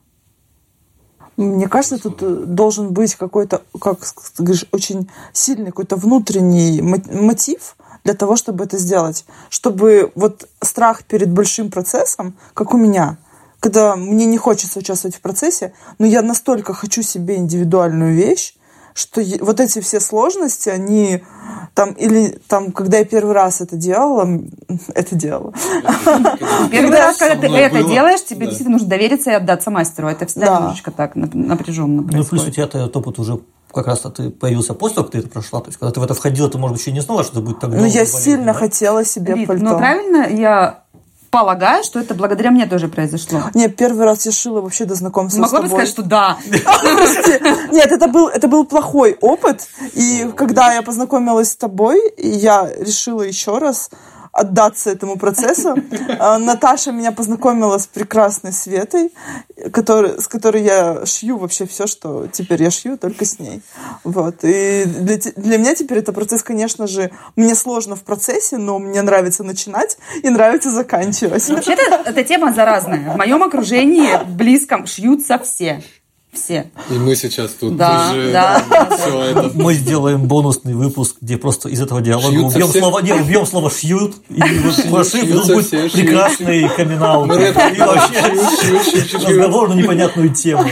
Мне 1.37 1.69
кажется, 1.69 1.99
тут 1.99 2.21
э, 2.21 2.27
должен 2.27 2.91
быть 2.91 3.15
какой-то, 3.15 3.61
как 3.79 3.99
ты 3.99 4.43
говоришь, 4.43 4.65
очень 4.73 5.09
сильный 5.31 5.67
какой-то 5.67 5.95
внутренний 5.95 6.81
мо- 6.81 7.01
мотив 7.13 7.77
для 8.03 8.13
того, 8.13 8.35
чтобы 8.35 8.65
это 8.65 8.77
сделать. 8.77 9.25
Чтобы 9.49 10.11
вот 10.15 10.49
страх 10.61 11.05
перед 11.05 11.31
большим 11.31 11.71
процессом, 11.71 12.35
как 12.53 12.73
у 12.73 12.77
меня, 12.77 13.17
когда 13.61 13.95
мне 13.95 14.25
не 14.25 14.37
хочется 14.37 14.79
участвовать 14.79 15.15
в 15.15 15.21
процессе, 15.21 15.73
но 15.97 16.05
я 16.05 16.21
настолько 16.21 16.73
хочу 16.73 17.01
себе 17.03 17.37
индивидуальную 17.37 18.13
вещь, 18.13 18.55
что 18.99 19.21
вот 19.41 19.59
эти 19.59 19.79
все 19.79 19.99
сложности, 19.99 20.69
они 20.69 21.23
там, 21.73 21.91
или 21.93 22.39
там, 22.47 22.71
когда 22.71 22.97
я 22.97 23.05
первый 23.05 23.33
раз 23.33 23.62
это 23.62 23.75
делала, 23.75 24.27
это 24.93 25.15
делала, 25.15 25.53
Первый 26.71 26.97
раз, 26.97 27.17
когда 27.17 27.35
ты 27.35 27.47
это 27.47 27.83
делаешь, 27.83 28.23
тебе 28.23 28.45
действительно 28.45 28.73
нужно 28.73 28.89
довериться 28.89 29.31
и 29.31 29.33
отдаться 29.33 29.71
мастеру. 29.71 30.07
Это 30.07 30.25
всегда 30.25 30.47
Да. 30.47 30.57
немножечко 30.59 30.91
так 30.91 31.15
нап- 31.15 31.35
напряженно 31.35 32.01
Ну, 32.01 32.23
плюс 32.23 32.45
у 32.45 32.51
тебя 32.51 32.65
этот 32.65 32.95
опыт 32.95 33.19
уже 33.19 33.39
как 33.73 33.85
раз 33.88 33.99
ты 34.15 34.31
появился 34.31 34.73
после 34.73 34.95
того, 34.95 35.05
как 35.05 35.12
ты 35.13 35.19
это 35.19 35.29
прошла. 35.29 35.62
То 35.62 35.67
есть, 35.67 35.77
когда 35.79 35.91
ты 35.91 35.99
в 35.99 36.03
это 36.03 36.13
входила, 36.15 36.49
ты, 36.49 36.57
может 36.57 36.73
быть, 36.75 36.81
еще 36.81 36.91
не 36.91 37.01
знала, 37.01 37.23
что 37.23 37.33
это 37.33 37.41
будет 37.41 37.59
так 37.59 37.69
долго 37.69 37.85
Ну, 37.85 37.89
я 37.91 38.05
сильно 38.05 38.45
да? 38.45 38.53
хотела 38.53 39.05
себе 39.05 39.35
Вид, 39.35 39.47
пальто. 39.47 39.63
Но 39.63 39.77
правильно 39.77 40.27
я 40.27 40.83
полагаю, 41.29 41.83
что 41.83 41.99
это 41.99 42.13
благодаря 42.13 42.51
мне 42.51 42.65
тоже 42.65 42.87
произошло. 42.87 43.43
Не, 43.53 43.69
первый 43.69 44.05
раз 44.05 44.25
я 44.25 44.31
шила 44.31 44.61
вообще 44.61 44.85
до 44.85 44.95
знакомства 44.95 45.41
Могла 45.41 45.59
с 45.59 45.61
бы 45.63 45.69
тобой. 45.69 45.85
сказать, 45.85 45.93
что 45.93 46.03
да. 46.03 46.37
Нет, 47.71 47.91
это 47.91 48.07
был, 48.07 48.27
это 48.27 48.47
был 48.47 48.65
плохой 48.65 49.17
опыт. 49.21 49.67
И 49.93 50.32
когда 50.36 50.73
я 50.73 50.82
познакомилась 50.82 51.51
с 51.51 51.55
тобой, 51.55 51.99
я 52.17 52.69
решила 52.77 53.21
еще 53.21 53.57
раз 53.57 53.89
отдаться 54.39 54.91
этому 54.91 55.17
процессу. 55.17 55.75
А, 56.21 56.37
Наташа 56.37 56.91
меня 56.91 57.11
познакомила 57.11 57.77
с 57.77 57.87
прекрасной 57.87 58.51
Светой, 58.51 59.11
который, 59.71 60.19
с 60.19 60.27
которой 60.27 60.63
я 60.63 61.05
шью 61.05 61.37
вообще 61.37 61.65
все, 61.65 61.87
что 61.87 62.27
теперь 62.27 62.63
я 62.63 62.71
шью, 62.71 62.97
только 62.97 63.25
с 63.25 63.39
ней. 63.39 63.61
Вот. 64.03 64.43
И 64.43 64.83
для, 64.85 65.17
для 65.35 65.57
меня 65.57 65.75
теперь 65.75 65.99
это 65.99 66.11
процесс, 66.11 66.43
конечно 66.43 66.87
же, 66.87 67.11
мне 67.35 67.55
сложно 67.55 67.95
в 67.95 68.01
процессе, 68.01 68.57
но 68.57 68.79
мне 68.79 69.01
нравится 69.01 69.43
начинать 69.43 69.97
и 70.23 70.29
нравится 70.29 70.71
заканчивать. 70.71 71.47
Вообще-то 71.47 72.01
эта 72.05 72.23
тема 72.23 72.53
заразная. 72.53 73.13
В 73.13 73.17
моем 73.17 73.43
окружении, 73.43 74.09
близком, 74.25 74.87
шьются 74.87 75.37
все. 75.39 75.81
Все. 76.32 76.69
И 76.91 76.93
мы 76.93 77.15
сейчас 77.15 77.51
тут 77.51 77.75
Да, 77.75 78.11
уже 78.11 78.32
да, 78.32 78.63
да, 78.69 78.95
все 78.95 79.23
это... 79.23 79.51
Мы 79.55 79.73
сделаем 79.73 80.27
бонусный 80.27 80.75
выпуск, 80.75 81.15
где 81.21 81.38
просто 81.38 81.69
из 81.69 81.82
этого 81.82 82.01
диалога 82.01 82.30
Шьются 82.32 82.57
убьем 82.57 82.69
все? 82.69 82.80
слово, 82.80 82.99
не, 82.99 83.13
убьем 83.13 83.45
слово 83.47 83.71
шьют, 83.71 84.15
и 84.30 84.39
прошив, 84.91 85.23
Шьются 85.23 85.53
будет 85.53 85.65
все, 85.65 85.89
шьют. 85.89 85.93
прекрасный 85.93 86.69
камин 86.69 86.97
И 86.97 87.80
вообще 87.80 88.21
Шьют, 88.61 88.84
шьют, 88.84 89.09
шьют. 89.09 89.23
разговор 89.23 89.69
на 89.69 89.73
непонятную 89.73 90.30
тему. 90.30 90.65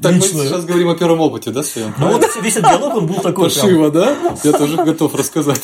Так 0.00 0.12
мы 0.12 0.20
сейчас 0.20 0.64
говорим 0.64 0.88
о 0.90 0.94
первом 0.94 1.20
опыте, 1.20 1.50
да, 1.50 1.64
своем? 1.64 1.92
Ну 1.98 2.12
вот 2.12 2.24
весь 2.40 2.56
этот 2.56 2.70
диалог, 2.70 2.94
он 2.94 3.06
был 3.06 3.16
такой 3.16 3.50
Пошива, 3.50 3.90
да? 3.90 4.14
Я 4.44 4.52
тоже 4.52 4.76
готов 4.76 5.14
рассказать. 5.16 5.62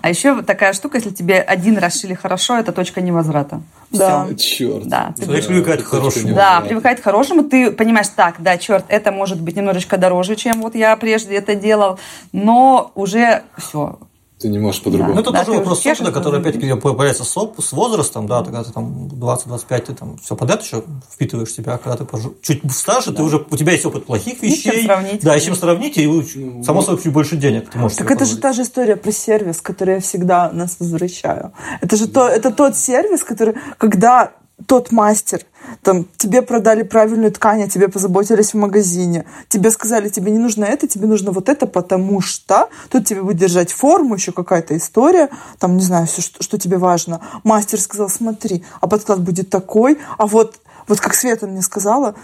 А 0.00 0.08
еще 0.08 0.42
такая 0.42 0.74
штука, 0.74 0.98
если 0.98 1.10
тебе 1.10 1.40
один 1.40 1.76
раз 1.76 2.00
шили 2.00 2.14
хорошо, 2.14 2.56
это 2.56 2.70
точка 2.72 3.00
невозврата. 3.00 3.62
Да. 3.90 4.28
Черт. 4.38 4.86
Да, 4.86 5.12
ты 5.16 5.26
привыкает 5.26 5.82
к 5.82 5.86
хорошему. 5.86 6.34
Да, 6.34 6.60
привыкает 6.60 7.00
к 7.00 7.02
хорошему, 7.02 7.42
ты 7.42 7.70
понимаешь, 7.70 8.06
так, 8.16 8.36
да, 8.42 8.56
черт, 8.58 8.84
это 8.88 9.10
может 9.12 9.40
быть 9.40 9.56
немножечко 9.56 9.96
дороже, 9.98 10.36
чем 10.36 10.60
вот 10.62 10.74
я 10.74 10.96
прежде 10.96 11.34
это 11.36 11.54
делал, 11.54 11.98
но 12.32 12.92
уже 12.94 13.42
все. 13.58 13.98
Ты 14.40 14.48
не 14.48 14.58
можешь 14.58 14.82
Ну, 14.84 14.90
по-другому. 14.90 15.20
это 15.20 15.30
Да, 15.30 15.44
тоже 15.44 15.58
вопрос 15.58 15.78
чешешь, 15.82 16.00
опыта, 16.00 16.18
который, 16.18 16.42
да. 16.42 16.48
опять-таки, 16.48 16.74
появляется 16.74 17.22
с, 17.22 17.30
с 17.30 17.72
возрастом, 17.72 18.26
да, 18.26 18.42
когда 18.42 18.64
ты 18.64 18.72
там 18.72 19.06
20-25, 19.06 19.80
ты 19.86 19.94
там 19.94 20.18
все 20.18 20.34
подряд 20.34 20.64
еще 20.64 20.82
впитываешь 21.14 21.52
себя, 21.52 21.78
когда 21.78 21.96
ты 21.96 22.04
пожу- 22.04 22.34
чуть 22.42 22.60
старше, 22.72 23.12
ты 23.12 23.22
уже, 23.22 23.36
у 23.48 23.56
тебя 23.56 23.70
есть 23.70 23.86
опыт 23.86 24.04
плохих 24.04 24.42
Есть 24.42 24.64
чем 24.64 24.72
вещей. 24.72 24.86
сравнить. 24.86 25.22
Да, 25.22 25.36
и 25.36 25.40
чем 25.40 25.54
сравнить, 25.54 25.96
и 25.96 26.08
у- 26.08 26.64
само 26.64 26.82
собой 26.82 27.00
чуть 27.00 27.12
больше 27.12 27.36
денег 27.36 27.70
ты 27.70 27.78
можешь 27.78 27.96
Так 27.98 28.06
это 28.10 28.24
же 28.24 28.34
позволить. 28.34 28.42
та 28.42 28.52
же 28.52 28.62
история 28.62 28.96
про 28.96 29.12
сервис, 29.12 29.60
который 29.60 29.94
я 29.94 30.00
всегда 30.00 30.50
нас 30.50 30.74
возвращаю. 30.80 31.52
Это 31.80 31.94
же 31.96 32.08
то, 32.08 32.26
это 32.26 32.50
тот 32.50 32.76
сервис, 32.76 33.22
который, 33.22 33.54
когда 33.78 34.32
тот 34.66 34.92
мастер, 34.92 35.42
там, 35.82 36.06
тебе 36.16 36.42
продали 36.42 36.82
правильную 36.82 37.32
ткань, 37.32 37.62
а 37.62 37.68
тебе 37.68 37.88
позаботились 37.88 38.52
в 38.52 38.56
магазине, 38.56 39.24
тебе 39.48 39.70
сказали, 39.70 40.08
тебе 40.08 40.30
не 40.32 40.38
нужно 40.38 40.64
это, 40.64 40.86
тебе 40.86 41.06
нужно 41.06 41.32
вот 41.32 41.48
это, 41.48 41.66
потому 41.66 42.20
что 42.20 42.68
тут 42.90 43.06
тебе 43.06 43.22
будет 43.22 43.38
держать 43.38 43.72
форму, 43.72 44.14
еще 44.14 44.32
какая-то 44.32 44.76
история, 44.76 45.30
там, 45.58 45.76
не 45.76 45.82
знаю, 45.82 46.06
все, 46.06 46.22
что, 46.22 46.42
что 46.42 46.58
тебе 46.58 46.78
важно. 46.78 47.20
Мастер 47.44 47.80
сказал, 47.80 48.08
смотри, 48.08 48.64
а 48.80 48.86
подклад 48.86 49.20
будет 49.22 49.50
такой, 49.50 49.98
а 50.18 50.26
вот 50.26 50.56
вот 50.88 51.00
как 51.00 51.14
Света 51.14 51.46
мне 51.46 51.62
сказала, 51.62 52.14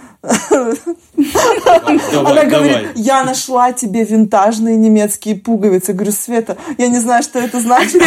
она 0.50 2.44
говорит, 2.44 2.88
я 2.96 3.24
нашла 3.24 3.72
тебе 3.72 4.04
винтажные 4.04 4.76
немецкие 4.76 5.36
пуговицы. 5.36 5.92
Я 5.92 5.94
говорю, 5.94 6.12
Света, 6.12 6.56
я 6.76 6.88
не 6.88 6.98
знаю, 6.98 7.22
что 7.22 7.38
это 7.38 7.60
значит. 7.60 8.02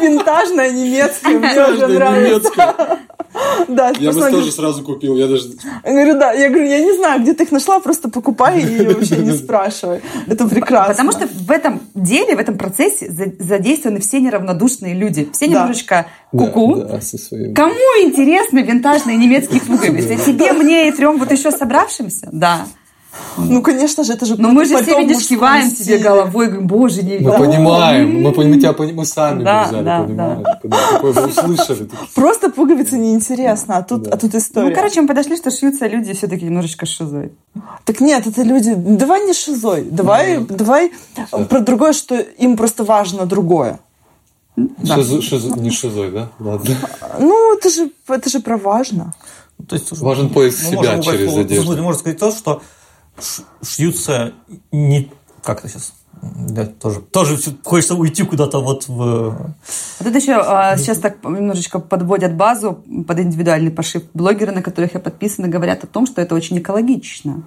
Винтажная 0.00 0.70
немецкая, 0.70 1.38
мне 1.38 1.68
уже 1.68 1.86
нравится. 1.86 2.96
Да, 3.68 3.92
Я 3.98 4.10
бы 4.12 4.20
тоже 4.30 4.50
сразу 4.50 4.82
купил. 4.82 5.14
Я 5.16 5.28
даже... 5.28 5.50
я 5.84 5.90
говорю, 5.92 6.18
да, 6.18 6.32
я 6.32 6.48
говорю, 6.48 6.66
я 6.66 6.80
не 6.80 6.92
знаю, 6.96 7.20
где 7.22 7.32
ты 7.32 7.44
их 7.44 7.52
нашла, 7.52 7.78
просто 7.78 8.08
покупай 8.10 8.60
и 8.60 8.86
вообще 8.86 9.18
не 9.18 9.32
спрашивай. 9.38 10.00
Это 10.26 10.48
прекрасно. 10.48 10.94
Потому 10.94 11.12
что 11.12 11.26
в 11.28 11.50
этом 11.50 11.80
деле, 11.94 12.34
в 12.34 12.40
этом 12.40 12.58
процессе 12.58 13.08
за- 13.08 13.32
задействованы 13.38 14.00
все 14.00 14.20
неравнодушные 14.20 14.94
люди. 14.94 15.28
Все 15.32 15.46
немножечко 15.46 16.06
куку. 16.32 16.74
Кому 17.54 17.74
интересны 18.02 18.60
винтажные 18.60 18.80
немецкие 18.98 19.60
пуговицы? 19.60 20.16
Тебе, 20.16 20.52
мне 20.52 20.88
и 20.88 20.92
трем 20.92 21.18
вот 21.18 21.30
еще 21.30 21.50
собравшимся? 21.50 22.28
Да. 22.32 22.66
Ну, 23.36 23.62
конечно 23.62 24.04
же, 24.04 24.12
это 24.12 24.24
же 24.24 24.36
Но 24.38 24.50
мы 24.50 24.64
же 24.64 24.80
все, 24.82 24.98
видишь, 24.98 25.26
киваем 25.26 25.70
себе 25.70 25.98
головой, 25.98 26.46
говорим, 26.46 26.66
боже, 26.66 27.02
не 27.02 27.18
Мы 27.18 27.32
понимаем, 27.32 28.22
мы, 28.22 28.30
мы 28.30 28.56
тебя 28.58 28.72
мы 28.72 29.04
сами 29.04 29.42
Да, 29.42 29.66
взяли, 29.66 29.84
да, 29.84 30.02
понимаешь? 30.02 30.46
Когда 30.62 30.76
такое 30.92 31.12
вы 31.12 31.26
услышали. 31.26 31.90
Просто 32.14 32.50
пуговицы 32.50 32.98
неинтересно, 32.98 33.78
а 33.78 33.82
тут, 33.82 34.02
Да. 34.02 34.10
а 34.12 34.16
тут 34.16 34.34
история. 34.34 34.68
Ну, 34.68 34.74
короче, 34.74 35.00
мы 35.00 35.08
подошли, 35.08 35.36
что 35.36 35.50
шьются 35.50 35.86
люди 35.86 36.12
все-таки 36.12 36.44
немножечко 36.44 36.86
шизой. 36.86 37.32
Так 37.84 38.00
нет, 38.00 38.26
это 38.26 38.42
люди... 38.42 38.74
Давай 38.74 39.24
не 39.26 39.32
шизой. 39.32 39.82
Давай, 39.90 40.38
давай 40.38 40.92
про 41.48 41.60
другое, 41.60 41.92
что 41.92 42.14
им 42.16 42.56
просто 42.56 42.84
важно 42.84 43.26
другое. 43.26 43.80
Шизо- 44.82 45.20
шизо- 45.20 45.58
не 45.58 45.70
шизой, 45.70 46.10
да? 46.10 46.30
Ладно. 46.38 46.76
Ну, 47.18 47.56
это 47.56 47.70
же, 47.70 47.90
это 48.08 48.30
же 48.30 48.40
про 48.40 48.56
важно. 48.56 49.14
То 49.68 49.76
есть, 49.76 49.92
Важен 50.00 50.30
поиск 50.30 50.62
мы 50.64 50.70
себя 50.70 50.78
можем 50.96 51.02
через 51.02 51.28
слово- 51.30 51.40
одежду. 51.42 51.82
Можно 51.82 51.98
сказать 51.98 52.18
то, 52.18 52.30
что 52.32 52.62
шьются 53.62 54.32
не... 54.72 55.10
Как 55.42 55.58
это 55.60 55.68
сейчас? 55.68 55.92
Да, 56.22 56.66
тоже, 56.66 57.00
тоже 57.00 57.38
хочется 57.64 57.94
уйти 57.94 58.24
куда-то 58.24 58.60
вот 58.60 58.86
в... 58.88 59.54
А 60.00 60.04
тут 60.04 60.14
еще 60.14 60.34
а, 60.34 60.76
сейчас 60.76 60.98
так 60.98 61.24
немножечко 61.24 61.78
подводят 61.78 62.34
базу 62.34 62.82
под 63.06 63.18
индивидуальный 63.20 63.70
пошив. 63.70 64.02
Блогеры, 64.12 64.52
на 64.52 64.60
которых 64.62 64.92
я 64.94 65.00
подписана, 65.00 65.48
говорят 65.48 65.82
о 65.82 65.86
том, 65.86 66.06
что 66.06 66.20
это 66.20 66.34
очень 66.34 66.58
экологично. 66.58 67.42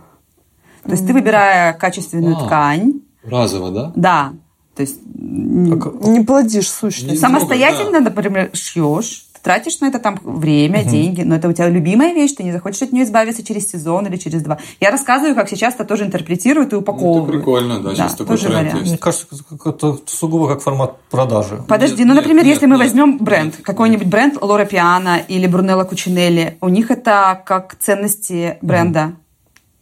То 0.83 0.91
есть 0.91 1.05
ты, 1.05 1.13
выбирая 1.13 1.73
качественную 1.73 2.35
А. 2.35 2.45
ткань, 2.45 3.01
Разово, 3.23 3.71
да? 3.71 3.91
да, 3.95 4.33
то 4.75 4.81
есть 4.81 4.97
Как- 5.81 6.05
Не 6.07 6.23
плодишь 6.23 6.69
сущность. 6.69 7.19
Самостоятельно, 7.21 7.99
да. 8.01 8.09
например, 8.09 8.49
шьешь, 8.53 9.25
ты 9.33 9.39
тратишь 9.41 9.79
на 9.81 9.85
это 9.87 9.99
там 9.99 10.19
время, 10.23 10.83
деньги, 10.83 11.21
но 11.21 11.35
это 11.35 11.47
у 11.47 11.53
тебя 11.53 11.69
любимая 11.69 12.13
вещь, 12.13 12.33
ты 12.33 12.43
не 12.43 12.51
захочешь 12.51 12.81
от 12.81 12.91
нее 12.91 13.03
избавиться 13.03 13.43
через 13.43 13.69
сезон 13.69 14.07
или 14.07 14.17
через 14.17 14.41
два. 14.41 14.57
Я 14.79 14.89
рассказываю, 14.89 15.35
как 15.35 15.47
сейчас 15.49 15.75
это 15.75 15.85
тоже 15.85 16.05
интерпретируют 16.05 16.71
и 16.73 16.75
Ну, 16.75 16.81
упаковывают. 16.81 17.29
это 17.29 17.37
прикольно, 17.37 17.79
да, 17.81 17.93
сейчас 17.93 18.13
такой 18.15 18.35
тоже 18.37 18.47
тренд 18.47 18.57
вариант. 18.61 18.79
есть. 18.79 18.89
Мне 18.89 18.97
кажется, 18.97 19.27
это 19.65 19.97
сугубо 20.07 20.47
как 20.47 20.61
формат 20.61 20.99
продажи. 21.11 21.61
Подожди, 21.67 21.99
Нет, 21.99 22.07
ну, 22.07 22.13
нет, 22.13 22.23
например, 22.23 22.45
нет, 22.45 22.53
если 22.55 22.65
мы 22.65 22.75
нет, 22.77 22.85
возьмем 22.85 23.11
нет. 23.11 23.21
бренд, 23.21 23.55
какой-нибудь 23.61 24.07
бренд 24.07 24.41
Лора 24.41 24.65
Пиана 24.65 25.17
или 25.27 25.45
Брунелла 25.47 25.83
Кучинелли, 25.83 26.57
у 26.61 26.69
них 26.69 26.89
это 26.89 27.41
как 27.45 27.75
ценности 27.79 28.57
бренда. 28.61 29.13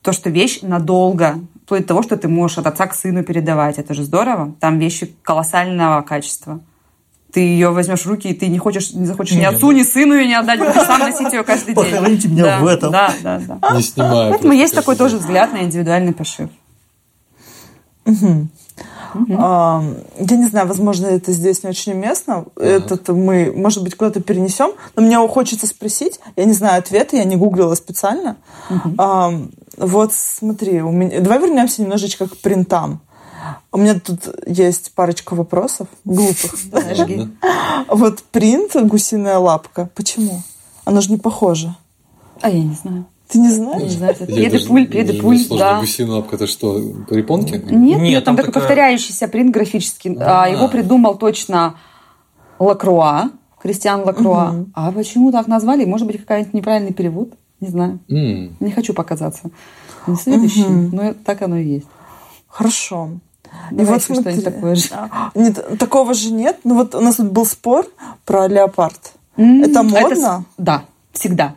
То, 0.01 0.11
что 0.11 0.29
вещь 0.31 0.59
надолго, 0.63 1.35
вплоть 1.71 1.83
до 1.83 1.87
того, 1.87 2.03
что 2.03 2.17
ты 2.17 2.27
можешь 2.27 2.57
от 2.57 2.67
отца 2.67 2.85
к 2.87 2.93
сыну 2.93 3.23
передавать. 3.23 3.79
Это 3.79 3.93
же 3.93 4.03
здорово. 4.03 4.53
Там 4.59 4.77
вещи 4.77 5.15
колоссального 5.21 6.01
качества. 6.01 6.59
Ты 7.31 7.39
ее 7.39 7.69
возьмешь 7.69 8.01
в 8.01 8.07
руки, 8.07 8.27
и 8.27 8.33
ты 8.33 8.47
не 8.47 8.57
хочешь, 8.57 8.91
не 8.91 9.05
захочешь 9.05 9.35
ни 9.35 9.39
Нет. 9.39 9.53
отцу, 9.53 9.71
ни 9.71 9.83
сыну 9.83 10.15
ее 10.15 10.27
не 10.27 10.33
отдать, 10.33 10.59
будешь 10.59 10.85
сам 10.85 10.99
носить 10.99 11.31
ее 11.31 11.43
каждый 11.43 11.73
день. 11.73 11.75
Похороните 11.75 12.27
меня 12.27 12.43
Да, 12.43 12.59
в 12.59 12.67
этом. 12.67 12.91
Да, 12.91 13.13
да, 13.23 13.39
да. 13.39 13.73
Не 13.73 13.81
снимая. 13.81 14.31
Поэтому 14.31 14.51
есть 14.51 14.75
такой 14.75 14.97
тоже 14.97 15.17
взгляд 15.17 15.53
на 15.53 15.63
индивидуальный 15.63 16.11
пошив. 16.11 16.49
А, 19.37 19.83
я 20.19 20.37
не 20.37 20.47
знаю, 20.47 20.67
возможно, 20.67 21.07
это 21.07 21.31
здесь 21.31 21.63
не 21.63 21.69
очень 21.69 21.93
уместно. 21.93 22.47
Это 22.57 23.13
мы, 23.13 23.53
может 23.55 23.81
быть, 23.81 23.95
куда-то 23.95 24.21
перенесем. 24.21 24.71
Но 24.97 25.03
мне 25.03 25.17
хочется 25.27 25.67
спросить. 25.67 26.19
Я 26.35 26.43
не 26.43 26.53
знаю 26.53 26.79
ответа, 26.79 27.15
я 27.15 27.23
не 27.23 27.37
гуглила 27.37 27.75
специально. 27.75 28.35
А, 28.97 29.33
вот 29.81 30.13
смотри, 30.13 30.81
у 30.81 30.91
меня... 30.91 31.19
давай 31.19 31.39
вернемся 31.39 31.81
немножечко 31.81 32.27
к 32.27 32.37
принтам. 32.37 33.01
У 33.71 33.77
меня 33.77 33.99
тут 33.99 34.19
есть 34.45 34.93
парочка 34.93 35.33
вопросов 35.35 35.87
глупых. 36.05 36.53
Вот 37.87 38.23
принт 38.31 38.75
гусиная 38.75 39.37
лапка. 39.37 39.89
Почему? 39.95 40.41
Оно 40.85 41.01
же 41.01 41.09
не 41.11 41.17
похоже. 41.17 41.75
А 42.41 42.49
я 42.49 42.63
не 42.63 42.75
знаю. 42.75 43.05
Ты 43.27 43.39
не 43.39 43.47
Не 43.47 43.53
знаешь? 43.53 43.91
знаю, 43.93 44.15
мне 44.27 44.49
даже 44.49 44.67
педипуль, 44.87 45.39
сложно. 45.39 45.57
да. 45.65 45.79
Гусиная 45.79 46.15
лапка, 46.17 46.35
это 46.35 46.47
что, 46.47 46.79
перепонки? 47.09 47.53
Нет, 47.71 48.01
Нет, 48.01 48.23
там, 48.25 48.35
там 48.35 48.37
такой 48.37 48.53
такая- 48.53 48.67
повторяющийся 48.67 49.27
принт 49.27 49.53
графический. 49.53 50.15
А, 50.19 50.43
А. 50.43 50.47
его 50.49 50.67
придумал 50.67 51.15
точно 51.15 51.75
Лакруа, 52.59 53.31
Кристиан 53.61 54.01
Лакруа. 54.03 54.65
А 54.73 54.91
почему 54.91 55.31
так 55.31 55.47
назвали? 55.47 55.85
Может 55.85 56.07
быть, 56.07 56.19
какой-нибудь 56.19 56.53
неправильный 56.53 56.93
перевод? 56.93 57.33
Не 57.61 57.67
знаю. 57.69 57.99
М, 58.09 58.55
Не 58.59 58.71
хочу 58.71 58.93
показаться. 58.93 59.49
Не 60.07 60.15
следующий, 60.15 60.65
но 60.67 61.13
так 61.13 61.41
оно 61.43 61.57
и 61.57 61.65
есть. 61.65 61.87
Хорошо. 62.47 63.09
И 63.71 63.75
Давай 63.75 63.93
вот 63.93 64.01
еще 64.01 64.13
что-нибудь 64.15 64.33
смотри. 64.41 64.51
такое 64.51 64.75
же. 64.75 64.89
Нет, 65.35 65.77
такого 65.79 66.13
же 66.13 66.31
нет. 66.31 66.59
Ну 66.63 66.75
вот 66.75 66.95
у 66.95 66.99
нас 67.01 67.15
тут 67.17 67.31
был 67.31 67.45
спор 67.45 67.85
про 68.25 68.47
леопард. 68.47 69.13
М, 69.37 69.61
Это 69.63 69.83
модно? 69.83 70.45
Да, 70.57 70.85
всегда. 71.13 71.55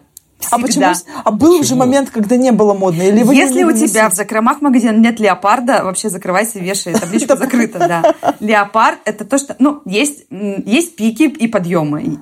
А 0.51 0.59
почему? 0.59 0.93
Всегда. 0.93 1.21
А 1.25 1.31
был 1.31 1.55
же 1.55 1.61
Почему? 1.61 1.79
момент, 1.79 2.11
когда 2.11 2.37
не 2.37 2.53
было 2.53 2.75
модно? 2.75 3.01
Или 3.01 3.23
вы 3.23 3.35
не 3.35 3.41
Если 3.41 3.63
у 3.65 3.69
любите 3.69 3.89
тебя 3.89 4.11
в 4.11 4.15
закромах 4.15 4.61
магазина 4.61 4.95
нет 4.99 5.19
леопарда, 5.19 5.85
вообще 5.85 6.11
закрывайся, 6.11 6.59
вешай 6.59 6.93
табличку 7.01 7.35
закрыто, 7.37 7.79
да. 7.79 8.15
Леопард 8.41 8.99
это 9.07 9.25
то, 9.25 9.39
что... 9.39 9.57
Ну, 9.59 9.81
есть, 9.87 10.27
есть 10.31 10.97
пики 10.97 11.23
и 11.23 11.47
подъемы. 11.49 12.19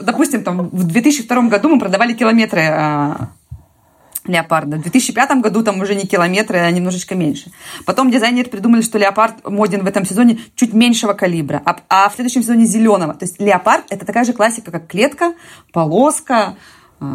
Допустим, 0.00 0.44
там 0.44 0.68
в 0.68 0.84
2002 0.84 1.42
году 1.42 1.68
мы 1.68 1.78
продавали 1.78 2.12
километры 2.12 2.62
а, 2.62 3.28
леопарда. 4.26 4.76
В 4.76 4.82
2005 4.82 5.40
году 5.40 5.62
там 5.62 5.80
уже 5.80 5.94
не 5.94 6.06
километры, 6.06 6.58
а 6.58 6.70
немножечко 6.70 7.14
меньше. 7.14 7.50
Потом 7.84 8.10
дизайнеры 8.10 8.48
придумали, 8.48 8.82
что 8.82 8.98
леопард 8.98 9.48
моден 9.48 9.82
в 9.82 9.86
этом 9.86 10.04
сезоне 10.04 10.38
чуть 10.54 10.72
меньшего 10.72 11.12
калибра, 11.12 11.62
а, 11.64 11.76
а 11.88 12.08
в 12.08 12.14
следующем 12.14 12.42
сезоне 12.42 12.64
зеленого. 12.64 13.14
То 13.14 13.24
есть 13.24 13.40
леопард 13.40 13.84
это 13.90 14.06
такая 14.06 14.24
же 14.24 14.32
классика, 14.32 14.70
как 14.70 14.86
клетка, 14.86 15.34
полоска, 15.72 16.56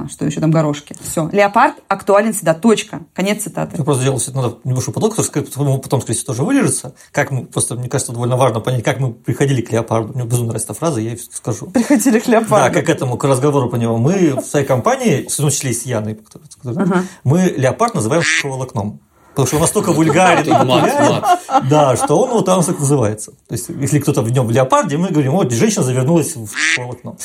что 0.09 0.25
еще 0.25 0.39
там, 0.39 0.51
горошки. 0.51 0.95
Все. 1.01 1.29
Леопард 1.31 1.75
актуален 1.87 2.33
всегда. 2.33 2.53
Точка. 2.53 3.01
Конец 3.13 3.43
цитаты. 3.43 3.77
Я 3.77 3.83
просто 3.83 4.03
сделал 4.03 4.21
надо 4.33 4.57
небольшой 4.63 4.93
поток, 4.93 5.15
который 5.15 5.79
потом, 5.79 6.01
скорее 6.01 6.17
всего, 6.17 6.33
тоже 6.33 6.43
вылежится. 6.43 6.95
Как 7.11 7.31
мы, 7.31 7.45
просто, 7.45 7.75
мне 7.75 7.89
кажется, 7.89 8.11
довольно 8.11 8.37
важно 8.37 8.59
понять, 8.59 8.83
как 8.83 8.99
мы 8.99 9.13
приходили 9.13 9.61
к 9.61 9.71
леопарду. 9.71 10.13
Мне 10.13 10.25
безумно 10.25 10.49
нравится 10.49 10.71
эта 10.71 10.79
фраза, 10.79 10.99
я 10.99 11.11
ее 11.11 11.17
скажу. 11.17 11.67
Приходили 11.67 12.19
к 12.19 12.27
леопарду. 12.27 12.67
Да, 12.67 12.69
как 12.69 12.85
к 12.85 12.89
этому, 12.89 13.17
к 13.17 13.23
разговору 13.23 13.69
по 13.69 13.75
нему. 13.75 13.97
Мы 13.97 14.33
в 14.35 14.41
своей 14.41 14.65
компании, 14.65 15.27
в 15.27 15.35
том 15.35 15.49
числе 15.49 15.71
и 15.71 15.73
с 15.73 15.83
Яной, 15.83 16.19
uh-huh. 16.63 17.03
мы 17.23 17.53
леопард 17.57 17.93
называем 17.95 18.23
волокном. 18.43 19.01
Потому 19.37 19.45
что 19.45 19.55
он 19.57 19.61
настолько 19.61 19.91
вульгарен, 19.91 20.65
мат, 20.65 21.41
да, 21.69 21.95
что 21.95 22.19
он 22.23 22.31
вот 22.31 22.45
там 22.47 22.63
так 22.63 22.79
называется. 22.79 23.33
То 23.47 23.53
есть, 23.53 23.69
если 23.69 23.99
кто-то 23.99 24.23
в 24.23 24.31
нем 24.31 24.47
в 24.47 24.51
леопарде, 24.51 24.97
мы 24.97 25.09
говорим, 25.09 25.33
вот, 25.33 25.51
женщина 25.51 25.83
завернулась 25.83 26.35
в 26.35 26.49
волокно. 26.75 27.17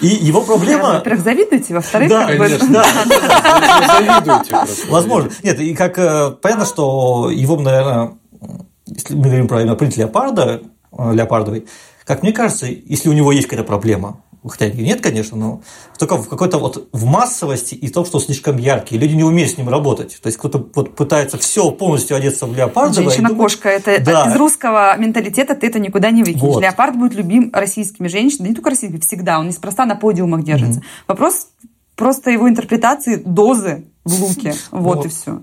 И 0.00 0.08
его 0.08 0.40
проблема... 0.40 0.94
Во-первых, 0.94 1.22
завидуете, 1.22 1.74
во-вторых, 1.74 2.08
да, 2.08 2.26
как 2.26 2.38
конечно, 2.38 2.66
бы... 2.66 2.72
да. 2.72 2.84
Завидуете 3.86 4.90
Возможно. 4.90 5.30
Нет, 5.44 5.60
и 5.60 5.72
как 5.76 5.96
э, 6.00 6.32
понятно, 6.42 6.64
что 6.64 7.30
его, 7.30 7.56
наверное, 7.56 8.14
если 8.86 9.14
мы 9.14 9.26
говорим 9.26 9.46
про 9.46 9.76
принт 9.76 9.96
леопарда, 9.96 10.62
э, 10.90 11.12
леопардовый, 11.14 11.68
как 12.04 12.24
мне 12.24 12.32
кажется, 12.32 12.66
если 12.66 13.08
у 13.08 13.12
него 13.12 13.30
есть 13.30 13.46
какая-то 13.46 13.64
проблема, 13.64 14.24
хотя 14.48 14.68
нет, 14.68 15.00
конечно, 15.00 15.36
но 15.36 15.62
только 15.98 16.16
в 16.16 16.28
какой-то 16.28 16.58
вот 16.58 16.88
в 16.92 17.04
массовости 17.04 17.74
и 17.74 17.88
том, 17.88 18.04
что 18.04 18.18
он 18.18 18.24
слишком 18.24 18.56
яркий. 18.56 18.98
Люди 18.98 19.14
не 19.14 19.24
умеют 19.24 19.52
с 19.52 19.58
ним 19.58 19.68
работать. 19.68 20.18
То 20.22 20.28
есть 20.28 20.38
кто-то 20.38 20.66
вот 20.74 20.94
пытается 20.96 21.38
все 21.38 21.70
полностью 21.70 22.16
одеться 22.16 22.46
в 22.46 22.56
леопардовое. 22.56 23.10
Женщина-кошка. 23.10 23.68
Это 23.68 24.02
да. 24.02 24.30
из 24.30 24.36
русского 24.36 24.96
менталитета 24.96 25.54
ты 25.54 25.66
это 25.66 25.78
никуда 25.78 26.10
не 26.10 26.22
выкинешь. 26.22 26.42
Вот. 26.42 26.62
Леопард 26.62 26.96
будет 26.96 27.14
любим 27.14 27.50
российскими 27.52 28.08
женщинами, 28.08 28.44
да 28.44 28.48
не 28.50 28.54
только 28.54 28.70
российскими, 28.70 29.00
всегда. 29.00 29.38
Он 29.38 29.48
неспроста 29.48 29.84
на 29.84 29.96
подиумах 29.96 30.42
держится. 30.42 30.80
Mm-hmm. 30.80 31.04
Вопрос 31.08 31.48
просто 31.96 32.30
его 32.30 32.48
интерпретации 32.48 33.16
дозы 33.16 33.84
в 34.04 34.22
луке. 34.22 34.54
Вот, 34.70 34.96
вот. 34.96 35.06
и 35.06 35.08
все 35.08 35.40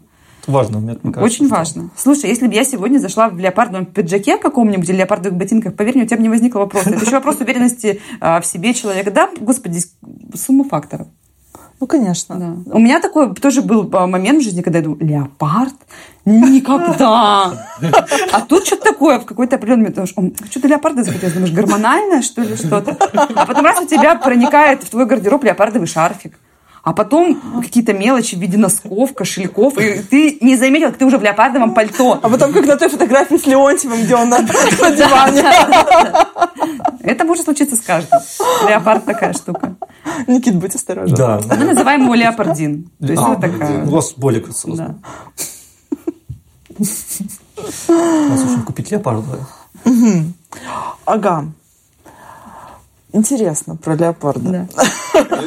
важно, 0.48 0.80
мне 0.80 0.96
кажется. 0.96 1.22
Очень 1.22 1.48
важно. 1.48 1.90
Слушай, 1.96 2.30
если 2.30 2.48
бы 2.48 2.54
я 2.54 2.64
сегодня 2.64 3.00
зашла 3.00 3.30
в 3.30 3.38
леопардовом 3.38 3.86
пиджаке 3.86 4.38
каком-нибудь 4.38 4.90
или 4.90 4.98
леопардовых 4.98 5.38
ботинках, 5.38 5.76
поверь 5.76 5.96
мне, 5.96 6.06
у 6.06 6.08
тебя 6.08 6.18
бы 6.18 6.24
не 6.24 6.30
возникло 6.30 6.60
вопроса. 6.60 6.90
Это 6.90 7.04
еще 7.04 7.16
вопрос 7.16 7.38
уверенности 7.40 8.02
а, 8.20 8.42
в 8.42 8.46
себе 8.46 8.74
человека. 8.74 9.12
Да, 9.12 9.30
господи, 9.40 9.82
сумма 10.34 10.64
факторов. 10.64 11.08
Ну, 11.80 11.86
конечно. 11.86 12.36
Да. 12.36 12.74
У 12.74 12.80
меня 12.80 13.00
такой 13.00 13.34
тоже 13.36 13.62
был 13.62 13.88
а, 13.94 14.08
момент 14.08 14.42
в 14.42 14.44
жизни, 14.44 14.62
когда 14.62 14.80
я 14.80 14.86
думаю, 14.86 15.06
леопард? 15.06 15.76
Никогда! 16.26 17.68
А 18.32 18.42
тут 18.42 18.66
что-то 18.66 18.84
такое 18.84 19.20
в 19.20 19.26
какой-то 19.26 19.58
определенный 19.58 19.90
момент. 19.90 20.14
Думаешь, 20.16 20.50
что-то 20.50 20.68
леопарда 20.68 21.04
захотелось. 21.04 21.34
Думаешь, 21.34 21.54
гормональное, 21.54 22.22
что 22.22 22.42
ли, 22.42 22.56
что-то? 22.56 22.98
А 23.14 23.46
потом 23.46 23.64
раз 23.64 23.80
у 23.82 23.86
тебя 23.86 24.16
проникает 24.16 24.84
в 24.84 24.90
твой 24.90 25.06
гардероб 25.06 25.44
леопардовый 25.44 25.88
шарфик 25.88 26.40
а 26.88 26.94
потом 26.94 27.62
какие-то 27.62 27.92
мелочи 27.92 28.36
в 28.36 28.40
виде 28.40 28.58
носков, 28.58 29.14
кошельков, 29.14 29.78
и 29.78 30.02
ты 30.04 30.38
не 30.40 30.56
заметил, 30.56 30.88
как 30.88 30.98
ты 30.98 31.06
уже 31.06 31.18
в 31.18 31.22
леопардовом 31.22 31.74
пальто. 31.74 32.18
А 32.24 32.30
потом, 32.30 32.54
как 32.54 32.66
на 32.66 32.78
той 32.78 32.88
фотографии 32.88 33.36
с 33.36 33.46
Леонтьевым, 33.46 34.04
где 34.04 34.16
он 34.16 34.30
на, 34.30 34.40
на 34.40 34.48
диване. 34.48 35.44
Это 37.02 37.26
может 37.26 37.44
случиться 37.44 37.76
с 37.76 37.82
каждым. 37.82 38.22
Леопард 38.70 39.04
такая 39.04 39.34
штука. 39.34 39.76
Никит, 40.28 40.56
будь 40.56 40.76
осторожен. 40.76 41.14
Да. 41.14 41.42
Мы 41.58 41.66
называем 41.66 42.04
его 42.04 42.16
леопардин. 42.16 42.90
То 43.02 43.08
есть 43.08 43.22
а, 43.22 43.28
вот 43.32 43.42
такая. 43.42 43.84
У 43.84 43.90
вас 43.90 44.14
более 44.14 44.40
красиво. 44.40 44.78
Да. 44.78 44.96
Нас 47.90 48.64
купить 48.66 48.92
леопардовое. 48.92 49.46
Ага. 51.04 51.48
Интересно 53.18 53.76
про 53.76 53.96
леопарда. 53.96 54.50
Да. 54.50 54.84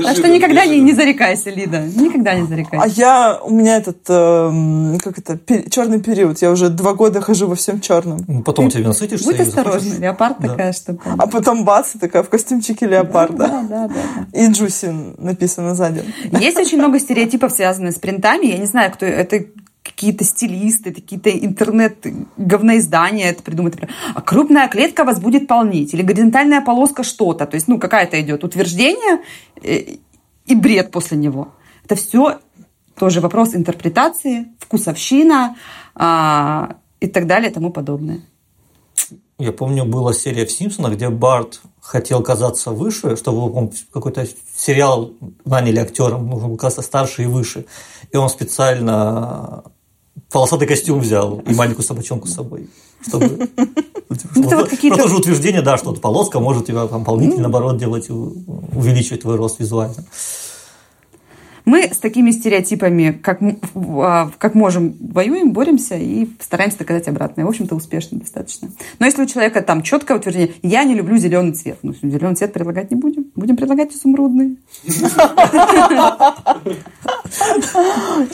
Так 0.02 0.16
что 0.16 0.28
никогда 0.28 0.66
не, 0.66 0.80
не 0.80 0.92
зарекайся, 0.92 1.50
Лида. 1.50 1.82
Никогда 1.82 2.34
не 2.34 2.46
зарекайся. 2.46 2.84
А 2.84 2.88
я, 2.88 3.40
у 3.42 3.50
меня 3.50 3.76
этот, 3.76 3.98
э, 4.08 4.98
как 4.98 5.18
это, 5.18 5.36
пер, 5.36 5.70
черный 5.70 6.00
период. 6.00 6.42
Я 6.42 6.50
уже 6.50 6.70
два 6.70 6.94
года 6.94 7.20
хожу 7.20 7.46
во 7.46 7.54
всем 7.54 7.80
черном. 7.80 8.24
Ну, 8.26 8.42
потом 8.42 8.66
у 8.66 8.70
тебя 8.70 8.88
насытишься. 8.88 9.26
Будь 9.26 9.38
осторожна, 9.38 9.94
леопард 9.98 10.38
да. 10.40 10.48
такая 10.48 10.72
штука. 10.72 11.14
А 11.16 11.26
потом 11.26 11.64
бац, 11.64 11.92
такая 12.00 12.22
в 12.22 12.28
костюмчике 12.28 12.86
леопарда. 12.86 13.36
Да, 13.36 13.62
да, 13.68 13.88
да, 13.88 13.88
да. 13.88 14.38
И 14.40 14.50
Джуси 14.50 14.92
написано 15.18 15.74
сзади. 15.74 16.02
Есть 16.32 16.56
очень 16.56 16.78
много 16.78 16.98
стереотипов, 16.98 17.52
связанных 17.52 17.94
с 17.94 17.98
принтами. 17.98 18.46
Я 18.46 18.58
не 18.58 18.66
знаю, 18.66 18.90
кто 18.92 19.06
это 19.06 19.44
какие-то 19.82 20.24
стилисты, 20.24 20.92
какие-то 20.92 21.30
интернет-говноиздания 21.30 23.30
это 23.30 23.42
придумают. 23.42 23.78
А 24.14 24.20
крупная 24.20 24.68
клетка 24.68 25.04
вас 25.04 25.20
будет 25.20 25.46
полнить. 25.46 25.94
Или 25.94 26.02
горизонтальная 26.02 26.60
полоска 26.60 27.02
что-то. 27.02 27.46
То 27.46 27.54
есть, 27.54 27.68
ну, 27.68 27.78
какая-то 27.78 28.20
идет 28.20 28.44
утверждение 28.44 29.22
э, 29.62 29.96
и 30.46 30.54
бред 30.54 30.90
после 30.90 31.16
него. 31.16 31.52
Это 31.84 31.94
все 31.94 32.40
тоже 32.98 33.20
вопрос 33.20 33.54
интерпретации, 33.54 34.48
вкусовщина 34.58 35.56
а, 35.94 36.76
и 37.00 37.06
так 37.06 37.26
далее 37.26 37.50
и 37.50 37.54
тому 37.54 37.70
подобное. 37.70 38.20
Я 39.38 39.52
помню, 39.52 39.86
была 39.86 40.12
серия 40.12 40.44
в 40.44 40.52
Симпсонах, 40.52 40.94
где 40.94 41.08
Барт 41.08 41.62
хотел 41.80 42.22
казаться 42.22 42.70
выше, 42.70 43.16
чтобы 43.16 43.52
он 43.52 43.72
какой-то 43.92 44.26
сериал 44.56 45.12
наняли 45.44 45.78
актером, 45.80 46.28
нужно 46.28 46.56
казаться 46.56 46.82
старше 46.82 47.22
и 47.24 47.26
выше. 47.26 47.66
И 48.12 48.16
он 48.16 48.28
специально 48.28 49.64
полосатый 50.30 50.68
костюм 50.68 51.00
взял 51.00 51.40
и 51.40 51.54
маленькую 51.54 51.84
собачонку 51.84 52.28
с 52.28 52.34
собой. 52.34 52.68
Чтобы... 53.06 53.48
Ну, 54.34 54.50
это 54.50 55.08
же 55.08 55.16
утверждение, 55.16 55.62
да, 55.62 55.78
что 55.78 55.92
полоска 55.94 56.40
может 56.40 56.66
тебя 56.66 56.86
там 56.86 57.04
полнительно, 57.04 57.42
наоборот, 57.42 57.78
делать, 57.78 58.10
увеличивать 58.10 59.22
твой 59.22 59.36
рост 59.36 59.60
визуально. 59.60 60.04
Мы 61.70 61.84
с 61.84 61.98
такими 61.98 62.32
стереотипами, 62.32 63.12
как, 63.12 63.38
а, 63.76 64.28
как 64.38 64.56
можем, 64.56 64.96
воюем, 64.98 65.52
боремся 65.52 65.94
и 65.94 66.28
стараемся 66.40 66.78
доказать 66.78 67.06
обратное. 67.06 67.44
В 67.44 67.48
общем-то, 67.48 67.76
успешно 67.76 68.18
достаточно. 68.18 68.70
Но 68.98 69.06
если 69.06 69.22
у 69.22 69.26
человека 69.26 69.62
там 69.62 69.82
четкое 69.82 70.18
утверждение, 70.18 70.52
я 70.62 70.82
не 70.82 70.96
люблю 70.96 71.16
зеленый 71.16 71.52
цвет, 71.52 71.78
ну, 71.82 71.94
зеленый 71.94 72.34
цвет 72.34 72.52
предлагать 72.52 72.90
не 72.90 72.96
будем. 72.96 73.26
Будем 73.36 73.56
предлагать 73.56 73.94
изумрудный. 73.94 74.58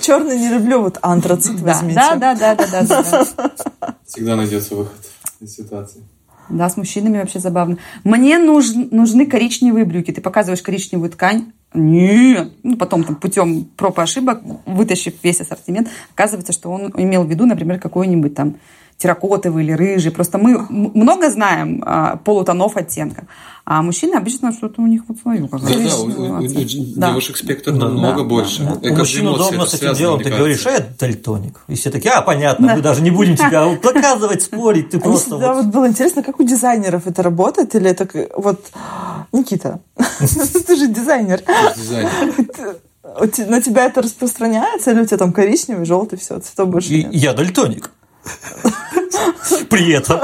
Черный 0.01 0.39
не 0.39 0.49
люблю, 0.49 0.81
вот 0.81 0.99
антрацит 1.03 1.61
возьмите. 1.61 1.97
Да, 1.97 2.17
да, 2.17 2.35
да, 2.35 2.55
да, 2.55 2.83
да. 2.83 3.97
Всегда 4.07 4.37
найдется 4.37 4.77
выход 4.77 4.97
из 5.41 5.55
ситуации. 5.55 6.03
Да, 6.49 6.71
с 6.71 6.79
мужчинами 6.79 7.19
вообще 7.19 7.41
забавно. 7.41 7.77
Мне 8.03 8.39
нуж, 8.39 8.73
нужны 8.73 9.27
коричневые 9.27 9.85
брюки. 9.85 10.13
Ты 10.13 10.23
показываешь 10.23 10.63
коричневую 10.63 11.11
ткань, 11.11 11.53
нет. 11.75 12.53
Ну, 12.63 12.77
потом 12.77 13.05
там, 13.05 13.17
путем 13.17 13.65
проб 13.77 13.99
и 13.99 14.03
ошибок, 14.03 14.41
вытащив 14.67 15.15
весь 15.23 15.41
ассортимент, 15.41 15.89
оказывается, 16.15 16.53
что 16.53 16.71
он 16.71 16.93
имел 16.97 17.25
в 17.25 17.31
виду, 17.31 17.47
например, 17.47 17.79
какой-нибудь 17.79 18.35
там 18.35 18.57
терракотовый 18.99 19.65
или 19.65 19.73
рыжий. 19.73 20.11
Просто 20.11 20.39
мы 20.39 20.67
много 20.71 21.31
знаем 21.31 21.83
а, 21.85 22.17
полутонов 22.17 22.77
оттенков. 22.77 23.25
А 23.69 23.83
мужчины 23.83 24.15
обычно 24.15 24.53
что-то 24.53 24.81
у 24.81 24.87
них 24.87 25.03
вот 25.09 25.19
свое. 25.19 25.41
Да, 25.41 25.59
да, 25.59 25.97
у, 25.97 26.05
у, 26.05 26.39
у 26.39 26.47
девушек 26.47 27.37
спектр 27.37 27.73
да, 27.73 27.89
намного 27.89 28.19
да, 28.19 28.25
больше. 28.25 28.63
Да, 28.63 28.77
да. 28.77 28.91
У 28.91 28.97
мужчин 28.97 29.27
удобно 29.27 29.67
с 29.67 29.75
этим 29.75 29.93
делом. 29.95 30.23
Ты 30.23 30.31
говоришь, 30.31 30.65
а 30.67 30.71
это 30.71 30.97
дальтоник. 31.01 31.61
И 31.67 31.75
все 31.75 31.91
такие, 31.91 32.13
а, 32.13 32.23
понятно, 32.23 32.69
да. 32.69 32.77
мы 32.77 32.81
даже 32.81 33.03
не 33.03 33.11
будем 33.11 33.37
тебя 33.37 33.77
доказывать, 33.83 34.43
спорить. 34.43 34.91
Ты 34.91 35.01
просто... 35.01 35.39
Да, 35.39 35.55
вот 35.55 35.67
было 35.67 35.89
интересно, 35.89 36.23
как 36.23 36.39
у 36.39 36.45
дизайнеров 36.45 37.07
это 37.07 37.25
работает? 37.25 37.75
Или 37.75 37.91
это 37.91 38.09
вот... 38.37 38.67
Никита, 39.33 39.81
ты 39.97 40.77
же 40.77 40.87
дизайнер. 40.87 41.43
На 43.49 43.61
тебя 43.61 43.87
это 43.87 44.03
распространяется? 44.03 44.93
Или 44.93 45.01
у 45.01 45.07
тебя 45.07 45.17
там 45.17 45.33
коричневый, 45.33 45.87
желтый, 45.87 46.19
все, 46.19 46.39
цветов 46.39 46.69
больше 46.69 46.95
нет? 46.95 47.13
Я 47.13 47.35
дальтоник. 47.35 47.91
При 49.71 49.93
этом. 49.93 50.21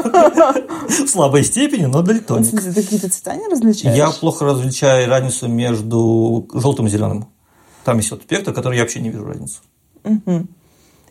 В 0.88 1.08
слабой 1.08 1.44
степени, 1.44 1.86
но 1.86 2.02
дальтоник. 2.02 2.50
Ты 2.50 2.82
какие-то 2.82 3.08
цвета 3.10 3.36
не 3.36 3.48
различаешь? 3.48 3.96
Я 3.96 4.10
плохо 4.10 4.44
различаю 4.44 5.08
разницу 5.08 5.48
между 5.48 6.48
желтым 6.52 6.86
и 6.86 6.90
зеленым. 6.90 7.28
Там 7.84 7.98
есть 7.98 8.10
вот 8.10 8.22
спектр, 8.22 8.52
который 8.52 8.76
я 8.76 8.82
вообще 8.82 9.00
не 9.00 9.10
вижу 9.10 9.24
разницу. 9.24 9.60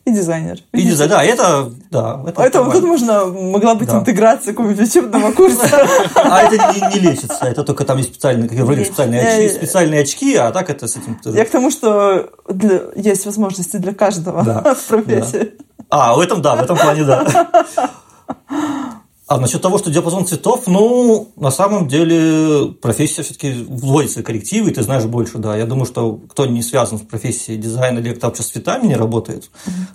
И 0.04 0.12
дизайнер. 0.12 0.58
И 0.74 0.82
дизайнер, 0.82 1.16
да, 1.16 1.24
это, 1.24 1.72
да. 1.92 2.24
Это, 2.26 2.42
это 2.42 2.64
вот 2.64 2.74
тут 2.74 2.84
можно, 2.84 3.26
могла 3.28 3.76
быть 3.76 3.88
да. 3.88 4.00
интеграция 4.00 4.52
какого-нибудь 4.52 4.90
учебного 4.90 5.32
курса. 5.36 5.88
А 6.16 6.42
это 6.42 6.74
не, 6.74 6.96
не 6.96 7.08
лечится, 7.08 7.46
это 7.46 7.64
только 7.64 7.86
там 7.86 8.00
есть 8.00 8.10
специальные, 8.10 8.50
как 8.50 8.58
вроде 8.60 8.84
специальные 8.86 9.22
очки, 9.22 9.50
специальные 9.50 10.02
очки, 10.02 10.36
а 10.36 10.52
так 10.52 10.72
это 10.72 10.88
с 10.88 10.98
этим... 10.98 11.20
Я 11.36 11.46
к 11.46 11.52
тому, 11.52 11.70
что 11.70 12.32
есть 12.96 13.28
возможности 13.28 13.78
для 13.78 13.94
каждого 13.94 14.42
в 14.76 14.88
профессии. 14.88 15.54
А, 15.92 16.16
в 16.16 16.20
этом, 16.20 16.42
да, 16.42 16.56
в 16.56 16.62
этом 16.62 16.78
плане, 16.78 17.04
да. 17.04 17.50
А 19.28 19.40
насчет 19.40 19.62
того, 19.62 19.78
что 19.78 19.90
диапазон 19.90 20.26
цветов, 20.26 20.68
ну, 20.68 21.30
на 21.38 21.52
самом 21.52 21.88
деле 21.88 22.74
профессия 22.82 23.24
все-таки 23.24 23.66
вводится 23.66 24.24
коррективы, 24.24 24.72
и 24.72 24.74
ты 24.74 24.84
знаешь 24.84 25.06
больше, 25.06 25.38
да. 25.38 25.56
Я 25.56 25.66
думаю, 25.66 25.86
что 25.86 26.20
кто 26.30 26.46
не 26.46 26.62
связан 26.62 26.98
с 26.98 27.02
профессией 27.02 27.58
дизайна 27.58 28.00
или 28.00 28.14
кто 28.14 28.28
вообще 28.28 28.44
с 28.44 28.48
цветами 28.48 28.88
не 28.88 28.96
работает, 28.96 29.50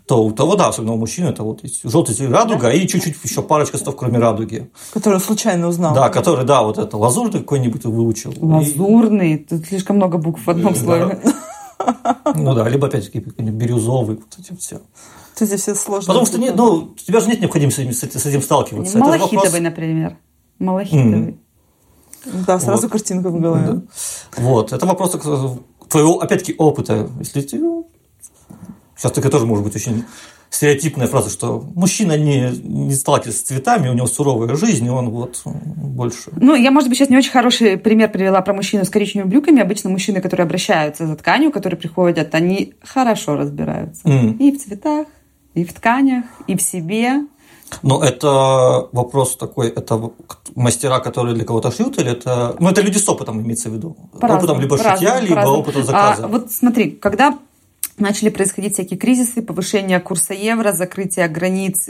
то 0.06 0.24
у 0.24 0.30
того, 0.32 0.56
да, 0.56 0.68
особенно 0.68 0.94
у 0.94 0.96
мужчин, 0.96 1.26
это 1.26 1.42
вот 1.42 1.62
есть 1.64 1.80
желтый 1.84 2.14
радуга 2.28 2.70
и 2.70 2.88
чуть-чуть 2.88 3.16
еще 3.24 3.42
парочка 3.42 3.76
цветов, 3.76 3.96
кроме 3.96 4.18
радуги. 4.18 4.70
Которую 4.94 5.20
случайно 5.20 5.68
узнал. 5.68 5.94
Да, 5.94 6.08
который, 6.08 6.46
да, 6.46 6.62
вот 6.62 6.78
это 6.78 6.96
лазурный 6.96 7.40
какой-нибудь 7.40 7.84
выучил. 7.84 8.32
И- 8.32 8.38
Лазурный. 8.42 9.36
Тут 9.38 9.66
слишком 9.66 9.96
много 9.96 10.16
букв 10.16 10.46
в 10.46 10.48
одном 10.50 10.74
слове. 10.74 11.20
Ну 12.34 12.54
да, 12.54 12.66
либо 12.70 12.86
опять-таки 12.86 13.18
бирюзовый, 13.18 14.16
вот 14.16 14.38
эти 14.38 14.58
все. 14.58 14.80
Вот 15.40 15.48
эти 15.48 15.56
все 15.60 15.74
сложные. 15.74 16.06
Потому 16.06 16.26
что, 16.26 16.38
не, 16.38 16.50
ну, 16.50 16.94
у 16.94 16.94
тебя 16.94 17.20
же 17.20 17.28
нет 17.28 17.40
необходимости 17.40 17.90
с 17.90 18.02
этим, 18.02 18.20
с 18.20 18.26
этим 18.26 18.42
сталкиваться. 18.42 18.98
Малахитовый, 18.98 19.36
вопрос- 19.36 19.60
например. 19.60 20.16
Малахитовый. 20.58 21.38
Да, 22.46 22.58
сразу 22.58 22.82
Вот. 22.82 22.92
картинка 22.92 23.28
в 23.28 23.40
голове. 23.40 23.82
Вот, 24.36 24.72
это 24.72 24.86
вопрос 24.86 25.16
твоего, 25.88 26.20
опять-таки, 26.20 26.54
опыта. 26.58 27.08
Если 27.20 27.40
ты... 27.42 27.60
Сейчас 28.96 29.12
такая 29.12 29.30
тоже 29.30 29.46
может 29.46 29.64
быть 29.64 29.76
очень 29.76 30.04
стереотипная 30.50 31.06
фраза, 31.06 31.30
что 31.30 31.64
мужчина 31.74 32.16
не, 32.16 32.50
не 32.62 32.94
сталкивается 32.94 33.40
с 33.40 33.42
цветами, 33.42 33.88
у 33.88 33.92
него 33.92 34.06
суровая 34.06 34.54
жизнь, 34.56 34.86
и 34.86 34.90
он 34.90 35.10
вот 35.10 35.42
больше... 35.44 36.30
Ну, 36.36 36.54
я, 36.54 36.70
может 36.70 36.88
быть, 36.88 36.98
сейчас 36.98 37.10
не 37.10 37.16
очень 37.16 37.30
хороший 37.30 37.76
пример 37.76 38.10
привела 38.10 38.40
про 38.40 38.54
мужчину 38.54 38.84
с 38.84 38.88
коричневыми 38.88 39.30
брюками. 39.30 39.60
Обычно 39.60 39.90
мужчины, 39.90 40.20
которые 40.20 40.44
обращаются 40.44 41.06
за 41.06 41.16
тканью, 41.16 41.52
которые 41.52 41.78
приходят, 41.78 42.34
они 42.34 42.74
хорошо 42.82 43.36
разбираются. 43.36 44.08
М. 44.08 44.32
И 44.38 44.50
в 44.50 44.62
цветах, 44.62 45.06
и 45.56 45.64
в 45.64 45.72
тканях, 45.72 46.24
и 46.46 46.54
в 46.56 46.62
себе. 46.62 47.22
Но 47.82 48.04
это 48.04 48.88
вопрос 48.92 49.36
такой, 49.36 49.68
это 49.68 50.12
мастера, 50.54 51.00
которые 51.00 51.34
для 51.34 51.44
кого-то 51.44 51.72
шьют, 51.72 51.98
или 51.98 52.12
это... 52.12 52.54
Ну, 52.60 52.68
это 52.68 52.82
люди 52.82 52.98
с 52.98 53.08
опытом 53.08 53.40
имеется 53.40 53.70
в 53.70 53.72
виду. 53.72 53.96
По-разному, 54.12 54.38
опытом 54.38 54.60
либо 54.60 54.76
по-разному, 54.76 55.16
шитья, 55.16 55.20
либо 55.20 55.48
опытом 55.48 55.82
заказа. 55.82 56.24
А, 56.24 56.28
вот 56.28 56.52
смотри, 56.52 56.90
когда 56.90 57.38
начали 57.98 58.28
происходить 58.28 58.74
всякие 58.74 58.98
кризисы, 58.98 59.42
повышение 59.42 59.98
курса 59.98 60.34
евро, 60.34 60.72
закрытие 60.72 61.26
границ, 61.28 61.88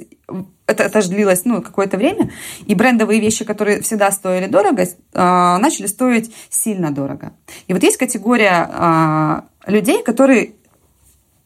это, 0.66 0.84
это 0.84 1.02
же 1.02 1.08
длилось 1.08 1.44
ну, 1.44 1.60
какое-то 1.60 1.96
время, 1.98 2.30
и 2.64 2.74
брендовые 2.74 3.20
вещи, 3.20 3.44
которые 3.44 3.82
всегда 3.82 4.10
стоили 4.12 4.46
дорого, 4.46 4.86
а, 5.12 5.58
начали 5.58 5.88
стоить 5.88 6.32
сильно 6.48 6.90
дорого. 6.90 7.32
И 7.66 7.74
вот 7.74 7.82
есть 7.82 7.96
категория 7.96 8.70
а, 8.72 9.44
людей, 9.66 10.02
которые 10.02 10.54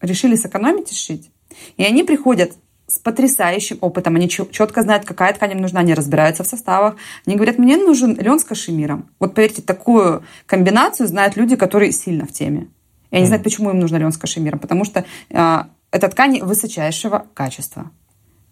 решили 0.03 0.37
сэкономить 0.37 0.93
и 0.93 0.95
сшить. 0.95 1.31
И 1.77 1.85
они 1.85 2.03
приходят 2.03 2.53
с 2.87 2.99
потрясающим 2.99 3.79
опытом. 3.81 4.17
Они 4.17 4.29
четко 4.29 4.83
знают, 4.83 5.05
какая 5.05 5.33
ткань 5.33 5.53
им 5.53 5.59
нужна, 5.59 5.81
они 5.81 5.95
разбираются 5.95 6.43
в 6.43 6.47
составах. 6.47 6.97
Они 7.25 7.37
говорят, 7.37 7.59
мне 7.59 7.77
нужен 7.77 8.17
лен 8.17 8.39
с 8.39 8.45
кашемиром. 8.45 9.09
Вот 9.21 9.35
поверьте, 9.35 9.63
такую 9.63 10.25
комбинацию 10.47 11.07
знают 11.07 11.37
люди, 11.37 11.57
которые 11.57 11.93
сильно 11.93 12.27
в 12.27 12.33
теме. 12.33 12.69
И 13.11 13.17
они 13.17 13.27
знают, 13.27 13.45
почему 13.45 13.71
им 13.71 13.79
нужен 13.79 13.99
лен 13.99 14.13
с 14.13 14.19
кашемиром. 14.19 14.59
Потому 14.59 14.85
что 14.85 15.05
э, 15.31 15.59
это 15.91 16.09
ткани 16.09 16.41
высочайшего 16.41 17.27
качества. 17.35 17.91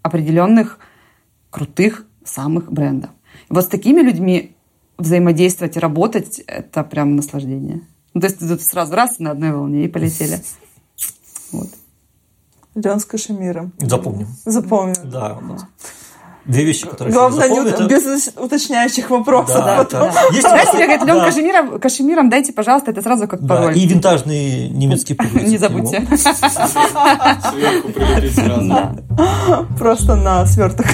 Определенных 0.03 0.79
крутых 1.51 2.07
самых 2.25 2.71
брендов. 2.73 3.11
И 3.51 3.55
вот 3.55 3.65
с 3.65 3.69
такими 3.69 4.01
людьми 4.01 4.55
взаимодействовать 4.99 5.77
и 5.77 5.81
работать– 5.81 6.39
это 6.47 6.85
прям 6.85 7.17
наслаждение. 7.17 7.83
Ну, 8.15 8.21
то 8.21 8.27
есть 8.27 8.39
тут 8.41 8.61
сразу 8.63 8.95
раз 8.95 9.19
на 9.19 9.31
одной 9.31 9.53
волне 9.53 9.85
и 9.85 9.89
полетели. 9.89 10.41
Вот. 11.53 11.69
Лен 12.83 13.01
с 13.01 13.05
кашемиром. 13.05 13.73
Запомним. 13.79 14.29
Запомнил. 14.45 14.97
Да. 15.05 15.39
вот. 15.41 15.61
Две 16.45 16.65
вещи, 16.65 16.87
которые 16.87 17.13
Главное, 17.13 17.49
не 17.51 17.61
ут- 17.61 17.89
без 17.91 18.31
уточняющих 18.35 19.11
вопросов. 19.11 19.57
Да, 19.57 19.77
потом. 19.79 20.11
да. 20.11 20.23
Есть 20.33 20.43
Когда 20.45 20.65
тебе 20.65 20.85
говорят, 20.87 21.05
Лен 21.07 21.17
да. 21.19 21.25
кашемиром, 21.27 21.79
кашемиром 21.81 22.31
дайте, 22.31 22.53
пожалуйста, 22.55 22.91
это 22.91 23.03
сразу 23.03 23.29
как 23.29 23.43
Да, 23.45 23.57
пароль. 23.57 23.77
и 23.79 23.87
винтажные 23.87 24.71
немецкие 24.71 25.17
пуговицы. 25.17 25.47
Не 25.47 25.59
забудьте. 25.59 26.07
Сверху 26.17 27.89
прилепить 27.91 28.35
сразу. 28.35 28.73
Просто 29.79 30.17
на 30.17 30.47
сверток. 30.47 30.87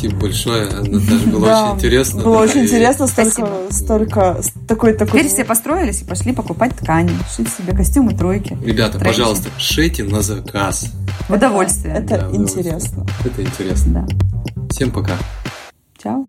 Спасибо 0.00 0.20
большое, 0.20 0.66
Наташа, 0.70 1.26
было 1.26 1.46
Да, 1.46 1.64
очень 1.64 1.76
интересно. 1.76 2.22
Было 2.22 2.38
очень 2.38 2.60
И 2.60 2.64
интересно, 2.64 3.06
столько, 3.06 3.30
Спасибо. 3.30 3.58
столько, 3.70 4.40
такой 4.66 4.92
такой. 4.94 5.20
Теперь 5.20 5.28
все 5.28 5.44
построились 5.44 6.00
и 6.00 6.04
пошли 6.06 6.32
покупать 6.32 6.74
ткани, 6.74 7.10
шить 7.36 7.48
себе 7.52 7.74
костюмы 7.76 8.14
тройки. 8.14 8.56
Ребята, 8.64 8.98
Тренчи. 8.98 9.18
пожалуйста, 9.18 9.48
шейте 9.58 10.04
на 10.04 10.22
заказ. 10.22 10.86
В 11.28 11.34
удовольствие. 11.34 11.94
Это 11.96 12.18
Да, 12.18 12.28
удовольствие. 12.28 12.64
интересно. 12.64 13.06
Это 13.24 13.42
интересно. 13.42 14.06
Да. 14.08 14.64
Всем 14.70 14.90
пока. 14.90 15.12
Чао. 16.02 16.24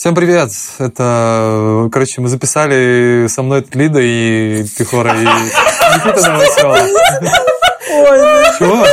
Всем 0.00 0.14
привет! 0.14 0.50
Это, 0.78 1.90
короче, 1.92 2.22
мы 2.22 2.30
записали 2.30 3.26
со 3.28 3.42
мной 3.42 3.66
Лида 3.74 4.00
и 4.00 4.64
Пихора 4.78 5.14
и 5.14 5.26
Никита 5.26 6.30
Новоселова. 6.30 6.78
Ой, 7.92 8.18
Чего? 8.58 8.86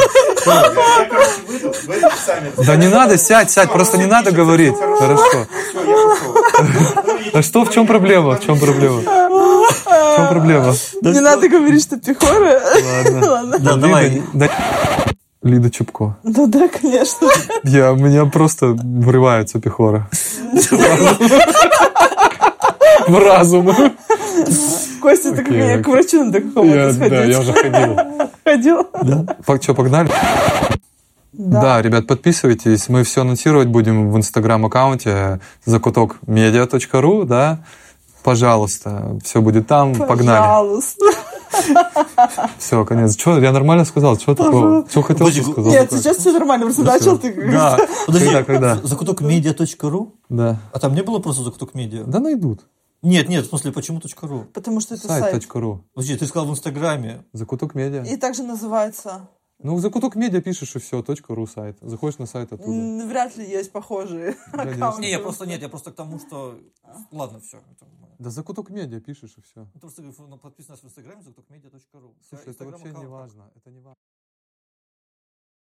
Да 2.58 2.76
не 2.76 2.90
надо, 2.90 3.18
сядь, 3.18 3.50
сядь, 3.50 3.72
просто 3.72 3.98
не 3.98 4.06
надо 4.06 4.34
говорить. 4.34 4.74
Хорошо. 5.00 5.48
А 7.32 7.42
что, 7.42 7.64
в 7.64 7.70
чем 7.70 7.88
проблема? 7.88 8.36
В 8.36 8.46
чем 8.46 8.60
проблема? 8.60 9.00
В 9.00 10.16
чем 10.18 10.28
проблема? 10.28 10.76
не 11.04 11.22
надо 11.22 11.48
говорить, 11.48 11.84
что 11.84 11.96
пехоры. 11.96 12.60
Ладно. 13.22 13.60
Да, 13.60 13.76
давай. 13.78 14.24
Да- 15.48 15.56
Лида 15.56 15.70
Чубко. 15.70 16.18
Ну 16.24 16.48
да, 16.48 16.68
конечно. 16.68 17.28
Я, 17.64 17.94
у 17.94 17.96
меня 17.96 18.26
просто 18.26 18.68
врывается 18.78 19.60
пехора. 19.60 20.10
В 23.08 23.18
разум. 23.20 23.68
Костя, 25.02 25.32
ты 25.34 25.42
Окей, 25.42 25.60
как- 25.62 25.70
окей. 25.72 25.84
к 25.84 25.88
врачу 25.88 26.24
надо 26.26 26.42
какому-то 26.42 26.94
сходить. 26.94 27.10
да, 27.12 27.24
я 27.24 27.40
уже 27.40 27.54
ходил. 27.54 27.98
Ходил? 28.44 28.88
Что, 29.62 29.74
погнали? 29.74 30.10
Да. 31.34 31.82
ребят, 31.82 32.08
подписывайтесь. 32.08 32.90
Мы 32.90 33.04
все 33.04 33.22
анонсировать 33.22 33.68
будем 33.68 34.12
в 34.12 34.18
инстаграм-аккаунте 34.18 35.40
закутокмедиа.ру, 35.66 37.24
да. 37.26 37.60
Пожалуйста, 38.24 39.18
все 39.24 39.42
будет 39.42 39.68
там. 39.68 39.94
Погнали. 39.96 40.40
Пожалуйста. 40.40 41.06
Все, 42.58 42.86
конец. 42.86 43.18
Что, 43.18 43.40
я 43.40 43.52
нормально 43.52 43.86
сказал? 43.86 44.18
Что 44.18 44.36
такого? 44.36 44.88
Что 44.90 45.02
хотел, 45.02 45.30
что 45.30 45.44
сказал? 45.52 45.72
Нет, 45.72 45.92
сейчас 45.92 46.18
все 46.18 46.32
нормально, 46.32 46.66
просто 46.66 46.84
Ну, 46.84 46.88
начал 46.88 47.18
ты. 47.18 47.34
Да. 47.52 47.78
Подожди, 48.06 48.28
Когда, 48.28 48.44
когда? 48.44 48.76
закутокмедиа.ру? 48.84 50.16
Да. 50.30 50.60
А 50.74 50.80
там 50.80 50.96
не 50.96 51.04
было 51.04 51.20
просто 51.20 51.44
закуток 51.44 51.74
медиа? 51.74 52.04
Да 52.06 52.20
найдут. 52.20 52.66
Нет, 53.02 53.30
нет, 53.30 53.46
в 53.46 53.50
смысле, 53.50 53.72
почему 53.72 54.02
.ру? 54.22 54.46
Потому 54.54 54.82
что 54.82 54.96
это 54.96 55.08
сайт. 55.08 55.32
Сайт.ру. 55.32 55.84
Подожди, 55.94 56.18
ты 56.18 56.26
сказал 56.26 56.48
в 56.48 56.52
Инстаграме. 56.52 57.24
Закуток 57.34 57.76
медиа. 57.76 58.04
И 58.04 58.18
также 58.18 58.44
называется. 58.44 59.30
Ну, 59.60 59.76
в 59.76 59.80
закуток 59.80 60.16
медиа 60.16 60.42
пишешь 60.42 60.76
и 60.76 60.80
все, 60.80 61.04
.ру 61.30 61.48
сайт. 61.48 61.78
Заходишь 61.82 62.20
на 62.20 62.26
сайт 62.28 62.54
оттуда. 62.54 63.06
Вряд 63.08 63.38
ли 63.38 63.50
есть 63.50 63.72
похожие 63.72 64.36
аккаунты. 64.52 65.02
Не, 65.02 65.12
я 65.12 65.20
просто 65.20 65.46
нет, 65.46 65.62
я 65.62 65.70
просто 65.70 65.92
к 65.92 65.96
тому, 65.96 66.20
что... 66.20 66.60
Ладно, 67.12 67.40
все. 67.40 67.58
Да 68.20 68.30
закуток 68.30 68.70
медиа 68.70 69.00
пишешь 69.00 69.38
и 69.38 69.42
все. 69.42 69.68
Просто 69.80 70.02
подписано 70.42 70.78
в 70.78 70.84
Инстаграме 70.84 71.22
закутокмедиа.ру. 71.22 72.16
Слушай, 72.28 72.52
это 72.52 72.66
вообще 72.66 72.92
не 72.92 73.06
важно. 73.06 73.52
Это 73.56 73.72
не 73.72 73.80
важно. 73.80 73.96